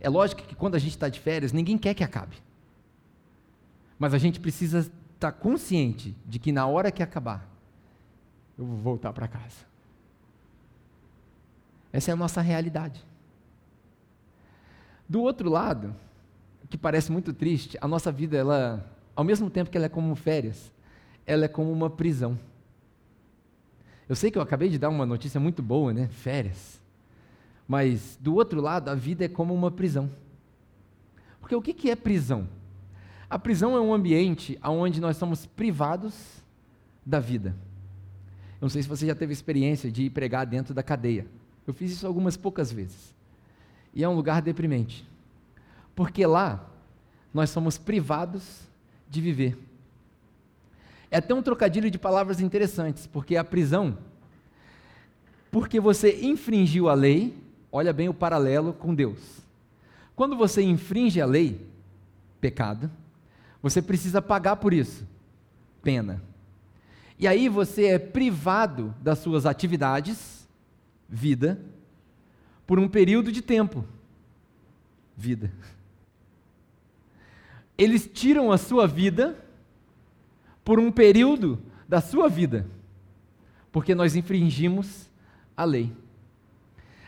É 0.00 0.08
lógico 0.08 0.42
que 0.42 0.54
quando 0.54 0.74
a 0.74 0.78
gente 0.78 0.90
está 0.90 1.08
de 1.08 1.20
férias, 1.20 1.52
ninguém 1.52 1.78
quer 1.78 1.94
que 1.94 2.04
acabe. 2.04 2.36
Mas 3.98 4.12
a 4.12 4.18
gente 4.18 4.40
precisa 4.40 4.90
estar 5.14 5.32
consciente 5.32 6.14
de 6.26 6.38
que 6.38 6.52
na 6.52 6.66
hora 6.66 6.90
que 6.90 7.02
acabar, 7.02 7.48
eu 8.58 8.64
vou 8.66 8.76
voltar 8.76 9.12
para 9.12 9.28
casa. 9.28 9.72
Essa 11.92 12.10
é 12.10 12.14
a 12.14 12.16
nossa 12.16 12.40
realidade. 12.40 13.04
Do 15.08 15.20
outro 15.20 15.48
lado, 15.48 15.94
que 16.68 16.78
parece 16.78 17.12
muito 17.12 17.32
triste, 17.32 17.76
a 17.80 17.86
nossa 17.86 18.10
vida, 18.10 18.36
ela, 18.36 18.84
ao 19.14 19.22
mesmo 19.22 19.50
tempo 19.50 19.70
que 19.70 19.76
ela 19.76 19.86
é 19.86 19.90
como 19.90 20.14
férias, 20.16 20.71
ela 21.26 21.44
é 21.44 21.48
como 21.48 21.72
uma 21.72 21.88
prisão. 21.90 22.38
Eu 24.08 24.16
sei 24.16 24.30
que 24.30 24.38
eu 24.38 24.42
acabei 24.42 24.68
de 24.68 24.78
dar 24.78 24.88
uma 24.88 25.06
notícia 25.06 25.40
muito 25.40 25.62
boa, 25.62 25.92
né? 25.92 26.08
Férias. 26.08 26.80
Mas, 27.66 28.18
do 28.20 28.34
outro 28.34 28.60
lado, 28.60 28.88
a 28.90 28.94
vida 28.94 29.24
é 29.24 29.28
como 29.28 29.54
uma 29.54 29.70
prisão. 29.70 30.10
Porque 31.40 31.54
o 31.54 31.62
que 31.62 31.90
é 31.90 31.96
prisão? 31.96 32.48
A 33.30 33.38
prisão 33.38 33.76
é 33.76 33.80
um 33.80 33.94
ambiente 33.94 34.58
onde 34.62 35.00
nós 35.00 35.16
somos 35.16 35.46
privados 35.46 36.42
da 37.04 37.18
vida. 37.18 37.56
Eu 38.60 38.66
não 38.66 38.68
sei 38.68 38.82
se 38.82 38.88
você 38.88 39.06
já 39.06 39.14
teve 39.14 39.32
experiência 39.32 39.90
de 39.90 40.10
pregar 40.10 40.44
dentro 40.46 40.74
da 40.74 40.82
cadeia. 40.82 41.26
Eu 41.66 41.72
fiz 41.72 41.92
isso 41.92 42.06
algumas 42.06 42.36
poucas 42.36 42.70
vezes. 42.70 43.14
E 43.94 44.04
é 44.04 44.08
um 44.08 44.14
lugar 44.14 44.42
deprimente. 44.42 45.08
Porque 45.94 46.26
lá 46.26 46.68
nós 47.32 47.50
somos 47.50 47.78
privados 47.78 48.60
de 49.08 49.20
viver. 49.20 49.58
É 51.12 51.18
até 51.18 51.34
um 51.34 51.42
trocadilho 51.42 51.90
de 51.90 51.98
palavras 51.98 52.40
interessantes, 52.40 53.06
porque 53.06 53.36
a 53.36 53.44
prisão, 53.44 53.98
porque 55.50 55.78
você 55.78 56.24
infringiu 56.24 56.88
a 56.88 56.94
lei, 56.94 57.36
olha 57.70 57.92
bem 57.92 58.08
o 58.08 58.14
paralelo 58.14 58.72
com 58.72 58.94
Deus. 58.94 59.42
Quando 60.16 60.34
você 60.34 60.62
infringe 60.62 61.20
a 61.20 61.26
lei, 61.26 61.60
pecado, 62.40 62.90
você 63.60 63.82
precisa 63.82 64.22
pagar 64.22 64.56
por 64.56 64.72
isso, 64.72 65.06
pena. 65.82 66.22
E 67.18 67.28
aí 67.28 67.46
você 67.46 67.88
é 67.88 67.98
privado 67.98 68.94
das 69.02 69.18
suas 69.18 69.44
atividades, 69.44 70.48
vida, 71.06 71.60
por 72.66 72.78
um 72.78 72.88
período 72.88 73.30
de 73.30 73.42
tempo, 73.42 73.84
vida. 75.14 75.52
Eles 77.76 78.08
tiram 78.10 78.50
a 78.50 78.56
sua 78.56 78.86
vida 78.86 79.41
por 80.64 80.78
um 80.78 80.90
período 80.90 81.58
da 81.88 82.00
sua 82.00 82.28
vida, 82.28 82.66
porque 83.70 83.94
nós 83.94 84.14
infringimos 84.16 85.10
a 85.56 85.64
lei. 85.64 85.92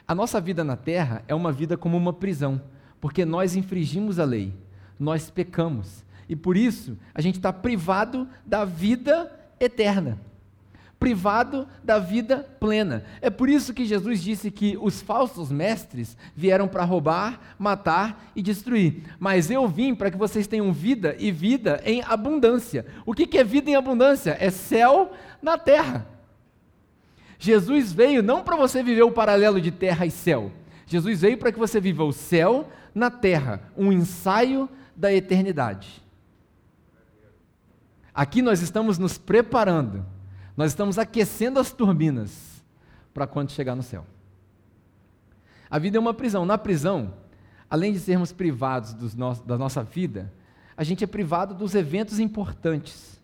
A 0.06 0.14
nossa 0.14 0.40
vida 0.40 0.62
na 0.62 0.76
terra 0.76 1.24
é 1.26 1.34
uma 1.34 1.52
vida 1.52 1.76
como 1.76 1.96
uma 1.96 2.12
prisão, 2.12 2.60
porque 3.00 3.24
nós 3.24 3.56
infringimos 3.56 4.18
a 4.18 4.24
lei, 4.24 4.52
nós 4.98 5.30
pecamos, 5.30 6.04
e 6.28 6.36
por 6.36 6.56
isso 6.56 6.96
a 7.14 7.20
gente 7.20 7.36
está 7.36 7.52
privado 7.52 8.28
da 8.44 8.64
vida 8.64 9.30
eterna 9.60 10.18
privado 11.04 11.68
da 11.82 11.98
vida 11.98 12.48
plena. 12.58 13.04
É 13.20 13.28
por 13.28 13.46
isso 13.46 13.74
que 13.74 13.84
Jesus 13.84 14.22
disse 14.22 14.50
que 14.50 14.78
os 14.80 15.02
falsos 15.02 15.52
mestres 15.52 16.16
vieram 16.34 16.66
para 16.66 16.82
roubar, 16.82 17.54
matar 17.58 18.32
e 18.34 18.40
destruir. 18.40 19.02
Mas 19.18 19.50
eu 19.50 19.68
vim 19.68 19.94
para 19.94 20.10
que 20.10 20.16
vocês 20.16 20.46
tenham 20.46 20.72
vida 20.72 21.14
e 21.18 21.30
vida 21.30 21.82
em 21.84 22.02
abundância. 22.04 22.86
O 23.04 23.12
que 23.12 23.36
é 23.36 23.44
vida 23.44 23.68
em 23.68 23.76
abundância? 23.76 24.34
É 24.40 24.48
céu 24.48 25.12
na 25.42 25.58
terra. 25.58 26.06
Jesus 27.38 27.92
veio 27.92 28.22
não 28.22 28.42
para 28.42 28.56
você 28.56 28.82
viver 28.82 29.02
o 29.02 29.12
paralelo 29.12 29.60
de 29.60 29.70
terra 29.70 30.06
e 30.06 30.10
céu. 30.10 30.50
Jesus 30.86 31.20
veio 31.20 31.36
para 31.36 31.52
que 31.52 31.58
você 31.58 31.78
viva 31.78 32.02
o 32.02 32.14
céu 32.14 32.70
na 32.94 33.10
terra, 33.10 33.60
um 33.76 33.92
ensaio 33.92 34.70
da 34.96 35.12
eternidade. 35.12 36.02
Aqui 38.14 38.40
nós 38.40 38.62
estamos 38.62 38.96
nos 38.96 39.18
preparando 39.18 40.13
nós 40.56 40.72
estamos 40.72 40.98
aquecendo 40.98 41.58
as 41.58 41.72
turbinas 41.72 42.62
para 43.12 43.26
quando 43.26 43.50
chegar 43.50 43.74
no 43.74 43.82
céu. 43.82 44.06
A 45.70 45.78
vida 45.78 45.96
é 45.96 46.00
uma 46.00 46.14
prisão. 46.14 46.46
Na 46.46 46.56
prisão, 46.56 47.14
além 47.68 47.92
de 47.92 47.98
sermos 47.98 48.32
privados 48.32 49.14
no 49.14 49.34
da 49.34 49.58
nossa 49.58 49.82
vida, 49.82 50.32
a 50.76 50.84
gente 50.84 51.02
é 51.02 51.06
privado 51.06 51.54
dos 51.54 51.74
eventos 51.74 52.18
importantes. 52.18 53.20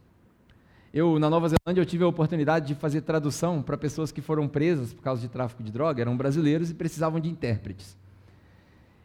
Eu, 0.92 1.20
na 1.20 1.30
Nova 1.30 1.48
Zelândia, 1.48 1.80
eu 1.80 1.86
tive 1.86 2.02
a 2.02 2.08
oportunidade 2.08 2.66
de 2.66 2.74
fazer 2.74 3.02
tradução 3.02 3.62
para 3.62 3.76
pessoas 3.76 4.10
que 4.10 4.20
foram 4.20 4.48
presas 4.48 4.92
por 4.92 5.02
causa 5.02 5.22
de 5.22 5.28
tráfico 5.28 5.62
de 5.62 5.70
droga, 5.70 6.00
eram 6.00 6.16
brasileiros 6.16 6.70
e 6.70 6.74
precisavam 6.74 7.20
de 7.20 7.28
intérpretes. 7.28 7.96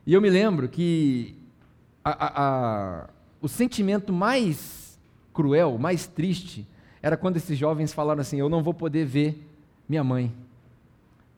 E 0.05 0.13
eu 0.13 0.21
me 0.21 0.29
lembro 0.29 0.67
que 0.67 1.37
a, 2.03 2.09
a, 2.09 2.43
a, 3.03 3.09
o 3.39 3.47
sentimento 3.47 4.11
mais 4.11 4.99
cruel, 5.31 5.77
mais 5.77 6.07
triste, 6.07 6.67
era 7.05 7.15
quando 7.15 7.37
esses 7.37 7.55
jovens 7.55 7.93
falaram 7.93 8.21
assim: 8.21 8.37
Eu 8.37 8.49
não 8.49 8.63
vou 8.63 8.73
poder 8.73 9.05
ver 9.05 9.39
minha 9.87 10.03
mãe, 10.03 10.35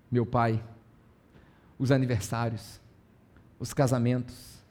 meu 0.09 0.25
pai, 0.25 0.63
os 1.77 1.91
aniversários, 1.91 2.79
os 3.59 3.73
casamentos, 3.73 4.63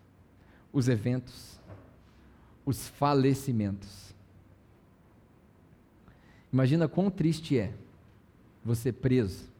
os 0.72 0.88
eventos, 0.88 1.60
os 2.64 2.88
falecimentos. 2.88 4.14
Imagina 6.50 6.88
quão 6.88 7.10
triste 7.10 7.58
é 7.58 7.74
você 8.64 8.90
preso 8.90 9.50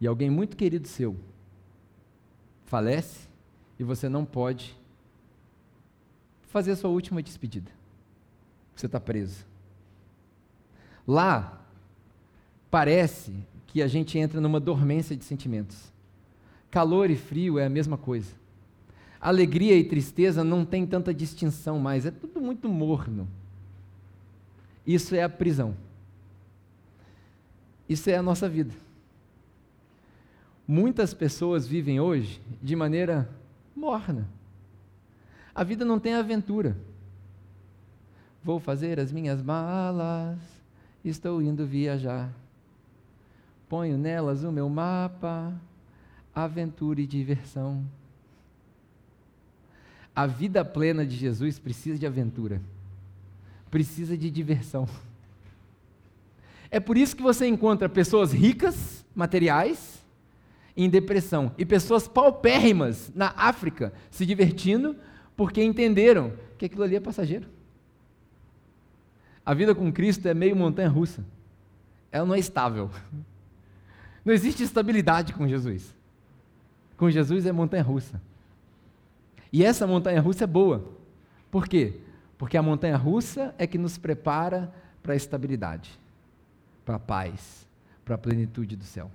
e 0.00 0.06
alguém 0.06 0.30
muito 0.30 0.56
querido 0.56 0.88
seu 0.88 1.14
falece 2.64 3.28
e 3.78 3.84
você 3.84 4.08
não 4.08 4.24
pode 4.24 4.74
fazer 6.48 6.70
a 6.70 6.76
sua 6.76 6.88
última 6.88 7.22
despedida. 7.22 7.70
Você 8.74 8.86
está 8.86 8.98
preso. 8.98 9.54
Lá, 11.06 11.60
parece 12.70 13.32
que 13.66 13.82
a 13.82 13.86
gente 13.86 14.18
entra 14.18 14.40
numa 14.40 14.58
dormência 14.58 15.16
de 15.16 15.24
sentimentos. 15.24 15.92
Calor 16.70 17.10
e 17.10 17.16
frio 17.16 17.58
é 17.58 17.66
a 17.66 17.70
mesma 17.70 17.96
coisa. 17.96 18.34
Alegria 19.20 19.76
e 19.76 19.84
tristeza 19.84 20.42
não 20.44 20.64
tem 20.64 20.86
tanta 20.86 21.12
distinção 21.12 21.78
mais, 21.78 22.06
é 22.06 22.10
tudo 22.10 22.40
muito 22.40 22.68
morno. 22.68 23.28
Isso 24.86 25.14
é 25.14 25.22
a 25.22 25.28
prisão. 25.28 25.76
Isso 27.88 28.10
é 28.10 28.16
a 28.16 28.22
nossa 28.22 28.48
vida. 28.48 28.74
Muitas 30.66 31.14
pessoas 31.14 31.66
vivem 31.66 32.00
hoje 32.00 32.40
de 32.60 32.74
maneira 32.74 33.28
morna. 33.74 34.28
A 35.54 35.62
vida 35.62 35.84
não 35.84 35.98
tem 35.98 36.14
aventura. 36.14 36.76
Vou 38.42 38.58
fazer 38.58 38.98
as 38.98 39.12
minhas 39.12 39.40
malas, 39.40 40.38
estou 41.08 41.42
indo 41.42 41.66
viajar. 41.66 42.32
Ponho 43.68 43.98
nelas 43.98 44.44
o 44.44 44.52
meu 44.52 44.68
mapa, 44.68 45.52
aventura 46.34 47.00
e 47.00 47.06
diversão. 47.06 47.84
A 50.14 50.26
vida 50.26 50.64
plena 50.64 51.04
de 51.04 51.16
Jesus 51.16 51.58
precisa 51.58 51.98
de 51.98 52.06
aventura, 52.06 52.60
precisa 53.70 54.16
de 54.16 54.30
diversão. 54.30 54.88
É 56.70 56.80
por 56.80 56.96
isso 56.96 57.16
que 57.16 57.22
você 57.22 57.46
encontra 57.46 57.88
pessoas 57.88 58.32
ricas, 58.32 59.04
materiais, 59.14 60.04
em 60.76 60.90
depressão, 60.90 61.52
e 61.56 61.64
pessoas 61.64 62.06
paupérrimas 62.06 63.10
na 63.14 63.32
África 63.36 63.92
se 64.10 64.26
divertindo 64.26 64.96
porque 65.36 65.62
entenderam 65.62 66.32
que 66.58 66.66
aquilo 66.66 66.82
ali 66.82 66.96
é 66.96 67.00
passageiro. 67.00 67.55
A 69.46 69.54
vida 69.54 69.76
com 69.76 69.92
Cristo 69.92 70.26
é 70.26 70.34
meio 70.34 70.56
montanha 70.56 70.88
russa. 70.88 71.24
Ela 72.10 72.26
não 72.26 72.34
é 72.34 72.38
estável. 72.40 72.90
Não 74.24 74.34
existe 74.34 74.64
estabilidade 74.64 75.32
com 75.32 75.46
Jesus. 75.46 75.94
Com 76.96 77.08
Jesus 77.08 77.46
é 77.46 77.52
montanha 77.52 77.84
russa. 77.84 78.20
E 79.52 79.64
essa 79.64 79.86
montanha 79.86 80.20
russa 80.20 80.42
é 80.42 80.46
boa. 80.48 80.84
Por 81.48 81.68
quê? 81.68 82.00
Porque 82.36 82.56
a 82.56 82.62
montanha 82.62 82.96
russa 82.96 83.54
é 83.56 83.68
que 83.68 83.78
nos 83.78 83.96
prepara 83.96 84.74
para 85.00 85.12
a 85.12 85.16
estabilidade, 85.16 85.96
para 86.84 86.96
a 86.96 86.98
paz, 86.98 87.68
para 88.04 88.16
a 88.16 88.18
plenitude 88.18 88.74
do 88.74 88.82
céu. 88.82 89.12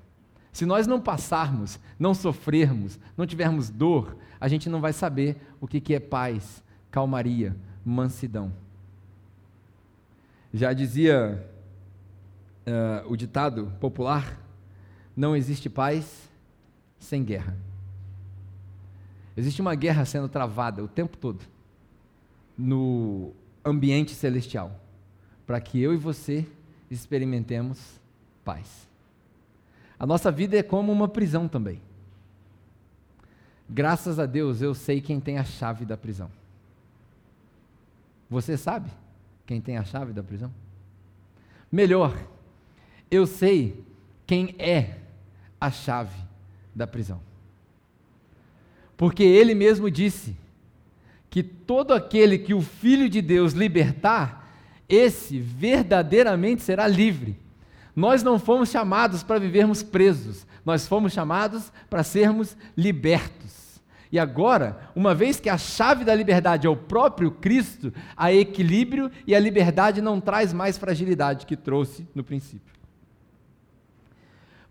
Se 0.53 0.65
nós 0.65 0.88
não 0.88 1.01
passarmos, 1.01 1.77
não 1.99 2.13
sofrermos, 2.13 2.97
não 3.17 3.27
tivermos 3.27 3.69
dor, 3.69 4.15
a 4.39 4.47
gente 4.47 4.69
não 4.69 4.79
vai 4.79 4.93
saber 4.93 5.36
o 5.59 5.67
que 5.67 5.93
é 5.93 5.99
paz, 5.99 6.63
calmaria, 6.89 7.53
mansidão. 7.84 8.51
Já 10.54 10.74
dizia 10.74 11.45
uh, 12.68 13.12
o 13.12 13.16
ditado 13.16 13.72
popular: 13.80 14.38
não 15.16 15.36
existe 15.36 15.70
paz 15.70 16.30
sem 16.99 17.24
guerra. 17.24 17.58
Existe 19.36 19.62
uma 19.62 19.76
guerra 19.76 20.06
sendo 20.06 20.28
travada 20.28 20.84
o 20.84 20.88
tempo 20.88 21.18
todo 21.18 21.43
no 22.58 23.32
ambiente 23.64 24.14
celestial, 24.14 24.80
para 25.47 25.60
que 25.62 25.82
eu 25.82 25.93
e 25.93 25.97
você 25.97 26.45
experimentemos 26.89 27.99
paz. 28.43 28.88
A 29.97 30.06
nossa 30.06 30.32
vida 30.32 30.58
é 30.58 30.64
como 30.64 30.91
uma 30.91 31.08
prisão 31.08 31.47
também. 31.47 31.82
Graças 33.70 34.20
a 34.20 34.26
Deus 34.26 34.62
eu 34.62 34.74
sei 34.74 34.99
quem 34.99 35.20
tem 35.20 35.38
a 35.38 35.45
chave 35.45 35.86
da 35.86 35.95
prisão. 35.95 36.30
Você 38.30 38.58
sabe? 38.58 38.91
Quem 39.52 39.60
tem 39.60 39.76
a 39.76 39.84
chave 39.84 40.14
da 40.14 40.24
prisão? 40.24 40.49
Melhor, 41.70 42.18
eu 43.12 43.28
sei 43.28 43.84
quem 44.26 44.56
é 44.58 44.99
a 45.60 45.70
chave 45.70 46.16
da 46.74 46.88
prisão. 46.88 47.20
Porque 48.95 49.24
ele 49.24 49.54
mesmo 49.54 49.91
disse 49.91 50.38
que 51.30 51.43
todo 51.43 51.93
aquele 51.93 52.38
que 52.38 52.54
o 52.54 52.62
Filho 52.62 53.10
de 53.10 53.22
Deus 53.22 53.52
libertar, 53.52 54.49
esse 54.88 55.38
verdadeiramente 55.38 56.62
será 56.62 56.88
livre. 56.88 57.38
Nós 57.93 58.24
não 58.24 58.39
fomos 58.39 58.70
chamados 58.70 59.22
para 59.22 59.38
vivermos 59.38 59.84
presos, 59.84 60.47
nós 60.64 60.88
fomos 60.88 61.12
chamados 61.12 61.74
para 61.89 62.04
sermos 62.04 62.56
libertos. 62.78 63.61
E 64.12 64.20
agora, 64.20 64.91
uma 64.93 65.16
vez 65.16 65.39
que 65.39 65.49
a 65.49 65.57
chave 65.57 66.03
da 66.03 66.14
liberdade 66.14 66.68
é 66.68 66.70
o 66.70 66.76
próprio 66.76 67.32
Cristo, 67.32 67.93
há 68.16 68.34
equilíbrio 68.34 69.09
e 69.26 69.34
a 69.34 69.39
liberdade 69.39 70.01
não 70.01 70.20
traz 70.20 70.51
mais 70.51 70.78
fragilidade 70.78 71.45
que 71.45 71.55
trouxe 71.55 72.05
no 72.14 72.24
princípio. 72.24 72.72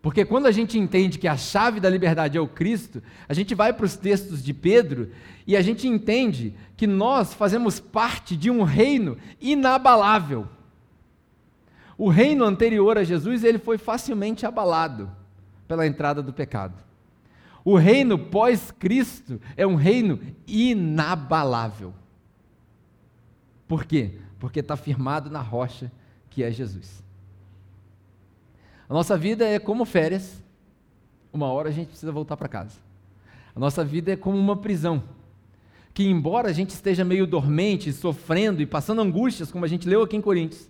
Porque 0.02 0.24
quando 0.24 0.46
a 0.46 0.50
gente 0.50 0.78
entende 0.78 1.18
que 1.18 1.28
a 1.28 1.36
chave 1.36 1.80
da 1.80 1.88
liberdade 1.88 2.36
é 2.36 2.40
o 2.40 2.48
Cristo, 2.48 3.02
a 3.28 3.34
gente 3.34 3.54
vai 3.54 3.72
para 3.72 3.84
os 3.86 3.96
textos 3.96 4.42
de 4.42 4.52
Pedro 4.52 5.10
e 5.46 5.56
a 5.56 5.62
gente 5.62 5.88
entende 5.88 6.54
que 6.76 6.86
nós 6.86 7.32
fazemos 7.32 7.80
parte 7.80 8.36
de 8.36 8.50
um 8.50 8.62
reino 8.62 9.16
inabalável. 9.40 10.48
O 11.96 12.08
reino 12.08 12.44
anterior 12.44 12.96
a 12.96 13.04
Jesus, 13.04 13.44
ele 13.44 13.58
foi 13.58 13.76
facilmente 13.76 14.46
abalado 14.46 15.10
pela 15.68 15.86
entrada 15.86 16.22
do 16.22 16.32
pecado. 16.32 16.89
O 17.64 17.76
reino 17.76 18.18
pós-Cristo 18.18 19.40
é 19.56 19.66
um 19.66 19.74
reino 19.74 20.18
inabalável. 20.46 21.92
Por 23.68 23.84
quê? 23.84 24.18
Porque 24.38 24.60
está 24.60 24.76
firmado 24.76 25.30
na 25.30 25.40
rocha 25.40 25.92
que 26.30 26.42
é 26.42 26.50
Jesus. 26.50 27.04
A 28.88 28.94
nossa 28.94 29.16
vida 29.16 29.46
é 29.46 29.58
como 29.58 29.84
férias, 29.84 30.42
uma 31.32 31.46
hora 31.46 31.68
a 31.68 31.72
gente 31.72 31.88
precisa 31.88 32.10
voltar 32.10 32.36
para 32.36 32.48
casa. 32.48 32.76
A 33.54 33.60
nossa 33.60 33.84
vida 33.84 34.12
é 34.12 34.16
como 34.16 34.36
uma 34.36 34.56
prisão, 34.56 35.02
que 35.92 36.04
embora 36.04 36.48
a 36.48 36.52
gente 36.52 36.70
esteja 36.70 37.04
meio 37.04 37.26
dormente, 37.26 37.92
sofrendo 37.92 38.62
e 38.62 38.66
passando 38.66 39.02
angústias, 39.02 39.52
como 39.52 39.64
a 39.64 39.68
gente 39.68 39.88
leu 39.88 40.02
aqui 40.02 40.16
em 40.16 40.20
Coríntios, 40.20 40.68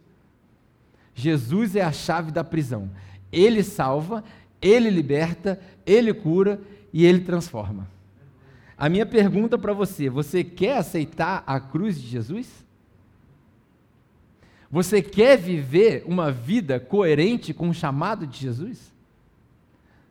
Jesus 1.15 1.77
é 1.77 1.83
a 1.83 1.93
chave 1.93 2.31
da 2.31 2.43
prisão. 2.43 2.91
Ele 3.33 3.63
salva, 3.63 4.25
ele 4.61 4.91
liberta, 4.91 5.61
ele 5.87 6.13
cura 6.13 6.61
e 6.93 7.05
ele 7.05 7.21
transforma. 7.21 7.89
A 8.77 8.89
minha 8.89 9.07
pergunta 9.07 9.59
para 9.59 9.73
você: 9.73 10.09
você 10.09 10.43
quer 10.43 10.79
aceitar 10.79 11.45
a 11.47 11.61
cruz 11.61 12.01
de 12.01 12.09
Jesus? 12.09 12.65
Você 14.71 15.03
quer 15.03 15.37
viver 15.37 16.05
uma 16.07 16.31
vida 16.31 16.79
coerente 16.79 17.53
com 17.53 17.69
o 17.69 17.75
chamado 17.75 18.27
de 18.27 18.39
Jesus? 18.39 18.93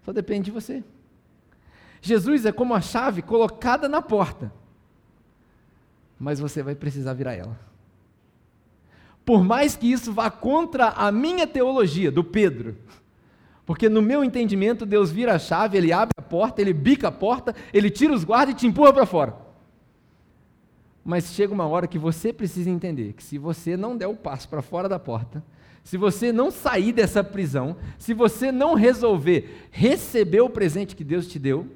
Só 0.03 0.11
depende 0.11 0.45
de 0.45 0.51
você. 0.51 0.83
Jesus 2.01 2.45
é 2.45 2.51
como 2.51 2.73
a 2.73 2.81
chave 2.81 3.21
colocada 3.21 3.87
na 3.87 4.01
porta, 4.01 4.51
mas 6.19 6.39
você 6.39 6.61
vai 6.61 6.75
precisar 6.75 7.13
virar 7.13 7.33
ela. 7.33 7.59
Por 9.25 9.43
mais 9.43 9.75
que 9.75 9.91
isso 9.91 10.11
vá 10.11 10.29
contra 10.31 10.89
a 10.89 11.11
minha 11.11 11.45
teologia, 11.45 12.11
do 12.11 12.23
Pedro, 12.23 12.75
porque 13.69 13.87
no 13.87 14.01
meu 14.01 14.23
entendimento, 14.23 14.83
Deus 14.83 15.11
vira 15.11 15.35
a 15.35 15.37
chave, 15.37 15.77
ele 15.77 15.93
abre 15.93 16.09
a 16.17 16.23
porta, 16.23 16.59
ele 16.59 16.73
bica 16.73 17.09
a 17.09 17.11
porta, 17.11 17.53
ele 17.71 17.91
tira 17.91 18.11
os 18.11 18.23
guardas 18.23 18.55
e 18.55 18.57
te 18.57 18.65
empurra 18.65 18.91
para 18.91 19.05
fora. 19.05 19.35
Mas 21.05 21.27
chega 21.35 21.53
uma 21.53 21.67
hora 21.67 21.85
que 21.85 21.99
você 21.99 22.33
precisa 22.33 22.67
entender 22.67 23.13
que 23.13 23.23
se 23.23 23.37
você 23.37 23.77
não 23.77 23.95
der 23.95 24.07
o 24.07 24.15
passo 24.15 24.49
para 24.49 24.63
fora 24.63 24.89
da 24.89 24.97
porta, 24.97 25.43
se 25.83 25.97
você 25.97 26.33
não 26.33 26.49
sair 26.49 26.91
dessa 26.91 27.23
prisão, 27.23 27.77
se 27.99 28.11
você 28.11 28.51
não 28.51 28.73
resolver 28.73 29.67
receber 29.69 30.41
o 30.41 30.49
presente 30.49 30.95
que 30.95 31.03
Deus 31.03 31.27
te 31.27 31.37
deu, 31.37 31.67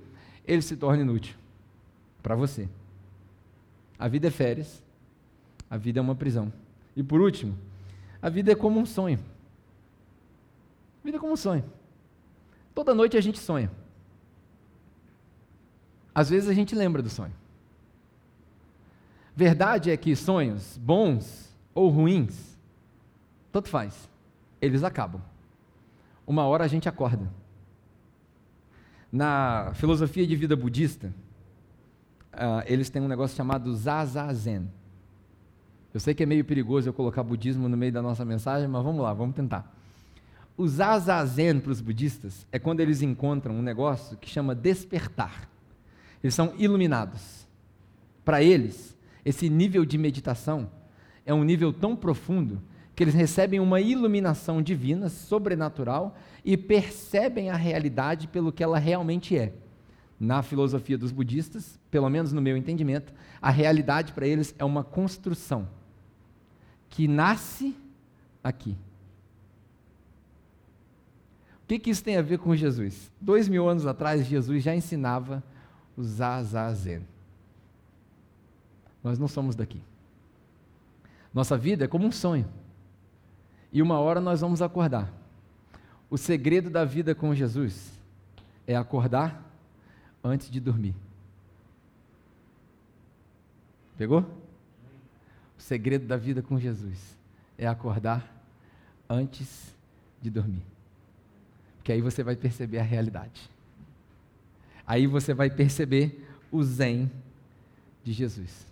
ele 0.47 0.63
se 0.63 0.75
torna 0.75 1.03
inútil 1.03 1.35
para 2.23 2.33
você. 2.33 2.67
A 3.99 4.07
vida 4.07 4.29
é 4.29 4.31
férias, 4.31 4.81
a 5.69 5.77
vida 5.77 5.99
é 5.99 6.01
uma 6.01 6.15
prisão. 6.15 6.51
E 6.95 7.03
por 7.03 7.21
último, 7.21 7.55
a 8.19 8.29
vida 8.29 8.51
é 8.51 8.55
como 8.55 8.79
um 8.79 8.85
sonho. 8.87 9.19
A 11.03 11.05
vida 11.05 11.17
é 11.17 11.19
como 11.19 11.33
um 11.33 11.37
sonho. 11.37 11.63
Toda 12.73 12.93
noite 12.93 13.17
a 13.17 13.21
gente 13.21 13.39
sonha. 13.39 13.69
às 16.13 16.29
vezes 16.29 16.49
a 16.49 16.53
gente 16.53 16.75
lembra 16.75 17.01
do 17.01 17.09
sonho. 17.09 17.33
Verdade 19.35 19.89
é 19.89 19.97
que 19.97 20.15
sonhos 20.15 20.77
bons 20.77 21.51
ou 21.73 21.89
ruins, 21.89 22.57
tanto 23.51 23.67
faz, 23.67 24.07
eles 24.61 24.83
acabam. 24.83 25.21
Uma 26.25 26.45
hora 26.45 26.63
a 26.63 26.67
gente 26.67 26.87
acorda. 26.87 27.29
Na 29.11 29.71
filosofia 29.73 30.25
de 30.25 30.35
vida 30.35 30.55
budista, 30.55 31.13
uh, 32.33 32.63
eles 32.65 32.89
têm 32.89 33.01
um 33.01 33.07
negócio 33.07 33.35
chamado 33.35 33.73
Zazazen. 33.75 34.69
Eu 35.93 35.99
sei 35.99 36.13
que 36.13 36.23
é 36.23 36.25
meio 36.25 36.45
perigoso 36.45 36.89
eu 36.89 36.93
colocar 36.93 37.23
budismo 37.23 37.67
no 37.67 37.77
meio 37.77 37.91
da 37.91 38.01
nossa 38.01 38.23
mensagem, 38.25 38.67
mas 38.67 38.83
vamos 38.83 39.01
lá, 39.01 39.13
vamos 39.13 39.35
tentar. 39.35 39.71
O 40.55 40.67
Zazazen 40.67 41.59
para 41.59 41.71
os 41.71 41.81
budistas 41.81 42.45
é 42.51 42.59
quando 42.59 42.79
eles 42.79 43.01
encontram 43.01 43.55
um 43.55 43.61
negócio 43.61 44.17
que 44.17 44.29
chama 44.29 44.53
despertar. 44.53 45.49
Eles 46.23 46.35
são 46.35 46.53
iluminados. 46.57 47.47
Para 48.23 48.41
eles, 48.43 48.95
esse 49.25 49.49
nível 49.49 49.83
de 49.83 49.97
meditação 49.97 50.69
é 51.25 51.33
um 51.33 51.43
nível 51.43 51.73
tão 51.73 51.95
profundo 51.95 52.61
que 52.95 53.03
eles 53.03 53.15
recebem 53.15 53.59
uma 53.59 53.81
iluminação 53.81 54.61
divina, 54.61 55.09
sobrenatural, 55.09 56.15
e 56.45 56.55
percebem 56.55 57.49
a 57.49 57.55
realidade 57.55 58.27
pelo 58.27 58.51
que 58.51 58.63
ela 58.63 58.77
realmente 58.77 59.35
é. 59.35 59.53
Na 60.19 60.43
filosofia 60.43 60.97
dos 60.97 61.11
budistas, 61.11 61.79
pelo 61.89 62.09
menos 62.09 62.31
no 62.31 62.41
meu 62.41 62.55
entendimento, 62.55 63.11
a 63.41 63.49
realidade 63.49 64.13
para 64.13 64.27
eles 64.27 64.53
é 64.59 64.63
uma 64.63 64.83
construção 64.83 65.67
que 66.89 67.07
nasce 67.07 67.75
aqui. 68.43 68.77
O 71.63 71.67
que, 71.67 71.79
que 71.79 71.89
isso 71.89 72.03
tem 72.03 72.17
a 72.17 72.21
ver 72.21 72.39
com 72.39 72.55
Jesus? 72.55 73.11
Dois 73.19 73.47
mil 73.47 73.67
anos 73.67 73.85
atrás, 73.85 74.25
Jesus 74.25 74.63
já 74.63 74.75
ensinava 74.75 75.41
o 75.95 76.03
Zazazen. 76.03 77.05
Nós 79.03 79.17
não 79.17 79.27
somos 79.27 79.55
daqui. 79.55 79.81
Nossa 81.33 81.57
vida 81.57 81.85
é 81.85 81.87
como 81.87 82.05
um 82.05 82.11
sonho. 82.11 82.47
E 83.71 83.81
uma 83.81 83.99
hora 83.99 84.21
nós 84.21 84.41
vamos 84.41 84.61
acordar. 84.61 85.11
O 86.09 86.17
segredo 86.17 86.69
da 86.69 86.85
vida 86.85 87.15
com 87.15 87.33
Jesus 87.33 87.91
é 88.67 88.75
acordar 88.75 89.43
antes 90.23 90.49
de 90.49 90.59
dormir. 90.59 90.95
Pegou? 93.97 94.21
O 95.57 95.61
segredo 95.61 96.05
da 96.05 96.17
vida 96.17 96.41
com 96.41 96.59
Jesus 96.59 97.17
é 97.57 97.65
acordar 97.67 98.31
antes 99.09 99.73
de 100.21 100.29
dormir. 100.29 100.72
Porque 101.83 101.91
aí 101.91 101.99
você 101.99 102.23
vai 102.23 102.37
perceber 102.37 102.79
a 102.79 102.81
realidade. 102.81 103.51
Aí 104.87 105.05
você 105.05 105.33
vai 105.33 105.49
perceber 105.49 106.25
o 106.49 106.63
zen 106.63 107.11
de 108.05 108.13
Jesus. 108.13 108.65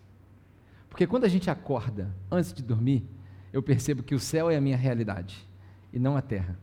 Porque 0.90 1.06
quando 1.06 1.26
a 1.26 1.28
gente 1.28 1.50
acorda 1.50 2.10
antes 2.32 2.54
de 2.54 2.64
dormir, 2.64 3.04
eu 3.52 3.62
percebo 3.62 4.02
que 4.02 4.16
o 4.16 4.20
céu 4.20 4.50
é 4.50 4.56
a 4.56 4.62
minha 4.62 4.78
realidade 4.78 5.46
e 5.92 6.00
não 6.00 6.16
a 6.16 6.22
terra. 6.22 6.58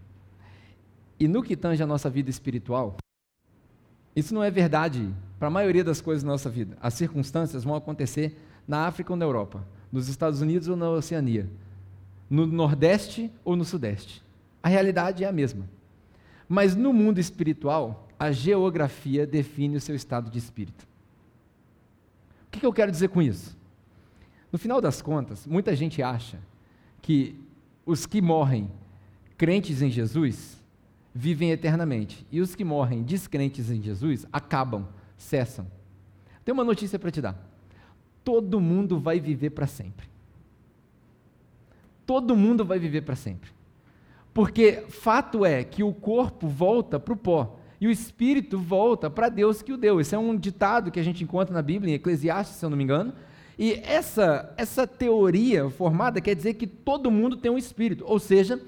E 1.21 1.29
no 1.29 1.43
que 1.43 1.55
tange 1.55 1.83
a 1.83 1.87
nossa 1.87 2.09
vida 2.09 2.31
espiritual, 2.31 2.97
isso 4.17 4.33
não 4.33 4.43
é 4.43 4.51
verdade 4.51 5.15
para 5.39 5.49
a 5.49 5.51
maioria 5.51 5.85
das 5.85 6.01
coisas 6.01 6.23
da 6.23 6.31
nossa 6.31 6.49
vida. 6.49 6.79
As 6.81 6.95
circunstâncias 6.95 7.63
vão 7.63 7.75
acontecer 7.75 8.41
na 8.67 8.87
África 8.87 9.13
ou 9.13 9.19
na 9.19 9.27
Europa, 9.27 9.63
nos 9.93 10.09
Estados 10.09 10.41
Unidos 10.41 10.67
ou 10.67 10.79
na 10.79 10.89
Oceania, 10.89 11.47
no 12.31 12.47
Nordeste 12.47 13.31
ou 13.45 13.55
no 13.55 13.67
Sudeste. 13.67 14.25
A 14.63 14.69
realidade 14.71 15.25
é 15.25 15.29
a 15.29 15.33
mesma. 15.33 15.77
Mas 16.49 16.75
no 16.75 16.93
mundo 16.93 17.19
espiritual, 17.19 18.09
a 18.19 18.33
geografia 18.33 19.27
define 19.27 19.77
o 19.77 19.81
seu 19.81 19.95
estado 19.95 20.31
de 20.31 20.39
espírito. 20.39 20.89
O 22.47 22.51
que, 22.51 22.65
eu 22.65 22.73
quero 22.73 22.91
dizer 22.91 23.09
com 23.09 23.21
isso? 23.21 23.57
No 24.51 24.59
final 24.59 24.81
das 24.81 25.03
contas, 25.03 25.47
muita 25.47 25.77
gente 25.77 26.03
acha 26.03 26.39
que 27.03 27.39
os 27.85 28.07
que 28.07 28.23
morrem 28.23 28.71
crentes 29.37 29.83
em 29.83 29.91
Jesus 29.91 30.59
vivem 31.15 31.51
eternamente 31.51 32.27
e 32.33 32.41
os 32.41 32.55
que 32.55 32.65
morrem 32.65 33.03
descrentes 33.03 33.71
em 33.71 33.83
Jesus 33.83 34.27
acabam, 34.33 34.89
cessam. 35.17 35.67
Tem 36.45 36.53
uma 36.53 36.65
notícia 36.65 36.99
para 36.99 37.11
te 37.11 37.21
dar. 37.21 37.37
Todo 38.25 38.61
mundo 38.61 38.99
vai 38.99 39.21
viver 39.21 39.51
para 39.51 39.67
sempre. 39.67 40.09
Todo 42.07 42.35
mundo 42.35 42.65
vai 42.65 42.79
viver 42.79 43.03
para 43.03 43.15
sempre. 43.15 43.51
Porque 44.33 44.85
fato 44.89 45.45
é 45.45 45.65
que 45.65 45.83
o 45.83 45.93
corpo 45.93 46.47
volta 46.47 47.01
para 47.01 47.15
o 47.15 47.17
pó 47.17 47.59
e 47.81 47.87
o 47.87 47.91
espírito 47.91 48.59
volta 48.59 49.09
para 49.09 49.29
Deus 49.29 49.63
que 49.63 49.73
o 49.73 49.77
deu. 49.77 50.01
Esse 50.01 50.15
é 50.15 50.19
um 50.19 50.37
ditado 50.37 50.91
que 50.91 51.01
a 51.01 51.03
gente 51.03 51.23
encontra 51.23 51.55
na 51.55 51.63
Bíblia, 51.63 51.93
em 51.93 51.95
Eclesiastes, 51.95 52.57
se 52.57 52.65
eu 52.65 52.71
não 52.71 52.77
me 52.77 52.85
engano. 52.85 53.13
E 53.59 53.75
essa, 53.85 54.53
essa 54.57 54.87
teoria 54.87 55.69
formada 55.71 56.21
quer 56.21 56.35
dizer 56.35 56.55
que 56.55 56.67
todo 56.67 57.11
mundo 57.11 57.37
tem 57.37 57.51
um 57.51 57.59
espírito, 57.59 58.05
ou 58.07 58.19
seja, 58.19 58.61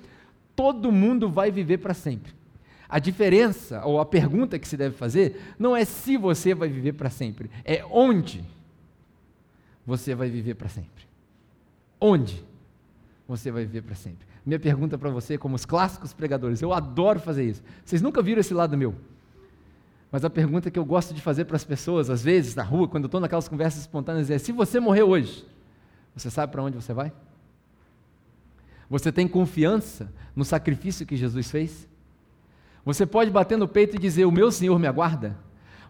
todo 0.56 0.90
mundo 0.90 1.28
vai 1.28 1.50
viver 1.50 1.78
para 1.78 1.94
sempre. 1.94 2.32
A 2.88 2.98
diferença, 2.98 3.84
ou 3.84 4.00
a 4.00 4.04
pergunta 4.04 4.58
que 4.58 4.66
se 4.66 4.76
deve 4.76 4.96
fazer, 4.96 5.54
não 5.56 5.76
é 5.76 5.84
se 5.84 6.16
você 6.16 6.54
vai 6.54 6.68
viver 6.68 6.94
para 6.94 7.08
sempre, 7.08 7.48
é 7.64 7.84
onde 7.88 8.44
você 9.86 10.12
vai 10.12 10.28
viver 10.28 10.54
para 10.54 10.68
sempre. 10.68 11.04
Onde 12.00 12.44
você 13.28 13.52
vai 13.52 13.64
viver 13.64 13.82
para 13.82 13.94
sempre. 13.94 14.26
Minha 14.50 14.58
pergunta 14.58 14.98
para 14.98 15.10
você, 15.10 15.38
como 15.38 15.54
os 15.54 15.64
clássicos 15.64 16.12
pregadores, 16.12 16.60
eu 16.60 16.72
adoro 16.72 17.20
fazer 17.20 17.44
isso. 17.44 17.62
Vocês 17.84 18.02
nunca 18.02 18.20
viram 18.20 18.40
esse 18.40 18.52
lado 18.52 18.76
meu? 18.76 18.96
Mas 20.10 20.24
a 20.24 20.28
pergunta 20.28 20.72
que 20.72 20.76
eu 20.76 20.84
gosto 20.84 21.14
de 21.14 21.20
fazer 21.20 21.44
para 21.44 21.54
as 21.54 21.62
pessoas, 21.62 22.10
às 22.10 22.24
vezes, 22.24 22.56
na 22.56 22.64
rua, 22.64 22.88
quando 22.88 23.04
eu 23.04 23.06
estou 23.06 23.20
naquelas 23.20 23.46
conversas 23.46 23.82
espontâneas, 23.82 24.28
é: 24.28 24.38
se 24.38 24.50
você 24.50 24.80
morrer 24.80 25.04
hoje, 25.04 25.46
você 26.16 26.28
sabe 26.28 26.50
para 26.50 26.64
onde 26.64 26.74
você 26.74 26.92
vai? 26.92 27.12
Você 28.88 29.12
tem 29.12 29.28
confiança 29.28 30.12
no 30.34 30.44
sacrifício 30.44 31.06
que 31.06 31.16
Jesus 31.16 31.48
fez? 31.48 31.88
Você 32.84 33.06
pode 33.06 33.30
bater 33.30 33.56
no 33.56 33.68
peito 33.68 33.94
e 33.94 34.00
dizer: 34.00 34.24
O 34.24 34.32
meu 34.32 34.50
Senhor 34.50 34.76
me 34.80 34.88
aguarda? 34.88 35.36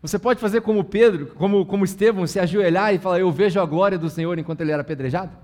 Você 0.02 0.18
pode 0.18 0.38
fazer 0.38 0.60
como 0.60 0.84
Pedro, 0.84 1.28
como, 1.28 1.64
como 1.64 1.82
Estevão, 1.82 2.26
se 2.26 2.38
ajoelhar 2.38 2.92
e 2.94 2.98
falar: 2.98 3.20
Eu 3.20 3.32
vejo 3.32 3.58
a 3.58 3.64
glória 3.64 3.96
do 3.96 4.10
Senhor 4.10 4.38
enquanto 4.38 4.60
ele 4.60 4.70
era 4.70 4.82
apedrejado? 4.82 5.34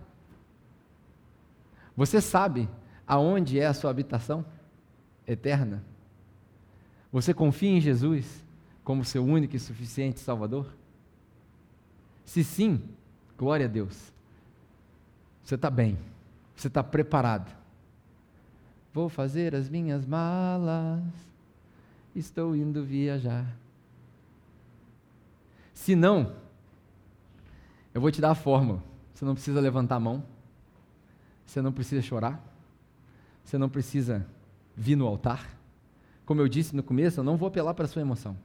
Você 1.96 2.20
sabe 2.20 2.68
aonde 3.06 3.58
é 3.58 3.66
a 3.66 3.74
sua 3.74 3.90
habitação 3.90 4.44
eterna? 5.26 5.82
Você 7.12 7.32
confia 7.32 7.70
em 7.70 7.80
Jesus? 7.80 8.46
como 8.86 9.04
seu 9.04 9.24
único 9.24 9.56
e 9.56 9.58
suficiente 9.58 10.20
Salvador? 10.20 10.72
Se 12.24 12.44
sim, 12.44 12.80
glória 13.36 13.66
a 13.66 13.68
Deus. 13.68 14.12
Você 15.42 15.56
está 15.56 15.68
bem, 15.68 15.98
você 16.54 16.68
está 16.68 16.84
preparado. 16.84 17.52
Vou 18.94 19.08
fazer 19.08 19.56
as 19.56 19.68
minhas 19.68 20.06
malas, 20.06 21.02
estou 22.14 22.54
indo 22.54 22.84
viajar. 22.84 23.44
Se 25.74 25.96
não, 25.96 26.32
eu 27.92 28.00
vou 28.00 28.12
te 28.12 28.20
dar 28.20 28.30
a 28.30 28.36
fórmula. 28.36 28.80
Você 29.12 29.24
não 29.24 29.34
precisa 29.34 29.60
levantar 29.60 29.96
a 29.96 30.00
mão, 30.00 30.22
você 31.44 31.60
não 31.60 31.72
precisa 31.72 32.00
chorar, 32.02 32.40
você 33.46 33.56
não 33.56 33.68
precisa 33.68 34.26
vir 34.76 34.96
no 34.96 35.06
altar. 35.06 35.56
Como 36.24 36.40
eu 36.40 36.48
disse 36.48 36.74
no 36.74 36.82
começo, 36.82 37.20
eu 37.20 37.24
não 37.24 37.36
vou 37.36 37.46
apelar 37.46 37.72
para 37.74 37.84
a 37.84 37.88
sua 37.88 38.02
emoção. 38.02 38.36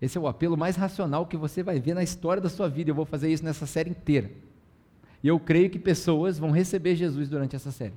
Esse 0.00 0.18
é 0.18 0.20
o 0.20 0.28
apelo 0.28 0.58
mais 0.58 0.76
racional 0.76 1.24
que 1.24 1.38
você 1.38 1.62
vai 1.62 1.80
ver 1.80 1.94
na 1.94 2.02
história 2.02 2.42
da 2.42 2.50
sua 2.50 2.68
vida. 2.68 2.90
Eu 2.90 2.94
vou 2.94 3.06
fazer 3.06 3.32
isso 3.32 3.42
nessa 3.42 3.64
série 3.64 3.88
inteira. 3.88 4.30
E 5.22 5.28
eu 5.28 5.40
creio 5.40 5.70
que 5.70 5.78
pessoas 5.78 6.38
vão 6.38 6.50
receber 6.50 6.94
Jesus 6.94 7.30
durante 7.30 7.56
essa 7.56 7.72
série. 7.72 7.94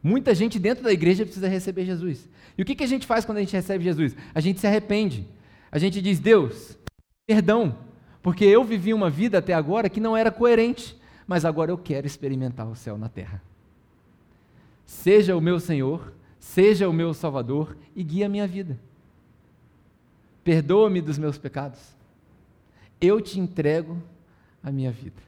Muita 0.00 0.32
gente 0.32 0.60
dentro 0.60 0.84
da 0.84 0.92
igreja 0.92 1.24
precisa 1.24 1.48
receber 1.48 1.84
Jesus. 1.84 2.28
E 2.56 2.62
o 2.62 2.64
que, 2.64 2.76
que 2.76 2.84
a 2.84 2.86
gente 2.86 3.08
faz 3.08 3.24
quando 3.24 3.38
a 3.38 3.40
gente 3.40 3.52
recebe 3.52 3.82
Jesus? 3.82 4.16
A 4.32 4.40
gente 4.40 4.60
se 4.60 4.66
arrepende. 4.66 5.26
A 5.72 5.78
gente 5.78 6.00
diz: 6.00 6.20
Deus, 6.20 6.78
perdão, 7.26 7.76
porque 8.22 8.44
eu 8.44 8.62
vivi 8.62 8.94
uma 8.94 9.10
vida 9.10 9.38
até 9.38 9.52
agora 9.52 9.90
que 9.90 10.00
não 10.00 10.16
era 10.16 10.30
coerente, 10.30 10.96
mas 11.26 11.44
agora 11.44 11.72
eu 11.72 11.76
quero 11.76 12.06
experimentar 12.06 12.68
o 12.68 12.76
céu 12.76 12.96
na 12.96 13.08
terra. 13.08 13.42
Seja 14.90 15.36
o 15.36 15.40
meu 15.40 15.60
Senhor, 15.60 16.12
seja 16.38 16.88
o 16.88 16.92
meu 16.92 17.14
Salvador 17.14 17.76
e 17.94 18.02
guia 18.02 18.26
a 18.26 18.28
minha 18.28 18.46
vida 18.46 18.78
perdoa-me 20.50 21.00
dos 21.00 21.18
meus 21.18 21.38
pecados. 21.38 21.78
Eu 23.00 23.20
te 23.20 23.38
entrego 23.38 23.96
a 24.62 24.70
minha 24.70 24.90
vida. 24.90 25.22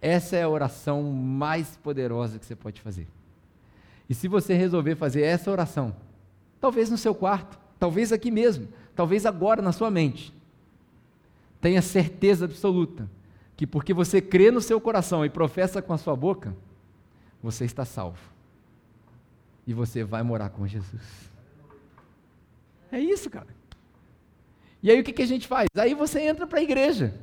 Essa 0.00 0.36
é 0.36 0.42
a 0.42 0.48
oração 0.48 1.02
mais 1.02 1.76
poderosa 1.76 2.38
que 2.38 2.44
você 2.44 2.54
pode 2.54 2.80
fazer. 2.80 3.06
E 4.08 4.14
se 4.14 4.28
você 4.28 4.54
resolver 4.54 4.96
fazer 4.96 5.22
essa 5.22 5.50
oração, 5.50 5.94
talvez 6.60 6.90
no 6.90 6.98
seu 6.98 7.14
quarto, 7.14 7.58
talvez 7.78 8.12
aqui 8.12 8.30
mesmo, 8.30 8.68
talvez 8.94 9.24
agora 9.24 9.62
na 9.62 9.72
sua 9.72 9.90
mente, 9.90 10.34
tenha 11.60 11.80
certeza 11.80 12.44
absoluta 12.44 13.08
que 13.56 13.66
porque 13.66 13.94
você 13.94 14.20
crê 14.20 14.50
no 14.50 14.60
seu 14.60 14.80
coração 14.80 15.24
e 15.24 15.30
professa 15.30 15.80
com 15.80 15.92
a 15.92 15.98
sua 15.98 16.16
boca, 16.16 16.54
você 17.44 17.66
está 17.66 17.84
salvo. 17.84 18.18
E 19.66 19.74
você 19.74 20.02
vai 20.02 20.22
morar 20.22 20.48
com 20.48 20.66
Jesus. 20.66 21.30
É 22.90 22.98
isso, 22.98 23.28
cara. 23.28 23.48
E 24.82 24.90
aí 24.90 24.98
o 24.98 25.04
que, 25.04 25.12
que 25.12 25.22
a 25.22 25.26
gente 25.26 25.46
faz? 25.46 25.68
Aí 25.76 25.94
você 25.94 26.20
entra 26.20 26.46
para 26.46 26.58
a 26.58 26.62
igreja, 26.62 27.14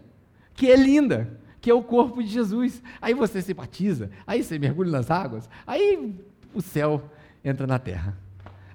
que 0.53 0.72
é 0.72 0.76
linda, 0.76 1.39
que 1.59 1.72
é 1.72 1.74
o 1.74 1.82
corpo 1.82 2.22
de 2.22 2.30
Jesus. 2.30 2.84
Aí 3.01 3.15
você 3.15 3.41
se 3.41 3.51
batiza, 3.51 4.11
aí 4.28 4.43
você 4.43 4.59
mergulha 4.59 4.91
nas 4.91 5.09
águas, 5.09 5.49
aí 5.65 6.15
o 6.53 6.61
céu 6.61 7.09
entra 7.43 7.65
na 7.65 7.80
terra. 7.80 8.15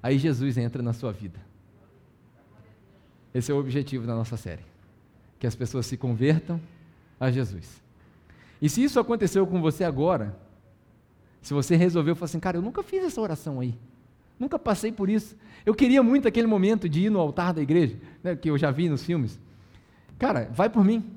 Aí 0.03 0.18
Jesus 0.18 0.59
entra 0.59 0.82
na 0.82 0.92
sua 0.92 1.12
vida. 1.12 1.38
Esse 3.32 3.53
é 3.53 3.55
o 3.55 3.59
objetivo 3.59 4.05
da 4.05 4.16
nossa 4.16 4.36
série. 4.36 4.64
Que 5.38 5.47
as 5.47 5.55
pessoas 5.55 5.86
se 5.86 5.97
convertam 5.97 6.61
a 7.20 7.30
Jesus. 7.30 7.80
E 8.61 8.68
se 8.68 8.82
isso 8.82 8.99
aconteceu 8.99 9.47
com 9.47 9.61
você 9.61 9.84
agora, 9.84 10.36
se 11.47 11.55
você 11.55 11.76
resolveu 11.76 12.16
falar 12.16 12.24
assim, 12.24 12.40
cara, 12.40 12.57
eu 12.57 12.61
nunca 12.61 12.82
fiz 12.82 13.05
essa 13.05 13.20
oração 13.20 13.61
aí, 13.61 13.72
nunca 14.36 14.59
passei 14.59 14.90
por 14.90 15.09
isso. 15.09 15.36
Eu 15.64 15.76
queria 15.76 16.03
muito 16.03 16.26
aquele 16.26 16.49
momento 16.49 16.88
de 16.88 17.03
ir 17.03 17.09
no 17.09 17.20
altar 17.20 17.55
da 17.55 17.62
igreja, 17.62 17.97
né, 18.20 18.34
que 18.34 18.51
eu 18.51 18.59
já 18.59 18.72
vi 18.72 18.88
nos 18.88 19.05
filmes. 19.05 19.38
Cara, 20.18 20.51
vai 20.53 20.68
por 20.68 20.84
mim. 20.84 21.09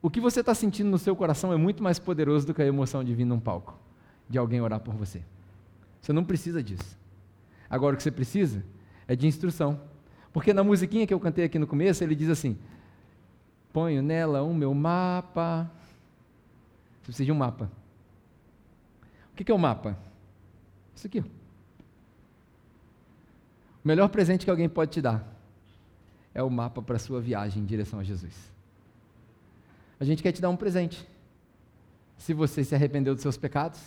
O 0.00 0.08
que 0.08 0.20
você 0.20 0.38
está 0.38 0.54
sentindo 0.54 0.88
no 0.88 0.96
seu 0.96 1.16
coração 1.16 1.52
é 1.52 1.56
muito 1.56 1.82
mais 1.82 1.98
poderoso 1.98 2.46
do 2.46 2.54
que 2.54 2.62
a 2.62 2.66
emoção 2.66 3.02
de 3.02 3.12
vir 3.16 3.24
num 3.24 3.40
palco, 3.40 3.76
de 4.30 4.38
alguém 4.38 4.60
orar 4.60 4.78
por 4.78 4.94
você. 4.94 5.20
Você 6.00 6.12
não 6.12 6.22
precisa 6.22 6.62
disso. 6.62 6.96
Agora 7.68 7.94
o 7.94 7.96
que 7.96 8.04
você 8.04 8.12
precisa 8.12 8.62
é 9.08 9.16
de 9.16 9.26
instrução. 9.26 9.80
Porque 10.32 10.54
na 10.54 10.62
musiquinha 10.62 11.04
que 11.04 11.12
eu 11.12 11.18
cantei 11.18 11.46
aqui 11.46 11.58
no 11.58 11.66
começo, 11.66 12.04
ele 12.04 12.14
diz 12.14 12.28
assim: 12.28 12.56
ponho 13.72 14.00
nela 14.02 14.44
o 14.44 14.54
meu 14.54 14.72
mapa. 14.72 15.68
Você 17.00 17.06
precisa 17.06 17.24
de 17.24 17.32
um 17.32 17.36
mapa. 17.36 17.68
O 19.36 19.44
que 19.44 19.52
é 19.52 19.54
o 19.54 19.58
mapa? 19.58 19.98
Isso 20.94 21.06
aqui. 21.06 21.20
O 21.20 21.26
melhor 23.84 24.08
presente 24.08 24.46
que 24.46 24.50
alguém 24.50 24.66
pode 24.66 24.92
te 24.92 25.02
dar 25.02 25.30
é 26.32 26.42
o 26.42 26.48
mapa 26.48 26.80
para 26.80 26.96
a 26.96 26.98
sua 26.98 27.20
viagem 27.20 27.62
em 27.62 27.66
direção 27.66 28.00
a 28.00 28.02
Jesus. 28.02 28.34
A 30.00 30.04
gente 30.04 30.22
quer 30.22 30.32
te 30.32 30.40
dar 30.40 30.48
um 30.48 30.56
presente. 30.56 31.06
Se 32.16 32.32
você 32.32 32.64
se 32.64 32.74
arrependeu 32.74 33.14
dos 33.14 33.20
seus 33.20 33.36
pecados, 33.36 33.78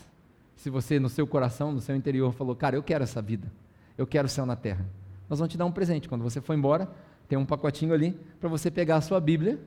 se 0.56 0.70
você 0.70 1.00
no 1.00 1.10
seu 1.10 1.26
coração, 1.26 1.72
no 1.72 1.82
seu 1.82 1.96
interior 1.96 2.32
falou, 2.32 2.56
cara, 2.56 2.76
eu 2.76 2.84
quero 2.84 3.04
essa 3.04 3.22
vida, 3.22 3.52
eu 3.98 4.06
quero 4.06 4.28
o 4.28 4.30
céu 4.30 4.46
na 4.46 4.56
terra, 4.56 4.86
nós 5.28 5.40
vamos 5.40 5.52
te 5.52 5.58
dar 5.58 5.66
um 5.66 5.72
presente. 5.72 6.08
Quando 6.08 6.22
você 6.22 6.40
for 6.40 6.54
embora, 6.54 6.88
tem 7.28 7.40
um 7.40 7.46
pacotinho 7.46 7.94
ali 7.94 8.12
para 8.40 8.50
você 8.50 8.70
pegar 8.70 8.98
a 8.98 9.02
sua 9.02 9.20
Bíblia 9.20 9.60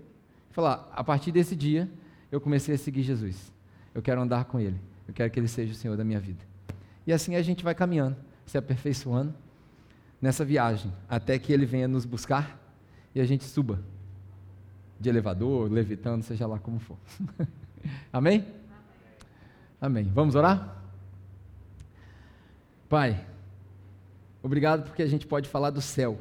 e 0.49 0.55
falar: 0.55 0.89
a 0.93 1.03
partir 1.03 1.33
desse 1.33 1.57
dia, 1.57 1.91
eu 2.31 2.41
comecei 2.41 2.77
a 2.77 2.79
seguir 2.79 3.03
Jesus. 3.03 3.53
Eu 3.93 4.01
quero 4.01 4.21
andar 4.21 4.45
com 4.45 4.61
Ele. 4.61 4.92
Eu 5.13 5.15
quero 5.15 5.31
que 5.31 5.39
Ele 5.39 5.47
seja 5.47 5.73
o 5.73 5.75
Senhor 5.75 5.95
da 5.95 6.03
minha 6.03 6.19
vida. 6.19 6.43
E 7.07 7.13
assim 7.13 7.37
a 7.37 7.43
gente 7.43 7.63
vai 7.63 7.75
caminhando, 7.75 8.17
se 8.47 8.57
aperfeiçoando 8.57 9.35
nessa 10.23 10.43
viagem, 10.43 10.91
até 11.07 11.39
que 11.39 11.53
Ele 11.53 11.67
venha 11.67 11.87
nos 11.87 12.07
buscar 12.07 12.59
e 13.15 13.21
a 13.21 13.25
gente 13.27 13.45
suba 13.45 13.79
de 14.99 15.11
elevador, 15.11 15.71
levitando, 15.71 16.23
seja 16.23 16.47
lá 16.47 16.59
como 16.59 16.79
for. 16.79 16.97
Amém? 18.11 18.47
Amém. 19.79 20.11
Vamos 20.15 20.35
orar? 20.35 20.83
Pai, 22.89 23.23
obrigado 24.43 24.85
porque 24.85 25.03
a 25.03 25.07
gente 25.07 25.27
pode 25.27 25.47
falar 25.47 25.69
do 25.69 25.83
céu. 25.83 26.19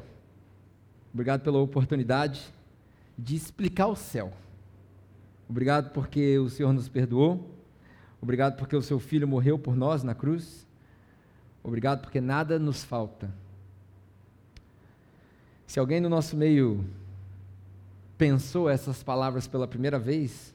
Obrigado 1.14 1.40
pela 1.40 1.58
oportunidade 1.58 2.52
de 3.18 3.36
explicar 3.36 3.86
o 3.86 3.96
céu. 3.96 4.34
Obrigado 5.48 5.92
porque 5.92 6.38
o 6.38 6.50
Senhor 6.50 6.74
nos 6.74 6.90
perdoou. 6.90 7.61
Obrigado 8.22 8.56
porque 8.56 8.76
o 8.76 8.80
seu 8.80 9.00
filho 9.00 9.26
morreu 9.26 9.58
por 9.58 9.74
nós 9.74 10.04
na 10.04 10.14
cruz. 10.14 10.64
Obrigado 11.60 12.02
porque 12.02 12.20
nada 12.20 12.56
nos 12.56 12.84
falta. 12.84 13.28
Se 15.66 15.80
alguém 15.80 16.00
no 16.00 16.08
nosso 16.08 16.36
meio 16.36 16.84
pensou 18.16 18.70
essas 18.70 19.02
palavras 19.02 19.48
pela 19.48 19.66
primeira 19.66 19.98
vez, 19.98 20.54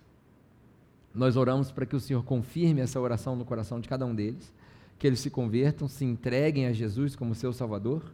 nós 1.14 1.36
oramos 1.36 1.70
para 1.70 1.86
que 1.86 1.96
o 1.96 2.00
Senhor 2.00 2.24
confirme 2.24 2.80
essa 2.80 3.02
oração 3.02 3.36
no 3.36 3.44
coração 3.44 3.82
de 3.82 3.90
cada 3.90 4.06
um 4.06 4.16
deles, 4.16 4.54
que 4.98 5.06
eles 5.06 5.20
se 5.20 5.30
convertam, 5.30 5.90
se 5.90 6.06
entreguem 6.06 6.68
a 6.68 6.72
Jesus 6.72 7.18
como 7.18 7.36
seu 7.36 7.52
Salvador 7.52 8.14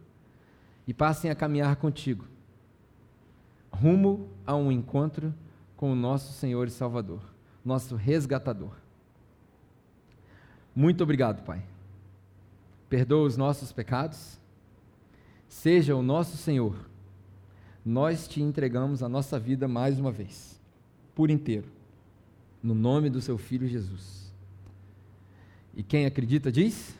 e 0.84 0.92
passem 0.92 1.30
a 1.30 1.34
caminhar 1.34 1.76
contigo, 1.76 2.24
rumo 3.70 4.28
a 4.44 4.56
um 4.56 4.72
encontro 4.72 5.32
com 5.76 5.92
o 5.92 5.96
nosso 5.96 6.32
Senhor 6.32 6.66
e 6.66 6.70
Salvador, 6.70 7.22
nosso 7.64 7.94
resgatador. 7.94 8.83
Muito 10.74 11.02
obrigado, 11.02 11.44
Pai. 11.44 11.62
Perdoa 12.88 13.26
os 13.26 13.36
nossos 13.36 13.72
pecados, 13.72 14.38
seja 15.48 15.94
o 15.94 16.02
nosso 16.02 16.36
Senhor 16.36 16.76
nós 17.84 18.26
te 18.26 18.40
entregamos 18.40 19.02
a 19.02 19.08
nossa 19.08 19.38
vida 19.38 19.68
mais 19.68 19.98
uma 19.98 20.10
vez, 20.10 20.58
por 21.14 21.30
inteiro, 21.30 21.66
no 22.62 22.74
nome 22.74 23.10
do 23.10 23.20
seu 23.20 23.36
Filho 23.36 23.68
Jesus. 23.68 24.32
E 25.76 25.82
quem 25.82 26.06
acredita 26.06 26.50
diz? 26.50 26.96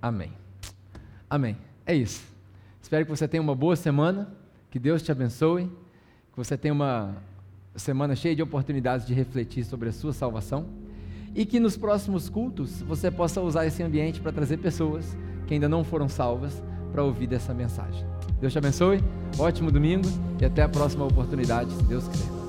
Amém. 0.00 0.28
Amém. 0.28 0.32
Amém. 1.28 1.56
É 1.84 1.94
isso. 1.94 2.24
Espero 2.80 3.04
que 3.04 3.10
você 3.10 3.28
tenha 3.28 3.42
uma 3.42 3.54
boa 3.54 3.76
semana, 3.76 4.32
que 4.70 4.78
Deus 4.78 5.02
te 5.02 5.12
abençoe, 5.12 5.66
que 6.32 6.36
você 6.36 6.56
tenha 6.56 6.72
uma 6.72 7.16
semana 7.76 8.16
cheia 8.16 8.34
de 8.34 8.42
oportunidades 8.42 9.06
de 9.06 9.12
refletir 9.12 9.64
sobre 9.64 9.90
a 9.90 9.92
sua 9.92 10.12
salvação 10.12 10.66
e 11.34 11.44
que 11.44 11.60
nos 11.60 11.76
próximos 11.76 12.28
cultos 12.28 12.82
você 12.82 13.10
possa 13.10 13.40
usar 13.40 13.66
esse 13.66 13.82
ambiente 13.82 14.20
para 14.20 14.32
trazer 14.32 14.58
pessoas 14.58 15.16
que 15.46 15.54
ainda 15.54 15.68
não 15.68 15.84
foram 15.84 16.08
salvas 16.08 16.62
para 16.92 17.04
ouvir 17.04 17.26
dessa 17.26 17.54
mensagem. 17.54 18.04
Deus 18.40 18.52
te 18.52 18.58
abençoe, 18.58 19.00
ótimo 19.38 19.70
domingo 19.70 20.08
e 20.40 20.44
até 20.44 20.62
a 20.62 20.68
próxima 20.68 21.04
oportunidade, 21.04 21.70
se 21.72 21.82
Deus 21.84 22.08
quiser. 22.08 22.39